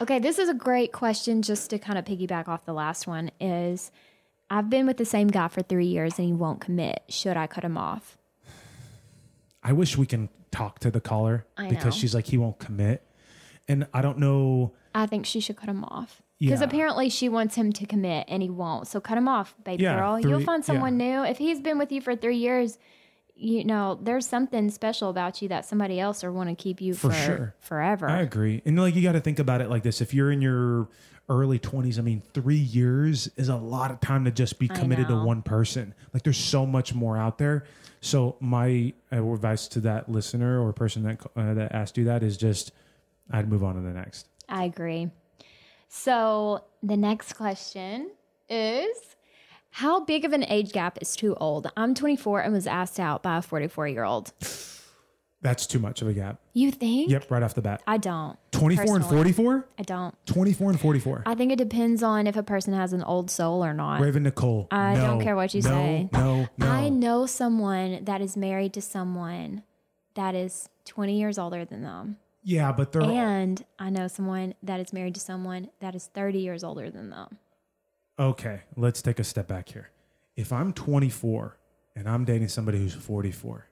Okay, 0.00 0.18
this 0.18 0.38
is 0.38 0.48
a 0.48 0.54
great 0.54 0.92
question 0.92 1.42
just 1.42 1.68
to 1.70 1.78
kind 1.78 1.98
of 1.98 2.06
piggyback 2.06 2.48
off 2.48 2.64
the 2.64 2.72
last 2.72 3.06
one 3.06 3.30
is 3.38 3.90
I've 4.48 4.70
been 4.70 4.86
with 4.86 4.96
the 4.96 5.04
same 5.04 5.28
guy 5.28 5.48
for 5.48 5.60
3 5.60 5.84
years 5.86 6.18
and 6.18 6.26
he 6.26 6.32
won't 6.32 6.60
commit. 6.62 7.02
Should 7.10 7.36
I 7.36 7.46
cut 7.46 7.64
him 7.64 7.76
off? 7.76 8.16
I 9.62 9.72
wish 9.72 9.96
we 9.98 10.06
can 10.06 10.28
talk 10.50 10.78
to 10.80 10.90
the 10.90 11.00
caller 11.00 11.46
I 11.56 11.68
because 11.68 11.84
know. 11.96 12.00
she's 12.00 12.14
like 12.14 12.26
he 12.26 12.38
won't 12.38 12.58
commit, 12.58 13.06
and 13.68 13.86
I 13.92 14.02
don't 14.02 14.18
know. 14.18 14.72
I 14.94 15.06
think 15.06 15.26
she 15.26 15.40
should 15.40 15.56
cut 15.56 15.68
him 15.68 15.84
off. 15.84 16.22
Because 16.40 16.60
Yeah. 16.60 16.66
apparently 16.66 17.10
she 17.10 17.28
wants 17.28 17.54
him 17.54 17.70
to 17.74 17.84
commit 17.84 18.24
and 18.28 18.42
he 18.42 18.48
won't. 18.48 18.86
So 18.88 18.98
cut 18.98 19.18
him 19.18 19.28
off, 19.28 19.54
baby 19.62 19.82
Yeah, 19.82 19.96
girl. 19.98 20.18
three- 20.20 20.30
You'll 20.30 20.40
find 20.40 20.64
someone 20.64 20.96
new. 20.96 21.22
If 21.22 21.36
he's 21.36 21.60
been 21.60 21.76
with 21.76 21.92
you 21.92 22.00
for 22.00 22.16
three 22.16 22.38
years, 22.38 22.78
you 23.40 23.64
know, 23.64 23.98
there's 24.02 24.26
something 24.26 24.70
special 24.70 25.08
about 25.08 25.40
you 25.40 25.48
that 25.48 25.64
somebody 25.64 25.98
else 25.98 26.22
will 26.22 26.32
want 26.32 26.50
to 26.50 26.54
keep 26.54 26.80
you 26.80 26.92
for, 26.92 27.08
For 27.10 27.14
sure. 27.14 27.54
forever. 27.60 28.08
I 28.08 28.20
agree. 28.20 28.60
And 28.66 28.78
like 28.78 28.94
you 28.94 29.02
got 29.02 29.12
to 29.12 29.20
think 29.20 29.38
about 29.38 29.60
it 29.62 29.70
like 29.70 29.82
this: 29.82 30.00
if 30.00 30.12
you're 30.12 30.30
in 30.30 30.42
your 30.42 30.88
early 31.28 31.58
20s, 31.58 31.98
I 31.98 32.02
mean, 32.02 32.22
three 32.34 32.56
years 32.56 33.30
is 33.36 33.48
a 33.48 33.56
lot 33.56 33.90
of 33.90 34.00
time 34.00 34.24
to 34.26 34.30
just 34.30 34.58
be 34.58 34.68
committed 34.68 35.08
to 35.08 35.16
one 35.16 35.42
person. 35.42 35.94
Like 36.12 36.22
there's 36.22 36.36
so 36.36 36.66
much 36.66 36.92
more 36.92 37.16
out 37.16 37.38
there. 37.38 37.64
So 38.02 38.36
my 38.40 38.92
uh, 39.12 39.24
advice 39.32 39.68
to 39.68 39.80
that 39.80 40.10
listener 40.10 40.60
or 40.60 40.72
person 40.72 41.02
that 41.04 41.20
uh, 41.36 41.54
that 41.54 41.72
asked 41.72 41.96
you 41.96 42.04
that 42.04 42.22
is 42.22 42.36
just, 42.36 42.72
I'd 43.30 43.48
move 43.48 43.64
on 43.64 43.76
to 43.76 43.80
the 43.80 43.90
next. 43.92 44.26
I 44.48 44.64
agree. 44.64 45.10
So 45.88 46.64
the 46.82 46.96
next 46.96 47.34
question 47.34 48.10
is 48.48 49.16
how 49.70 50.04
big 50.04 50.24
of 50.24 50.32
an 50.32 50.44
age 50.48 50.72
gap 50.72 50.98
is 51.00 51.16
too 51.16 51.34
old? 51.36 51.70
I'm 51.76 51.94
24 51.94 52.42
and 52.42 52.52
was 52.52 52.66
asked 52.66 53.00
out 53.00 53.22
by 53.22 53.38
a 53.38 53.42
44 53.42 53.88
year 53.88 54.04
old. 54.04 54.32
That's 55.42 55.66
too 55.66 55.78
much 55.78 56.02
of 56.02 56.08
a 56.08 56.12
gap. 56.12 56.38
You 56.52 56.70
think? 56.70 57.10
Yep, 57.10 57.30
right 57.30 57.42
off 57.42 57.54
the 57.54 57.62
bat. 57.62 57.82
I 57.86 57.96
don't. 57.96 58.38
24 58.50 58.96
and 58.96 59.06
44? 59.06 59.68
I 59.78 59.82
don't. 59.82 60.14
24 60.26 60.70
and 60.70 60.80
44. 60.80 61.22
I 61.24 61.34
think 61.34 61.50
it 61.50 61.56
depends 61.56 62.02
on 62.02 62.26
if 62.26 62.36
a 62.36 62.42
person 62.42 62.74
has 62.74 62.92
an 62.92 63.02
old 63.02 63.30
soul 63.30 63.64
or 63.64 63.72
not. 63.72 64.02
Raven 64.02 64.24
Nicole. 64.24 64.68
I 64.70 64.96
no, 64.96 65.06
don't 65.06 65.22
care 65.22 65.36
what 65.36 65.54
you 65.54 65.62
no, 65.62 65.70
say. 65.70 66.08
No, 66.12 66.46
no. 66.58 66.66
I 66.66 66.90
know 66.90 67.24
someone 67.24 68.04
that 68.04 68.20
is 68.20 68.36
married 68.36 68.74
to 68.74 68.82
someone 68.82 69.62
that 70.14 70.34
is 70.34 70.68
20 70.84 71.18
years 71.18 71.38
older 71.38 71.64
than 71.64 71.82
them. 71.82 72.18
Yeah, 72.42 72.72
but 72.72 72.92
they're 72.92 73.02
And 73.02 73.64
I 73.78 73.88
know 73.88 74.08
someone 74.08 74.54
that 74.62 74.78
is 74.80 74.92
married 74.92 75.14
to 75.14 75.20
someone 75.20 75.70
that 75.80 75.94
is 75.94 76.06
30 76.12 76.38
years 76.38 76.64
older 76.64 76.90
than 76.90 77.08
them. 77.08 77.38
Okay. 78.20 78.62
Let's 78.76 79.02
take 79.02 79.18
a 79.18 79.24
step 79.24 79.48
back 79.48 79.70
here. 79.70 79.90
If 80.36 80.52
I'm 80.52 80.72
24 80.72 81.56
and 81.96 82.08
I'm 82.08 82.24
dating 82.24 82.48
somebody 82.48 82.78
who's 82.78 82.94
44, 82.94 83.66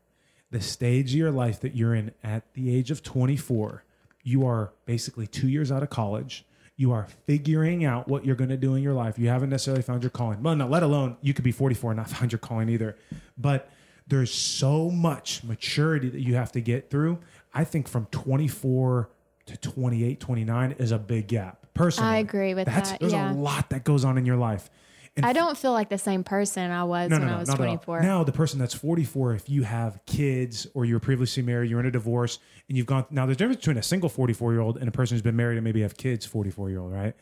the 0.51 0.61
stage 0.61 1.13
of 1.13 1.19
your 1.19 1.31
life 1.31 1.61
that 1.61 1.77
you're 1.77 1.95
in 1.95 2.13
at 2.25 2.53
the 2.55 2.75
age 2.75 2.91
of 2.91 3.03
24, 3.03 3.85
you 4.23 4.47
are 4.47 4.73
basically 4.87 5.27
two 5.27 5.49
years 5.49 5.71
out 5.71 5.83
of 5.83 5.91
college. 5.91 6.45
You 6.77 6.93
are 6.93 7.09
figuring 7.27 7.85
out 7.85 8.09
what 8.09 8.25
you're 8.25 8.37
going 8.37 8.51
to 8.51 8.57
do 8.57 8.75
in 8.75 8.83
your 8.83 8.95
life. 8.95 9.19
You 9.19 9.29
haven't 9.29 9.51
necessarily 9.51 9.83
found 9.83 10.03
your 10.03 10.11
calling. 10.11 10.43
Well, 10.43 10.57
no, 10.57 10.67
let 10.67 10.83
alone 10.83 11.17
you 11.23 11.35
could 11.35 11.45
be 11.45 11.53
44 11.53 11.93
and 11.93 11.99
not 11.99 12.11
find 12.17 12.33
your 12.33 12.39
calling 12.39 12.69
either. 12.69 12.97
But 13.37 13.71
there's 14.07 14.33
so 14.33 14.91
much 14.91 15.45
maturity 15.45 16.09
that 16.09 16.21
you 16.21 16.37
have 16.37 16.53
to 16.53 16.61
get 16.61 16.91
through. 16.91 17.19
I 17.53 17.65
think 17.65 17.89
from 17.89 18.07
24 18.07 19.11
to 19.47 19.57
28, 19.57 20.21
29 20.21 20.73
is 20.79 20.93
a 20.93 20.99
big 20.99 21.29
gap. 21.29 21.67
Personally, 21.79 22.11
I 22.11 22.17
agree 22.19 22.55
with 22.55 22.67
That's, 22.67 22.91
that, 22.91 23.01
There's 23.01 23.13
yeah. 23.13 23.33
a 23.33 23.35
lot 23.35 23.71
that 23.71 23.85
goes 23.85 24.05
on 24.05 24.19
in 24.19 24.27
your 24.27 24.37
life. 24.37 24.69
And 25.17 25.27
I 25.27 25.33
don't 25.33 25.59
feel 25.59 25.73
like 25.73 25.89
the 25.89 25.99
same 25.99 26.23
person 26.23 26.71
I 26.71 26.85
was 26.85 27.11
when 27.11 27.23
I 27.25 27.39
was 27.39 27.49
not 27.49 27.61
at 27.61 27.69
all. 27.69 27.77
24. 27.77 28.03
Now, 28.03 28.23
the 28.23 28.33
person 28.33 28.61
that's 28.61 28.75
44, 28.75 29.35
if 29.35 29.49
you 29.49 29.63
have 29.63 30.01
kids 30.07 30.67
or 30.75 30.85
you 30.85 30.95
were 30.95 31.01
previously 31.01 31.43
married, 31.43 31.71
you're 31.71 31.81
in 31.81 31.87
a 31.87 31.91
divorce, 31.91 32.39
and 32.69 32.77
you've 32.77 32.87
gone. 32.87 33.05
Now, 33.11 33.27
there's 33.27 33.37
a 33.37 33.39
difference 33.39 33.61
between 33.61 33.79
a 33.79 33.83
single 33.83 34.09
44 34.09 34.53
year 34.53 34.61
old 34.61 34.77
and 34.77 34.87
a 34.87 34.93
person 34.93 35.17
who's 35.17 35.23
been 35.23 35.35
married 35.35 35.57
and 35.57 35.65
maybe 35.65 35.83
have 35.83 35.97
kids, 35.97 36.25
44 36.25 36.71
year 36.71 36.81
old, 36.81 36.93
right? 36.93 37.15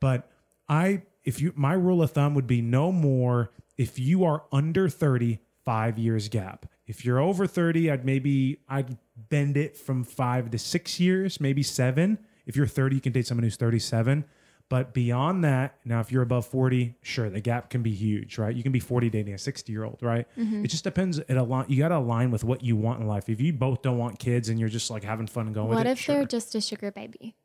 But 0.00 0.30
I, 0.68 1.02
if 1.24 1.40
you, 1.42 1.52
my 1.54 1.74
rule 1.74 2.02
of 2.02 2.12
thumb 2.12 2.34
would 2.34 2.46
be 2.46 2.62
no 2.62 2.92
more 2.92 3.50
if 3.76 3.98
you 3.98 4.24
are 4.24 4.44
under 4.52 4.88
30, 4.88 5.40
five 5.64 5.98
years 5.98 6.28
gap. 6.28 6.66
If 6.86 7.04
you're 7.04 7.18
over 7.18 7.46
30, 7.46 7.90
I'd 7.90 8.04
maybe 8.04 8.58
I'd 8.68 8.98
bend 9.16 9.56
it 9.56 9.76
from 9.76 10.04
five 10.04 10.50
to 10.50 10.58
six 10.58 11.00
years, 11.00 11.40
maybe 11.40 11.62
seven. 11.62 12.18
If 12.46 12.56
you're 12.56 12.66
30, 12.66 12.96
you 12.96 13.00
can 13.00 13.12
date 13.12 13.26
someone 13.26 13.44
who's 13.44 13.56
37. 13.56 14.24
But 14.70 14.94
beyond 14.94 15.44
that, 15.44 15.76
now 15.84 16.00
if 16.00 16.10
you're 16.10 16.22
above 16.22 16.46
40, 16.46 16.96
sure, 17.02 17.28
the 17.28 17.40
gap 17.40 17.68
can 17.68 17.82
be 17.82 17.92
huge, 17.92 18.38
right? 18.38 18.54
You 18.54 18.62
can 18.62 18.72
be 18.72 18.80
40 18.80 19.10
dating 19.10 19.34
a 19.34 19.38
60 19.38 19.70
year 19.70 19.84
old, 19.84 19.98
right? 20.00 20.26
Mm-hmm. 20.38 20.64
It 20.64 20.68
just 20.68 20.84
depends. 20.84 21.18
It 21.18 21.36
align. 21.36 21.66
You 21.68 21.78
got 21.78 21.88
to 21.88 21.98
align 21.98 22.30
with 22.30 22.44
what 22.44 22.62
you 22.64 22.74
want 22.74 23.00
in 23.00 23.06
life. 23.06 23.28
If 23.28 23.40
you 23.40 23.52
both 23.52 23.82
don't 23.82 23.98
want 23.98 24.18
kids 24.18 24.48
and 24.48 24.58
you're 24.58 24.70
just 24.70 24.90
like 24.90 25.04
having 25.04 25.26
fun 25.26 25.46
and 25.46 25.54
going 25.54 25.68
what 25.68 25.78
with 25.78 25.86
it, 25.86 25.90
if 25.90 25.98
sure. 25.98 26.14
they're 26.16 26.24
just 26.24 26.54
a 26.54 26.62
sugar 26.62 26.90
baby? 26.90 27.36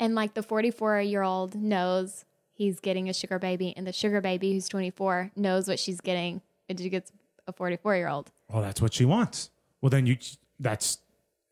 And 0.00 0.14
like 0.14 0.32
the 0.32 0.42
44 0.42 1.02
year 1.02 1.22
old 1.22 1.54
knows 1.54 2.24
he's 2.54 2.80
getting 2.80 3.08
a 3.08 3.12
sugar 3.12 3.38
baby, 3.38 3.74
and 3.76 3.86
the 3.86 3.92
sugar 3.92 4.20
baby 4.20 4.54
who's 4.54 4.68
24 4.68 5.32
knows 5.36 5.68
what 5.68 5.78
she's 5.78 6.00
getting, 6.00 6.40
and 6.68 6.80
she 6.80 6.88
gets 6.88 7.12
a 7.46 7.52
44 7.52 7.96
year 7.96 8.08
old. 8.08 8.30
well, 8.48 8.62
that's 8.62 8.80
what 8.80 8.94
she 8.94 9.04
wants. 9.04 9.50
Well, 9.80 9.90
then 9.90 10.06
you. 10.06 10.16
That's. 10.58 10.98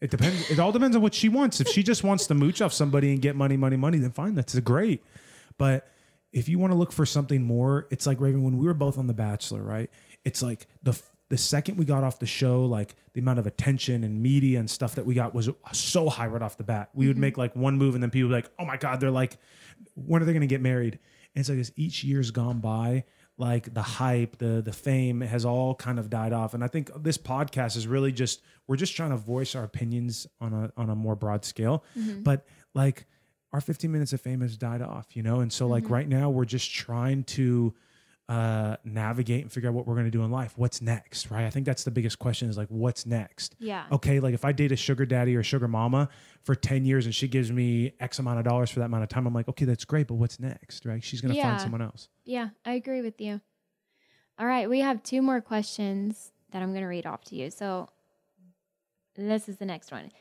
It 0.00 0.10
depends. 0.10 0.50
It 0.50 0.58
all 0.58 0.72
depends 0.72 0.96
on 0.96 1.02
what 1.02 1.14
she 1.14 1.28
wants. 1.28 1.60
If 1.60 1.68
she 1.68 1.82
just 1.82 2.02
wants 2.04 2.26
to 2.28 2.34
mooch 2.34 2.62
off 2.62 2.72
somebody 2.72 3.12
and 3.12 3.20
get 3.20 3.36
money, 3.36 3.56
money, 3.56 3.76
money, 3.76 3.98
then 3.98 4.12
fine. 4.12 4.34
That's 4.34 4.58
great. 4.60 5.04
But 5.58 5.86
if 6.32 6.48
you 6.48 6.58
want 6.58 6.72
to 6.72 6.76
look 6.76 6.92
for 6.92 7.04
something 7.04 7.42
more, 7.42 7.86
it's 7.90 8.06
like 8.06 8.20
Raven 8.20 8.42
when 8.42 8.56
we 8.56 8.66
were 8.66 8.74
both 8.74 8.96
on 8.96 9.06
The 9.06 9.14
Bachelor, 9.14 9.62
right? 9.62 9.90
It's 10.24 10.42
like 10.42 10.66
the 10.82 11.00
the 11.28 11.38
second 11.38 11.76
we 11.76 11.84
got 11.84 12.02
off 12.02 12.18
the 12.18 12.26
show, 12.26 12.64
like 12.64 12.96
the 13.12 13.20
amount 13.20 13.38
of 13.38 13.46
attention 13.46 14.02
and 14.02 14.20
media 14.20 14.58
and 14.58 14.68
stuff 14.68 14.96
that 14.96 15.06
we 15.06 15.14
got 15.14 15.32
was 15.32 15.48
so 15.72 16.08
high 16.08 16.26
right 16.26 16.42
off 16.42 16.56
the 16.56 16.64
bat. 16.64 16.90
We 16.92 17.06
would 17.06 17.14
mm-hmm. 17.14 17.20
make 17.20 17.38
like 17.38 17.54
one 17.54 17.78
move 17.78 17.94
and 17.94 18.02
then 18.02 18.10
people 18.10 18.30
would 18.30 18.36
be 18.36 18.42
like, 18.42 18.50
"Oh 18.58 18.64
my 18.64 18.76
god!" 18.76 19.00
They're 19.00 19.10
like, 19.10 19.38
"When 19.94 20.22
are 20.22 20.24
they 20.24 20.32
going 20.32 20.40
to 20.40 20.48
get 20.48 20.60
married?" 20.60 20.98
And 21.34 21.40
it's 21.40 21.48
like 21.48 21.58
as 21.58 21.72
each 21.76 22.04
year's 22.04 22.30
gone 22.30 22.60
by, 22.60 23.04
like 23.40 23.72
the 23.72 23.82
hype, 23.82 24.36
the 24.36 24.62
the 24.62 24.72
fame 24.72 25.22
has 25.22 25.44
all 25.44 25.74
kind 25.74 25.98
of 25.98 26.10
died 26.10 26.32
off. 26.32 26.52
And 26.54 26.62
I 26.62 26.68
think 26.68 26.90
this 27.02 27.16
podcast 27.16 27.76
is 27.76 27.86
really 27.86 28.12
just 28.12 28.42
we're 28.68 28.76
just 28.76 28.94
trying 28.94 29.10
to 29.10 29.16
voice 29.16 29.54
our 29.54 29.64
opinions 29.64 30.26
on 30.40 30.52
a 30.52 30.70
on 30.76 30.90
a 30.90 30.94
more 30.94 31.16
broad 31.16 31.44
scale. 31.44 31.82
Mm-hmm. 31.98 32.22
But 32.22 32.46
like 32.74 33.06
our 33.52 33.60
15 33.60 33.90
minutes 33.90 34.12
of 34.12 34.20
fame 34.20 34.42
has 34.42 34.56
died 34.56 34.82
off, 34.82 35.16
you 35.16 35.22
know? 35.22 35.40
And 35.40 35.52
so 35.52 35.66
like 35.66 35.84
mm-hmm. 35.84 35.92
right 35.94 36.08
now 36.08 36.30
we're 36.30 36.44
just 36.44 36.72
trying 36.72 37.24
to 37.24 37.74
uh 38.30 38.76
navigate 38.84 39.42
and 39.42 39.50
figure 39.52 39.68
out 39.68 39.74
what 39.74 39.86
we're 39.88 39.94
going 39.94 40.04
to 40.06 40.10
do 40.10 40.22
in 40.22 40.30
life. 40.30 40.52
What's 40.56 40.80
next, 40.80 41.30
right? 41.32 41.44
I 41.44 41.50
think 41.50 41.66
that's 41.66 41.82
the 41.82 41.90
biggest 41.90 42.20
question 42.20 42.48
is 42.48 42.56
like 42.56 42.68
what's 42.68 43.04
next? 43.04 43.56
Yeah. 43.58 43.86
Okay, 43.90 44.20
like 44.20 44.34
if 44.34 44.44
I 44.44 44.52
date 44.52 44.70
a 44.70 44.76
sugar 44.76 45.04
daddy 45.04 45.34
or 45.34 45.42
sugar 45.42 45.66
mama 45.66 46.08
for 46.44 46.54
10 46.54 46.84
years 46.84 47.06
and 47.06 47.14
she 47.14 47.26
gives 47.26 47.50
me 47.50 47.92
X 47.98 48.20
amount 48.20 48.38
of 48.38 48.44
dollars 48.44 48.70
for 48.70 48.78
that 48.78 48.86
amount 48.86 49.02
of 49.02 49.08
time, 49.08 49.26
I'm 49.26 49.34
like, 49.34 49.48
"Okay, 49.48 49.64
that's 49.64 49.84
great, 49.84 50.06
but 50.06 50.14
what's 50.14 50.38
next?" 50.38 50.86
Right? 50.86 51.02
She's 51.02 51.20
going 51.20 51.32
to 51.34 51.36
Yeah. 51.36 51.48
find 51.48 51.60
someone 51.60 51.82
else. 51.82 52.08
Yeah, 52.24 52.50
I 52.64 52.74
agree 52.74 53.02
with 53.02 53.20
you. 53.20 53.40
All 54.38 54.46
right, 54.46 54.70
we 54.70 54.78
have 54.78 55.02
two 55.02 55.22
more 55.22 55.40
questions 55.40 56.30
that 56.52 56.62
I'm 56.62 56.70
going 56.70 56.82
to 56.82 56.86
read 56.86 57.06
off 57.06 57.24
to 57.24 57.34
you. 57.36 57.50
So 57.50 57.88
this 59.16 59.48
is 59.48 59.56
the 59.56 59.66
next 59.66 59.90
one. 59.90 60.12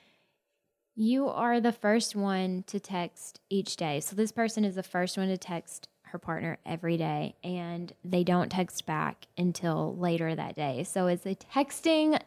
You 0.95 1.30
are 1.30 1.62
the 1.62 1.72
first 1.72 2.16
one 2.16 2.64
to 2.68 2.80
text 2.80 3.39
each 3.49 3.78
day. 3.78 3.99
So 4.01 4.16
this 4.16 4.32
person 4.32 4.66
is 4.66 4.76
the 4.76 4.84
first 4.84 5.18
one 5.18 5.28
to 5.30 5.38
text 5.38 5.88
her 6.12 6.20
partner 6.20 6.57
every 6.66 6.97
day 6.97 7.36
and 7.43 7.93
they 8.03 8.24
don't 8.24 8.49
text 8.51 8.86
back 8.86 9.28
until 9.38 9.95
later 9.95 10.36
that 10.36 10.55
day. 10.55 10.84
So 10.84 11.07
is 11.07 11.22
the 11.22 11.36
texting 11.36 12.20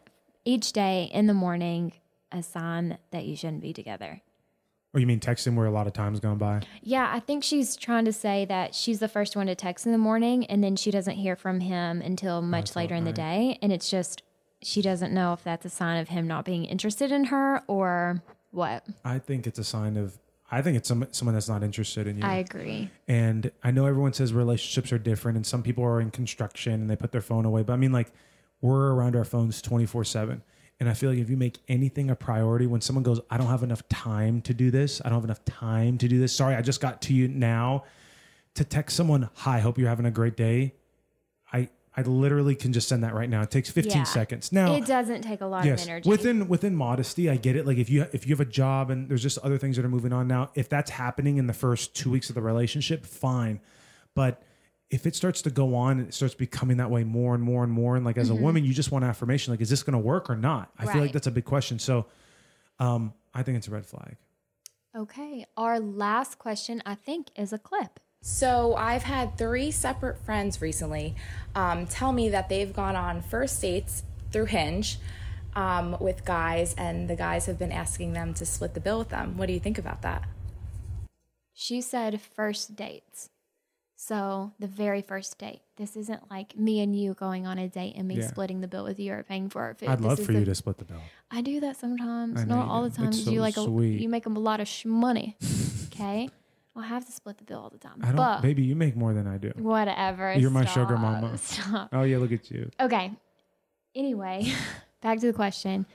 each 0.45 0.73
day 0.73 1.11
in 1.13 1.27
the 1.27 1.35
morning 1.35 1.93
a 2.31 2.43
sign 2.43 2.99
that 3.11 3.25
you 3.25 3.37
shouldn't 3.37 3.63
be 3.63 3.73
together? 3.73 4.23
Or 4.95 5.01
you 5.01 5.07
mean 5.07 5.21
texting 5.21 5.55
where 5.55 5.67
a 5.67 5.71
lot 5.71 5.87
of 5.87 5.95
time's 5.95 6.21
gone 6.21 6.37
by? 6.37 6.61
Yeah, 6.83 7.11
I 7.13 7.21
think 7.21 7.45
she's 7.45 7.77
trying 7.77 8.05
to 8.05 8.13
say 8.13 8.45
that 8.45 8.75
she's 8.75 8.99
the 8.99 9.09
first 9.09 9.35
one 9.35 9.47
to 9.47 9.55
text 9.55 9.87
in 9.87 9.93
the 9.93 9.99
morning 9.99 10.45
and 10.47 10.63
then 10.63 10.77
she 10.77 10.91
doesn't 10.91 11.17
hear 11.17 11.35
from 11.35 11.61
him 11.61 12.03
until 12.03 12.43
much 12.43 12.77
later 12.77 12.95
in 12.95 13.05
the 13.05 13.13
day. 13.13 13.59
And 13.63 13.73
it's 13.73 13.91
just, 13.91 14.23
she 14.61 14.83
doesn't 14.83 15.13
know 15.13 15.33
if 15.33 15.43
that's 15.43 15.65
a 15.65 15.71
sign 15.71 15.99
of 15.99 16.09
him 16.09 16.27
not 16.27 16.45
being 16.45 16.67
interested 16.67 17.11
in 17.11 17.25
her 17.25 17.63
or 17.67 18.23
what. 18.51 18.87
I 19.05 19.19
think 19.19 19.47
it's 19.47 19.59
a 19.59 19.65
sign 19.65 19.97
of 19.97 20.19
I 20.53 20.61
think 20.61 20.77
it's 20.77 20.87
some, 20.87 21.09
someone 21.13 21.35
that's 21.35 21.49
not 21.49 21.63
interested 21.63 22.07
in 22.07 22.19
you. 22.19 22.25
I 22.25 22.35
agree. 22.35 22.91
And 23.09 23.51
I 23.65 23.71
know 23.71 23.87
everyone 23.87 24.13
says 24.13 24.35
relationships 24.35 24.93
are 24.93 24.99
different, 24.99 25.37
and 25.37 25.47
some 25.47 25.63
people 25.63 25.83
are 25.83 25.99
in 25.99 26.11
construction 26.11 26.75
and 26.75 26.91
they 26.91 26.95
put 26.95 27.11
their 27.11 27.23
phone 27.23 27.47
away. 27.47 27.63
But 27.63 27.73
I 27.73 27.77
mean, 27.77 27.91
like, 27.91 28.13
we're 28.61 28.93
around 28.93 29.17
our 29.17 29.25
phones 29.25 29.63
24 29.63 30.05
7. 30.05 30.43
And 30.79 30.89
I 30.91 30.95
feel 30.95 31.11
like 31.11 31.19
if 31.19 31.31
you 31.31 31.37
make 31.37 31.59
anything 31.69 32.11
a 32.11 32.17
priority, 32.17 32.67
when 32.67 32.81
someone 32.83 33.03
goes, 33.03 33.19
I 33.31 33.39
don't 33.39 33.47
have 33.47 33.63
enough 33.63 33.89
time 33.89 34.43
to 34.43 34.53
do 34.53 34.71
this, 34.71 35.01
I 35.03 35.09
don't 35.09 35.17
have 35.17 35.25
enough 35.25 35.45
time 35.47 35.97
to 35.99 36.09
do 36.09 36.19
this. 36.19 36.35
Sorry, 36.35 36.55
I 36.55 36.61
just 36.61 36.81
got 36.81 37.01
to 37.03 37.15
you 37.15 37.29
now. 37.29 37.85
To 38.57 38.65
text 38.65 38.95
someone, 38.95 39.31
Hi, 39.37 39.61
hope 39.61 39.79
you're 39.79 39.89
having 39.89 40.05
a 40.05 40.11
great 40.11 40.37
day. 40.37 40.75
I, 41.97 42.03
literally 42.03 42.55
can 42.55 42.73
just 42.73 42.89
send 42.89 43.05
that 43.05 43.15
right 43.15 43.29
now. 43.29 43.43
It 43.43 43.51
takes 43.51 43.71
15 43.71 43.93
Yeah. 43.93 44.03
seconds. 44.05 44.51
Now, 44.51 44.75
It 44.75 44.87
doesn't 44.87 45.23
take 45.23 45.41
a 45.43 45.47
lot 45.47 45.65
yes 45.65 45.83
of 45.85 45.89
energy. 45.91 46.09
within 46.09 46.49
within 46.49 46.75
modesty 46.75 47.29
i 47.29 47.37
get 47.37 47.55
it 47.57 47.67
like 47.67 47.79
if 47.79 47.91
you 47.91 48.07
if 48.13 48.27
you 48.27 48.33
have 48.35 48.41
a 48.41 48.51
job 48.51 48.91
and 48.91 49.09
there's 49.09 49.23
just 49.23 49.39
other 49.39 49.59
things 49.59 49.77
that 49.77 49.85
are 49.85 49.89
moving 49.91 50.13
on 50.13 50.27
now 50.27 50.51
if 50.55 50.69
that's 50.69 50.91
happening 50.91 51.37
in 51.37 51.47
the 51.47 51.53
first 51.53 51.95
two 51.95 52.11
weeks 52.11 52.29
of 52.31 52.35
the 52.35 52.41
relationship 52.43 53.05
fine 53.05 53.61
but 54.15 54.43
if 54.91 55.07
it 55.07 55.15
starts 55.15 55.41
to 55.43 55.51
go 55.51 55.75
on 55.75 55.99
and 55.99 56.09
it 56.09 56.15
starts 56.15 56.35
becoming 56.35 56.77
that 56.79 56.91
way 56.91 57.05
more 57.05 57.35
and 57.35 57.43
more 57.43 57.63
and 57.65 57.73
more 57.73 57.97
and 57.97 58.05
like 58.05 58.17
as 58.19 58.31
a 58.31 58.35
woman 58.35 58.65
you 58.65 58.73
just 58.75 58.91
want 58.93 59.05
affirmation 59.05 59.53
like 59.53 59.61
is 59.61 59.69
this 59.71 59.83
going 59.83 59.93
to 59.93 59.99
work 59.99 60.29
or 60.31 60.37
not 60.37 60.71
i 60.79 60.85
feel 60.85 60.95
like 61.01 61.03
Mm-hmm. 61.11 61.13
That's 61.13 61.27
a 61.27 61.31
big 61.31 61.45
question 61.45 61.79
so 61.79 62.07
um 62.79 63.13
i 63.35 63.43
think 63.43 63.59
it's 63.59 63.69
a 63.69 63.71
red 63.71 63.85
flag 63.87 64.17
okay. 64.97 65.45
Our 65.57 65.81
last 65.81 66.39
question, 66.39 66.83
I 66.85 66.95
think, 66.97 67.29
is 67.35 67.53
a 67.55 67.59
clip. 67.59 67.99
So 68.25 68.77
I've 68.77 69.03
had 69.03 69.37
three 69.37 69.71
separate 69.73 70.17
friends 70.25 70.63
recently 70.63 71.17
um, 71.57 71.87
tell 71.87 72.13
me 72.13 72.29
that 72.31 72.49
they've 72.49 72.73
gone 72.73 72.95
on 72.95 73.21
first 73.21 73.61
dates 73.61 74.05
through 74.31 74.45
Hinge 74.47 74.99
um, 75.57 75.97
with 76.01 76.25
guys, 76.25 76.73
and 76.79 77.11
the 77.11 77.17
guys 77.17 77.47
have 77.47 77.59
been 77.59 77.73
asking 77.73 78.13
them 78.13 78.33
to 78.35 78.47
split 78.47 78.75
the 78.75 78.81
bill 78.81 78.99
with 79.01 79.09
them. 79.11 79.37
What 79.37 79.47
do 79.47 79.53
you 79.53 79.61
think 79.61 79.77
about 79.77 80.03
that? 80.03 80.23
She 81.53 81.81
said 81.81 82.21
first 82.21 82.77
dates. 82.77 83.29
So 83.97 84.53
the 84.59 84.67
very 84.67 85.03
first 85.03 85.37
date. 85.39 85.61
This 85.77 85.97
isn't 85.97 86.31
like 86.31 86.57
me 86.57 86.81
and 86.81 86.97
you 86.99 87.15
going 87.15 87.47
on 87.47 87.59
a 87.59 87.69
date 87.69 87.95
and 87.97 88.09
me 88.09 88.17
Yeah. 88.19 88.29
splitting 88.29 88.61
the 88.61 88.67
bill 88.69 88.85
with 88.85 88.99
you 88.99 89.13
or 89.13 89.23
paying 89.23 89.49
for 89.49 89.63
our 89.63 89.75
food. 89.75 89.89
I'd 89.91 89.99
This 89.99 90.07
love 90.07 90.21
is 90.21 90.27
for 90.27 90.33
you 90.33 90.41
the- 90.41 90.47
to 90.47 90.55
split 90.55 90.79
the 90.79 90.85
bill. 90.85 91.01
I 91.31 91.41
do 91.41 91.61
that 91.61 91.77
sometimes. 91.77 92.41
I 92.41 92.45
Not 92.45 92.67
all 92.69 92.85
do. 92.85 92.89
the 92.91 92.97
time. 92.97 93.09
It's 93.09 93.19
'cause 93.19 93.25
so 93.27 93.31
you 93.33 93.41
like 93.41 93.55
sweet. 93.55 93.99
a, 93.99 94.03
you 94.03 94.09
make 94.09 94.27
'em 94.27 94.37
a 94.37 94.41
lot 94.41 94.59
of 94.61 94.67
sh- 94.69 94.87
money. 94.87 95.37
okay, 95.93 96.31
I'll 96.75 96.83
have 96.83 97.05
to 97.05 97.13
split 97.13 97.39
the 97.39 97.45
bill 97.45 97.59
all 97.59 97.71
the 97.71 97.79
time. 97.79 97.99
I 98.03 98.07
don't, 98.07 98.17
but 98.17 98.41
baby. 98.43 98.63
You 98.63 98.75
make 98.75 98.97
more 98.97 99.13
than 99.13 99.27
I 99.27 99.37
do. 99.39 99.53
whatever. 99.57 100.33
You're 100.33 100.51
my 100.51 100.65
stop, 100.65 100.75
sugar 100.75 100.97
mama. 100.97 101.37
Stop. 101.39 101.91
Oh 101.93 102.03
yeah, 102.03 102.19
look 102.19 102.33
at 102.33 102.51
you. 102.51 102.71
Okay. 102.81 103.13
Anyway, 103.95 104.53
back 105.03 105.21
to 105.21 105.27
the 105.27 105.33
question. 105.33 105.87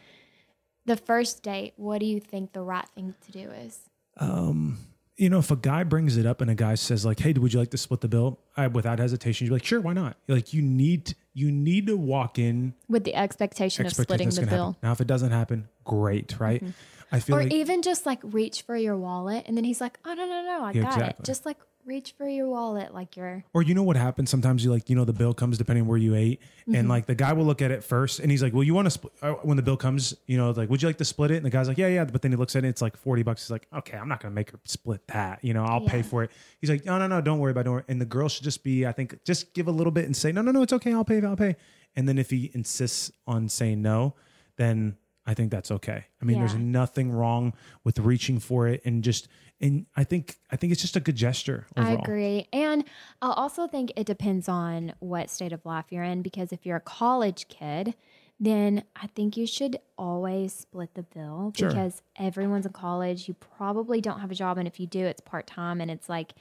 The 0.86 0.96
first 0.98 1.42
date. 1.44 1.74
What 1.78 2.00
do 2.00 2.06
you 2.06 2.20
think 2.20 2.54
the 2.54 2.62
right 2.62 2.88
thing 2.90 3.16
to 3.26 3.32
do 3.32 3.50
is? 3.50 3.80
Um, 4.18 4.78
you 5.18 5.30
know, 5.30 5.40
if 5.40 5.50
a 5.50 5.56
guy 5.56 5.84
brings 5.84 6.16
it 6.16 6.26
up 6.28 6.42
and 6.42 6.52
a 6.52 6.56
guy 6.56 6.76
says 6.76 7.04
like, 7.06 7.20
"Hey, 7.20 7.34
would 7.34 7.52
you 7.54 7.60
like 7.60 7.72
to 7.72 7.78
split 7.78 8.02
the 8.02 8.08
bill?" 8.08 8.40
I, 8.56 8.68
without 8.68 9.00
hesitation, 9.00 9.46
you'd 9.46 9.50
be 9.50 9.56
like, 9.56 9.66
"Sure, 9.66 9.82
why 9.82 9.94
not?" 9.94 10.18
Like, 10.28 10.54
you 10.54 10.62
need 10.62 11.16
you 11.34 11.52
need 11.52 11.88
to 11.88 11.98
walk 11.98 12.38
in 12.38 12.74
With 12.88 13.04
the 13.04 13.16
expectation, 13.16 13.86
of 13.86 13.94
splitting 13.94 14.30
the 14.30 14.42
bill. 14.46 14.50
happen. 14.74 14.76
Now, 14.84 14.92
if 14.92 15.02
it 15.02 15.08
doesn't 15.08 15.32
happen, 15.32 15.68
great, 15.84 16.40
right? 16.40 16.64
I 17.12 17.20
feel 17.20 17.36
Or 17.38 17.44
like 17.44 17.54
even 17.54 17.82
just 17.82 18.06
like 18.06 18.20
reach 18.24 18.64
for 18.64 18.76
your 18.76 18.98
wallet 18.98 19.46
and 19.48 19.56
then 19.56 19.64
he's 19.64 19.80
like, 19.82 19.98
oh, 20.06 20.14
no, 20.14 20.26
no, 20.26 20.44
no, 20.44 20.64
I 20.66 20.72
Yeah, 20.74 20.82
got 20.84 20.94
exactly. 20.98 21.24
it. 21.24 21.26
Just 21.26 21.46
like 21.46 21.58
reach 21.86 22.14
for 22.18 22.28
your 22.28 22.50
wallet 22.50 22.94
like 22.94 23.16
you're. 23.16 23.46
Or 23.54 23.62
you 23.64 23.74
know 23.74 23.84
what 23.84 23.96
happens? 23.96 24.30
Sometimes 24.30 24.62
you 24.66 24.70
like, 24.72 24.90
you 24.90 24.96
know, 24.98 25.06
the 25.06 25.14
bill 25.14 25.34
comes 25.34 25.58
depending 25.58 25.88
where 25.88 25.98
you 25.98 26.16
ate, 26.16 26.42
Mm-hmm. 26.42 26.76
and 26.76 26.90
like 26.90 27.06
the 27.06 27.16
guy 27.16 27.32
will 27.32 27.46
look 27.46 27.62
at 27.62 27.72
it 27.72 27.82
first, 27.82 28.20
and 28.20 28.30
he's 28.30 28.44
like, 28.44 28.52
"Well, 28.54 28.64
you 28.64 28.74
want 28.74 28.88
to 28.88 28.92
split?" 28.92 29.14
uh, 29.22 29.32
When 29.36 29.56
the 29.56 29.64
bill 29.64 29.78
comes, 29.78 30.14
you 30.26 30.36
know, 30.38 30.52
like, 30.52 30.70
"Would 30.70 30.82
you 30.82 30.90
like 30.90 30.98
to 30.98 31.06
split 31.06 31.32
it?" 31.32 31.38
And 31.38 31.46
the 31.46 31.50
guy's 31.50 31.70
like, 31.70 31.78
"Yeah, 31.78 31.88
yeah." 31.88 32.04
But 32.04 32.22
then 32.24 32.32
he 32.32 32.36
looks 32.36 32.58
at 32.58 32.66
it, 32.66 32.68
it's 32.68 32.82
like 32.82 32.98
forty 32.98 33.24
bucks. 33.24 33.44
He's 33.44 33.52
like, 33.52 33.68
"Okay, 33.74 33.98
I'm 33.98 34.10
not 34.10 34.20
gonna 34.20 34.34
make 34.36 34.52
her 34.52 34.60
split 34.66 35.08
that. 35.08 35.40
You 35.46 35.54
know, 35.54 35.64
I'll 35.64 35.80
pay 35.86 36.02
for 36.02 36.24
it." 36.26 36.32
He's 36.60 36.70
like, 36.70 36.84
"No, 36.84 36.98
no, 36.98 37.08
no, 37.08 37.22
don't 37.22 37.40
worry 37.40 37.52
about 37.52 37.68
it." 37.68 37.86
And 37.88 38.02
the 38.02 38.06
girl 38.06 38.28
should 38.28 38.44
just 38.44 38.66
be, 38.66 38.86
I 38.86 38.92
think, 38.92 39.24
just 39.24 39.54
give 39.54 39.70
a 39.70 39.72
little 39.72 39.92
bit 39.92 40.04
and 40.04 40.14
say, 40.14 40.34
"No, 40.34 40.42
no, 40.42 40.52
no, 40.52 40.62
it's 40.64 40.74
okay. 40.74 40.92
I'll 40.92 41.06
pay. 41.06 41.22
I'll 41.22 41.38
pay." 41.38 41.56
And 41.96 42.06
then 42.06 42.18
if 42.18 42.30
he 42.32 42.52
insists 42.54 43.12
on 43.26 43.48
saying 43.48 43.82
no, 43.82 44.14
then 44.58 44.98
I 45.28 45.34
think 45.34 45.52
that's 45.52 45.70
okay. 45.72 46.06
I 46.22 46.26
mean, 46.26 46.40
there's 46.40 46.56
nothing 46.56 47.12
wrong 47.12 47.54
with 47.84 48.00
reaching 48.00 48.40
for 48.40 48.68
it 48.68 48.82
and 48.86 49.04
just. 49.04 49.28
And 49.60 49.88
I 49.96 50.04
think 50.04 50.36
I 50.52 50.56
think 50.56 50.72
it's 50.72 50.82
just 50.82 50.96
a 50.96 51.00
good 51.00 51.16
gesture. 51.16 51.66
Overall. 51.76 51.98
I 51.98 52.02
agree. 52.02 52.48
And 52.54 52.84
I 53.22 53.34
also 53.36 53.68
think 53.68 53.92
it 53.96 54.06
depends 54.06 54.48
on 54.48 54.94
what 55.00 55.30
state 55.30 55.52
of 55.52 55.66
life 55.66 55.86
you're 55.90 56.04
in 56.04 56.22
because 56.22 56.52
if 56.52 56.66
you're 56.66 56.78
a 56.78 56.82
college 56.82 57.48
kid, 57.48 57.96
then 58.40 58.84
I 58.96 59.08
think 59.08 59.36
you 59.36 59.48
should 59.48 59.80
always 59.98 60.54
split 60.54 60.94
the 60.94 61.02
bill 61.04 61.54
Sure. 61.58 61.70
because 61.70 62.04
everyone's 62.18 62.68
in 62.68 62.72
college. 62.72 63.28
You 63.28 63.34
probably 63.34 64.00
don't 64.00 64.20
have 64.20 64.30
a 64.30 64.36
job. 64.36 64.60
And 64.60 64.68
if 64.68 64.80
you 64.80 64.86
do, 64.86 65.04
it's 65.06 65.22
part 65.22 65.48
time 65.48 65.82
and 65.82 65.90
it's 65.90 66.08
like 66.08 66.34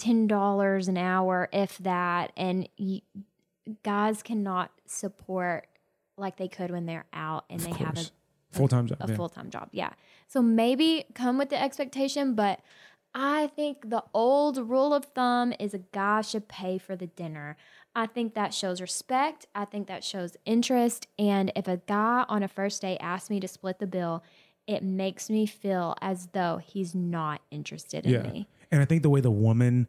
$10 0.00 0.88
an 0.88 0.96
hour, 0.96 1.48
if 1.52 1.78
that. 1.78 2.32
And 2.36 2.68
you, 2.76 3.00
guys 3.82 4.22
cannot 4.22 4.70
support 4.86 5.66
like 6.16 6.36
they 6.36 6.48
could 6.48 6.70
when 6.70 6.86
they're 6.86 7.06
out 7.12 7.44
and 7.50 7.60
they 7.60 7.70
have 7.70 7.90
a 7.90 7.94
course. 7.94 8.12
Full 8.58 8.68
time 8.68 8.86
job. 8.86 8.98
a 9.00 9.08
yeah. 9.08 9.16
full 9.16 9.28
time 9.28 9.50
job. 9.50 9.68
Yeah. 9.72 9.90
So 10.26 10.42
maybe 10.42 11.04
come 11.14 11.38
with 11.38 11.50
the 11.50 11.60
expectation, 11.60 12.34
but 12.34 12.60
I 13.14 13.48
think 13.48 13.88
the 13.88 14.04
old 14.12 14.58
rule 14.58 14.92
of 14.92 15.06
thumb 15.06 15.54
is 15.58 15.74
a 15.74 15.78
guy 15.78 16.20
should 16.20 16.48
pay 16.48 16.78
for 16.78 16.94
the 16.94 17.06
dinner. 17.06 17.56
I 17.94 18.06
think 18.06 18.34
that 18.34 18.52
shows 18.54 18.80
respect. 18.80 19.46
I 19.54 19.64
think 19.64 19.88
that 19.88 20.04
shows 20.04 20.36
interest. 20.44 21.08
And 21.18 21.50
if 21.56 21.66
a 21.66 21.78
guy 21.78 22.24
on 22.28 22.42
a 22.42 22.48
first 22.48 22.82
date 22.82 22.98
asks 23.00 23.30
me 23.30 23.40
to 23.40 23.48
split 23.48 23.78
the 23.78 23.86
bill, 23.86 24.22
it 24.66 24.82
makes 24.82 25.30
me 25.30 25.46
feel 25.46 25.96
as 26.02 26.28
though 26.32 26.60
he's 26.62 26.94
not 26.94 27.40
interested 27.50 28.06
in 28.06 28.22
me. 28.22 28.48
And 28.70 28.82
I 28.82 28.84
think 28.84 29.02
the 29.02 29.10
way 29.10 29.22
the 29.22 29.30
woman, 29.30 29.88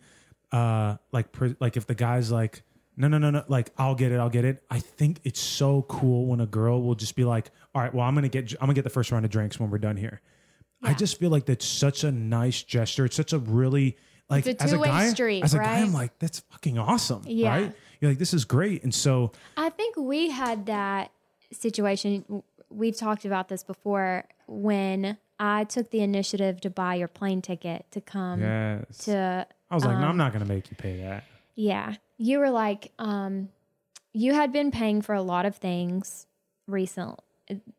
uh, 0.53 0.95
like, 1.11 1.33
pre- 1.33 1.57
like 1.59 1.75
if 1.75 1.85
the 1.85 1.95
guy's 1.95 2.31
like, 2.31 2.63
no, 2.99 3.07
no, 3.07 3.17
no, 3.17 3.29
no, 3.31 3.43
like 3.47 3.71
I'll 3.77 3.95
get 3.95 4.11
it, 4.11 4.19
I'll 4.19 4.29
get 4.29 4.43
it. 4.45 4.61
I 4.69 4.79
think 4.79 5.21
it's 5.23 5.39
so 5.39 5.83
cool 5.83 6.25
when 6.25 6.41
a 6.41 6.45
girl 6.45 6.83
will 6.83 6.95
just 6.95 7.15
be 7.15 7.23
like, 7.23 7.49
all 7.73 7.81
right, 7.81 7.93
well, 7.93 8.05
I'm 8.05 8.13
gonna 8.13 8.27
get, 8.27 8.51
I'm 8.53 8.59
gonna 8.67 8.73
get 8.73 8.83
the 8.83 8.89
first 8.89 9.11
round 9.11 9.23
of 9.23 9.31
drinks 9.31 9.57
when 9.59 9.69
we're 9.71 9.77
done 9.77 9.95
here. 9.95 10.21
I 10.83 10.93
just 10.93 11.17
feel 11.17 11.29
like 11.29 11.45
that's 11.45 11.65
such 11.65 12.03
a 12.03 12.11
nice 12.11 12.61
gesture. 12.61 13.05
It's 13.05 13.15
such 13.15 13.33
a 13.33 13.39
really 13.39 13.97
like 14.29 14.45
a 14.45 14.61
as 14.61 14.73
a 14.73 14.77
guy, 14.77 15.09
street, 15.09 15.43
as 15.43 15.53
a 15.53 15.57
guy, 15.59 15.79
I'm 15.79 15.93
like, 15.93 16.19
that's 16.19 16.39
fucking 16.51 16.77
awesome, 16.77 17.23
Yeah. 17.25 17.49
right? 17.49 17.75
You're 18.01 18.11
like, 18.11 18.19
this 18.19 18.33
is 18.33 18.45
great, 18.45 18.83
and 18.83 18.93
so 18.93 19.31
I 19.57 19.69
think 19.69 19.95
we 19.97 20.29
had 20.29 20.65
that 20.67 21.11
situation. 21.53 22.43
We've 22.69 22.95
talked 22.95 23.25
about 23.25 23.47
this 23.47 23.63
before 23.63 24.25
when 24.47 25.17
I 25.39 25.63
took 25.63 25.89
the 25.91 26.01
initiative 26.01 26.61
to 26.61 26.69
buy 26.69 26.95
your 26.95 27.07
plane 27.07 27.41
ticket 27.41 27.85
to 27.91 28.01
come 28.01 28.41
yes, 28.41 28.97
to 29.05 29.47
I 29.71 29.75
was 29.75 29.85
like, 29.85 29.97
no, 29.97 30.03
um, 30.03 30.09
I'm 30.11 30.17
not 30.17 30.33
gonna 30.33 30.45
make 30.45 30.69
you 30.69 30.75
pay 30.77 30.97
that. 31.01 31.23
Yeah. 31.55 31.95
You 32.17 32.39
were 32.39 32.49
like, 32.49 32.91
um, 32.99 33.49
you 34.13 34.33
had 34.33 34.51
been 34.51 34.71
paying 34.71 35.01
for 35.01 35.15
a 35.15 35.21
lot 35.21 35.45
of 35.45 35.55
things 35.55 36.27
recent 36.67 37.19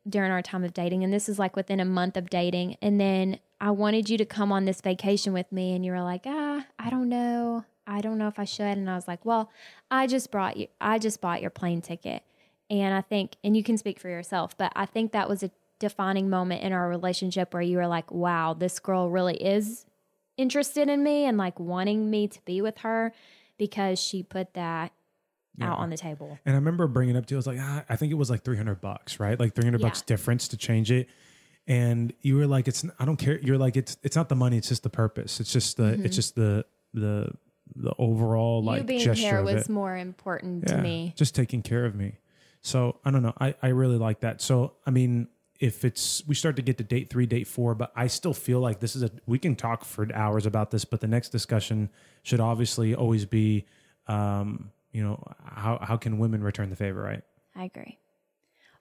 during 0.09 0.33
our 0.33 0.43
time 0.43 0.65
of 0.65 0.75
dating. 0.75 1.05
And 1.05 1.13
this 1.13 1.29
is 1.29 1.39
like 1.39 1.57
within 1.57 1.81
a 1.81 1.85
month 1.85 2.17
of 2.17 2.31
dating. 2.31 2.77
And 2.83 3.01
then 3.01 3.39
I 3.61 3.71
wanted 3.71 4.09
you 4.09 4.19
to 4.19 4.25
come 4.25 4.53
on 4.53 4.65
this 4.65 4.81
vacation 4.81 5.33
with 5.33 5.51
me. 5.53 5.75
And 5.75 5.85
you 5.85 5.93
were 5.93 6.03
like, 6.03 6.23
ah, 6.27 6.67
I 6.79 6.91
don't 6.91 7.09
know. 7.09 7.65
I 7.87 8.01
don't 8.01 8.19
know 8.19 8.29
if 8.29 8.39
I 8.39 8.45
should. 8.45 8.79
And 8.79 8.89
I 8.89 8.95
was 8.95 9.09
like, 9.09 9.25
well, 9.25 9.51
I 9.91 10.07
just 10.07 10.31
brought 10.31 10.57
you, 10.57 10.69
I 10.81 10.99
just 10.99 11.21
bought 11.21 11.41
your 11.41 11.51
plane 11.51 11.83
ticket. 11.83 12.23
And 12.69 12.95
I 12.95 13.01
think, 13.01 13.33
and 13.43 13.57
you 13.57 13.65
can 13.65 13.77
speak 13.77 13.99
for 13.99 14.09
yourself, 14.09 14.57
but 14.57 14.73
I 14.77 14.87
think 14.87 15.11
that 15.11 15.29
was 15.29 15.43
a 15.43 15.51
defining 15.81 16.31
moment 16.31 16.63
in 16.63 16.73
our 16.73 16.89
relationship 16.89 17.53
where 17.53 17.63
you 17.63 17.79
were 17.79 17.89
like, 17.89 18.13
wow, 18.13 18.55
this 18.55 18.79
girl 18.79 19.11
really 19.11 19.43
is 19.43 19.87
interested 20.37 20.89
in 20.89 21.03
me 21.03 21.25
and 21.25 21.37
like 21.37 21.59
wanting 21.59 22.09
me 22.09 22.29
to 22.29 22.41
be 22.45 22.63
with 22.63 22.79
her 22.79 23.13
because 23.61 24.01
she 24.01 24.23
put 24.25 24.55
that 24.55 24.93
out 25.61 25.79
on 25.79 25.91
the 25.91 25.97
table. 25.99 26.39
And 26.47 26.55
I 26.55 26.59
remember 26.59 26.87
bringing 26.87 27.15
it 27.15 27.19
up 27.19 27.27
to 27.27 27.35
you. 27.35 27.37
I 27.37 27.41
was 27.41 27.47
like, 27.47 27.59
ah, 27.61 27.85
I 27.87 27.97
think 27.97 28.11
it 28.11 28.15
was 28.15 28.31
like 28.31 28.43
300 28.43 28.81
bucks, 28.81 29.21
right? 29.21 29.39
Like 29.39 29.55
300 29.55 29.79
bucks 29.83 30.01
difference 30.01 30.49
to 30.49 30.57
change 30.57 30.91
it. 30.91 31.07
And 31.67 32.15
you 32.23 32.37
were 32.37 32.47
like, 32.47 32.67
it's, 32.67 32.83
I 32.99 33.05
don't 33.05 33.19
care. 33.19 33.39
You're 33.41 33.59
like, 33.59 33.77
it's, 33.77 33.99
it's 34.03 34.17
not 34.17 34.31
the 34.31 34.35
money. 34.35 34.57
It's 34.57 34.71
just 34.71 34.83
the 34.83 34.89
purpose. 34.91 35.39
It's 35.39 35.53
just 35.53 35.77
the, 35.77 36.01
it's 36.03 36.17
just 36.17 36.35
the, 36.35 36.65
the, 36.95 37.31
the 37.77 37.93
overall 37.99 38.65
like 38.65 38.79
Mm-hmm. 38.79 38.83
you 38.83 38.87
being 38.87 39.05
gesture 39.05 39.23
here 39.23 39.39
of 39.41 39.45
was 39.45 39.69
more 39.69 39.97
important 39.97 40.67
to 40.69 40.79
me. 40.79 41.13
Just 41.17 41.35
taking 41.35 41.63
care 41.63 41.85
of 41.85 41.95
me. 41.95 42.17
So 42.63 42.99
I 43.05 43.11
don't 43.11 43.23
know. 43.23 43.35
I, 43.39 43.55
I 43.63 43.69
really 43.69 43.99
like 43.99 44.21
that. 44.21 44.41
So, 44.41 44.73
I 44.87 44.91
mean, 44.91 45.29
if 45.61 45.85
it's, 45.85 46.27
we 46.27 46.35
start 46.35 46.57
to 46.57 46.63
get 46.63 46.79
to 46.79 46.85
date 46.85 47.11
three, 47.11 47.27
date 47.27 47.47
four, 47.47 47.75
but 47.75 47.93
I 47.95 48.07
still 48.07 48.33
feel 48.33 48.61
like 48.61 48.81
this 48.81 48.97
is 48.97 49.03
a, 49.03 49.11
we 49.27 49.39
can 49.39 49.55
talk 49.55 49.85
for 49.85 50.09
hours 50.15 50.47
about 50.47 50.71
this, 50.71 50.87
but 50.87 51.01
the 51.01 51.07
next 51.07 51.29
discussion 51.29 51.91
should 52.23 52.41
obviously 52.41 52.95
always 52.95 53.27
be, 53.27 53.67
um, 54.07 54.73
you 54.91 55.03
know, 55.03 55.23
how, 55.45 55.79
how 55.83 55.97
can 55.99 56.19
women 56.19 56.43
return 56.43 56.71
the 56.71 56.77
favor, 56.77 57.03
right? 57.03 57.23
I 57.55 57.65
agree. 57.65 57.99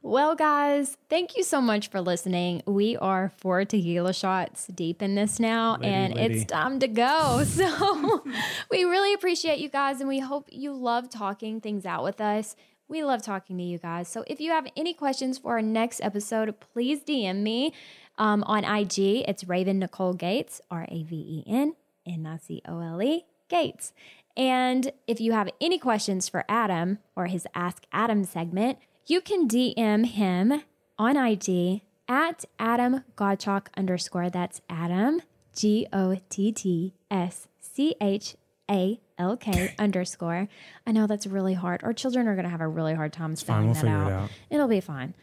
Well, 0.02 0.34
guys, 0.34 0.96
thank 1.10 1.36
you 1.36 1.44
so 1.44 1.60
much 1.60 1.90
for 1.90 2.00
listening. 2.00 2.62
We 2.66 2.96
are 2.96 3.34
four 3.38 3.66
tequila 3.66 4.14
shots 4.14 4.68
deep 4.68 5.02
in 5.02 5.16
this 5.16 5.42
now, 5.42 5.74
Lady, 5.74 5.88
and 5.88 6.14
lady. 6.16 6.36
it's 6.36 6.46
time 6.50 6.80
to 6.80 6.88
go. 6.88 7.44
So, 7.60 8.24
we 8.72 8.86
really 8.86 9.14
appreciate 9.14 9.60
you 9.60 9.68
guys, 9.68 10.00
and 10.00 10.08
we 10.08 10.20
hope 10.20 10.48
you 10.50 10.72
love 10.72 11.10
talking 11.10 11.60
things 11.60 11.86
out 11.86 12.06
with 12.06 12.22
us. 12.22 12.56
We 12.90 13.04
love 13.04 13.22
talking 13.22 13.56
to 13.60 13.64
you 13.64 13.78
guys. 13.78 14.08
So, 14.08 14.24
if 14.26 14.42
you 14.42 14.50
have 14.50 14.68
any 14.76 14.96
questions 14.96 15.38
for 15.38 15.52
our 15.54 15.62
next 15.62 16.02
episode, 16.02 16.60
please 16.60 17.02
DM 17.02 17.44
me 17.44 17.72
um, 18.18 18.44
on 18.44 18.66
IG. 18.66 18.98
It's 19.28 19.44
Raven 19.44 19.78
Nicole 19.78 20.16
Gates, 20.16 20.60
R 20.72 20.88
A 20.90 21.04
V 21.04 21.16
E 21.16 21.44
N 21.48 21.76
N 22.08 22.26
I 22.26 22.38
C 22.38 22.64
O 22.68 22.80
L 22.80 23.02
E 23.02 23.26
Gates. 23.48 23.94
And 24.36 24.92
if 25.06 25.22
you 25.22 25.34
have 25.34 25.50
any 25.62 25.78
questions 25.78 26.28
for 26.28 26.46
Adam 26.50 26.98
or 27.16 27.28
his 27.28 27.46
Ask 27.54 27.84
Adam 27.94 28.24
segment, 28.24 28.80
you 29.06 29.22
can 29.22 29.48
DM 29.48 30.08
him 30.08 30.64
on 30.98 31.16
IG 31.16 31.82
at 32.08 32.46
Adam 32.58 33.04
Gottschalk 33.16 33.68
underscore. 33.78 34.32
That's 34.32 34.62
Adam 34.68 35.22
G 35.56 35.86
O 35.94 36.18
T 36.30 36.52
T 36.52 36.96
S 37.12 37.48
C 37.60 37.96
H 38.02 38.36
A 38.70 39.00
L 39.18 39.36
K 39.36 39.74
underscore. 39.80 40.48
I 40.86 40.92
know 40.92 41.08
that's 41.08 41.28
really 41.28 41.54
hard. 41.54 41.84
Our 41.84 41.94
children 41.94 42.28
are 42.28 42.36
going 42.36 42.46
to 42.46 42.50
have 42.50 42.62
a 42.62 42.68
really 42.68 42.94
hard 42.94 43.12
time 43.14 43.36
spelling 43.36 43.66
we'll 43.66 43.74
that 43.76 43.86
it 43.86 43.90
out. 43.90 44.12
out. 44.12 44.30
It'll 44.50 44.68
be 44.68 44.80
fine. 44.80 45.14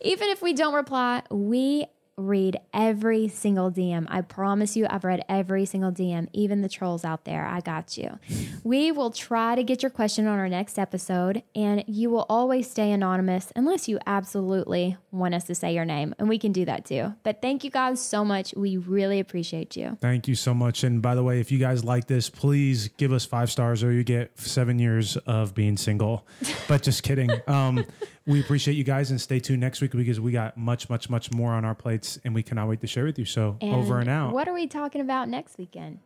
Even 0.00 0.28
if 0.28 0.40
we 0.40 0.52
don't 0.52 0.74
reply, 0.74 1.22
we 1.30 1.86
read 2.16 2.58
every 2.74 3.26
single 3.28 3.70
DM. 3.70 4.06
I 4.08 4.20
promise 4.20 4.76
you, 4.76 4.86
I've 4.88 5.04
read 5.04 5.24
every 5.28 5.64
single 5.64 5.90
DM, 5.90 6.28
even 6.32 6.60
the 6.60 6.68
trolls 6.68 7.04
out 7.04 7.24
there. 7.24 7.46
I 7.46 7.60
got 7.60 7.96
you. 7.96 8.18
We 8.64 8.92
will 8.92 9.10
try 9.10 9.54
to 9.54 9.62
get 9.62 9.82
your 9.82 9.90
question 9.90 10.26
on 10.26 10.38
our 10.38 10.48
next 10.48 10.78
episode, 10.78 11.42
and 11.54 11.84
you 11.86 12.10
will 12.10 12.26
always 12.28 12.70
stay 12.70 12.92
anonymous 12.92 13.50
unless 13.56 13.88
you 13.88 13.98
absolutely 14.06 14.96
want 15.10 15.34
us 15.34 15.44
to 15.44 15.54
say 15.54 15.74
your 15.74 15.84
name, 15.84 16.14
and 16.18 16.28
we 16.28 16.38
can 16.38 16.52
do 16.52 16.64
that 16.66 16.84
too. 16.84 17.14
But 17.22 17.40
thank 17.40 17.64
you 17.64 17.70
guys 17.70 18.00
so 18.00 18.24
much. 18.24 18.54
We 18.54 18.76
really 18.76 19.18
appreciate 19.18 19.76
you. 19.76 19.96
Thank 20.00 20.28
you 20.28 20.34
so 20.34 20.52
much. 20.52 20.84
And 20.84 21.00
by 21.00 21.14
the 21.14 21.22
way, 21.22 21.40
if 21.40 21.50
you 21.50 21.58
guys 21.58 21.84
like 21.84 22.06
this, 22.06 22.28
please 22.28 22.88
give 22.88 23.12
us 23.12 23.24
five 23.24 23.50
stars 23.50 23.82
or 23.82 23.90
you 23.90 24.04
get 24.04 24.38
seven 24.38 24.78
years 24.78 25.16
of 25.18 25.54
being 25.54 25.76
single. 25.76 26.26
But 26.68 26.82
just 26.82 27.02
kidding. 27.02 27.30
Um, 27.48 27.84
we 28.26 28.40
appreciate 28.40 28.74
you 28.74 28.84
guys 28.84 29.10
and 29.10 29.20
stay 29.20 29.40
tuned 29.40 29.60
next 29.60 29.80
week 29.80 29.92
because 29.92 30.20
we 30.20 30.32
got 30.32 30.56
much, 30.56 30.88
much, 30.88 31.10
much 31.10 31.32
more 31.32 31.52
on 31.52 31.64
our 31.64 31.74
plates 31.74 32.18
and 32.24 32.34
we 32.34 32.42
cannot 32.42 32.68
wait 32.68 32.80
to 32.80 32.86
share 32.86 33.04
with 33.04 33.18
you. 33.18 33.24
So 33.24 33.56
over 33.60 33.98
and 33.98 34.08
out. 34.08 34.32
What 34.32 34.48
are 34.48 34.54
we 34.54 34.66
talking 34.66 35.00
about 35.00 35.28
next 35.28 35.58
weekend? 35.58 35.98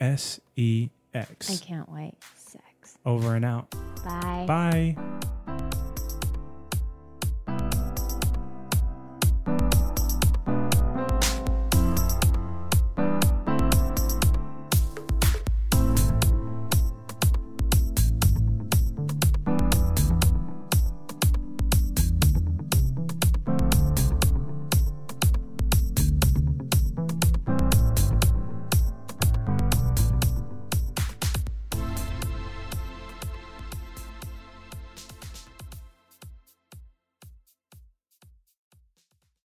S 0.00 0.40
E 0.56 0.90
I 1.14 1.18
X. 1.18 1.60
can't 1.60 1.88
wait. 1.90 2.14
Sex. 2.36 2.98
Over 3.06 3.34
and 3.36 3.44
out. 3.44 3.70
Bye. 4.04 4.44
Bye. 4.46 4.96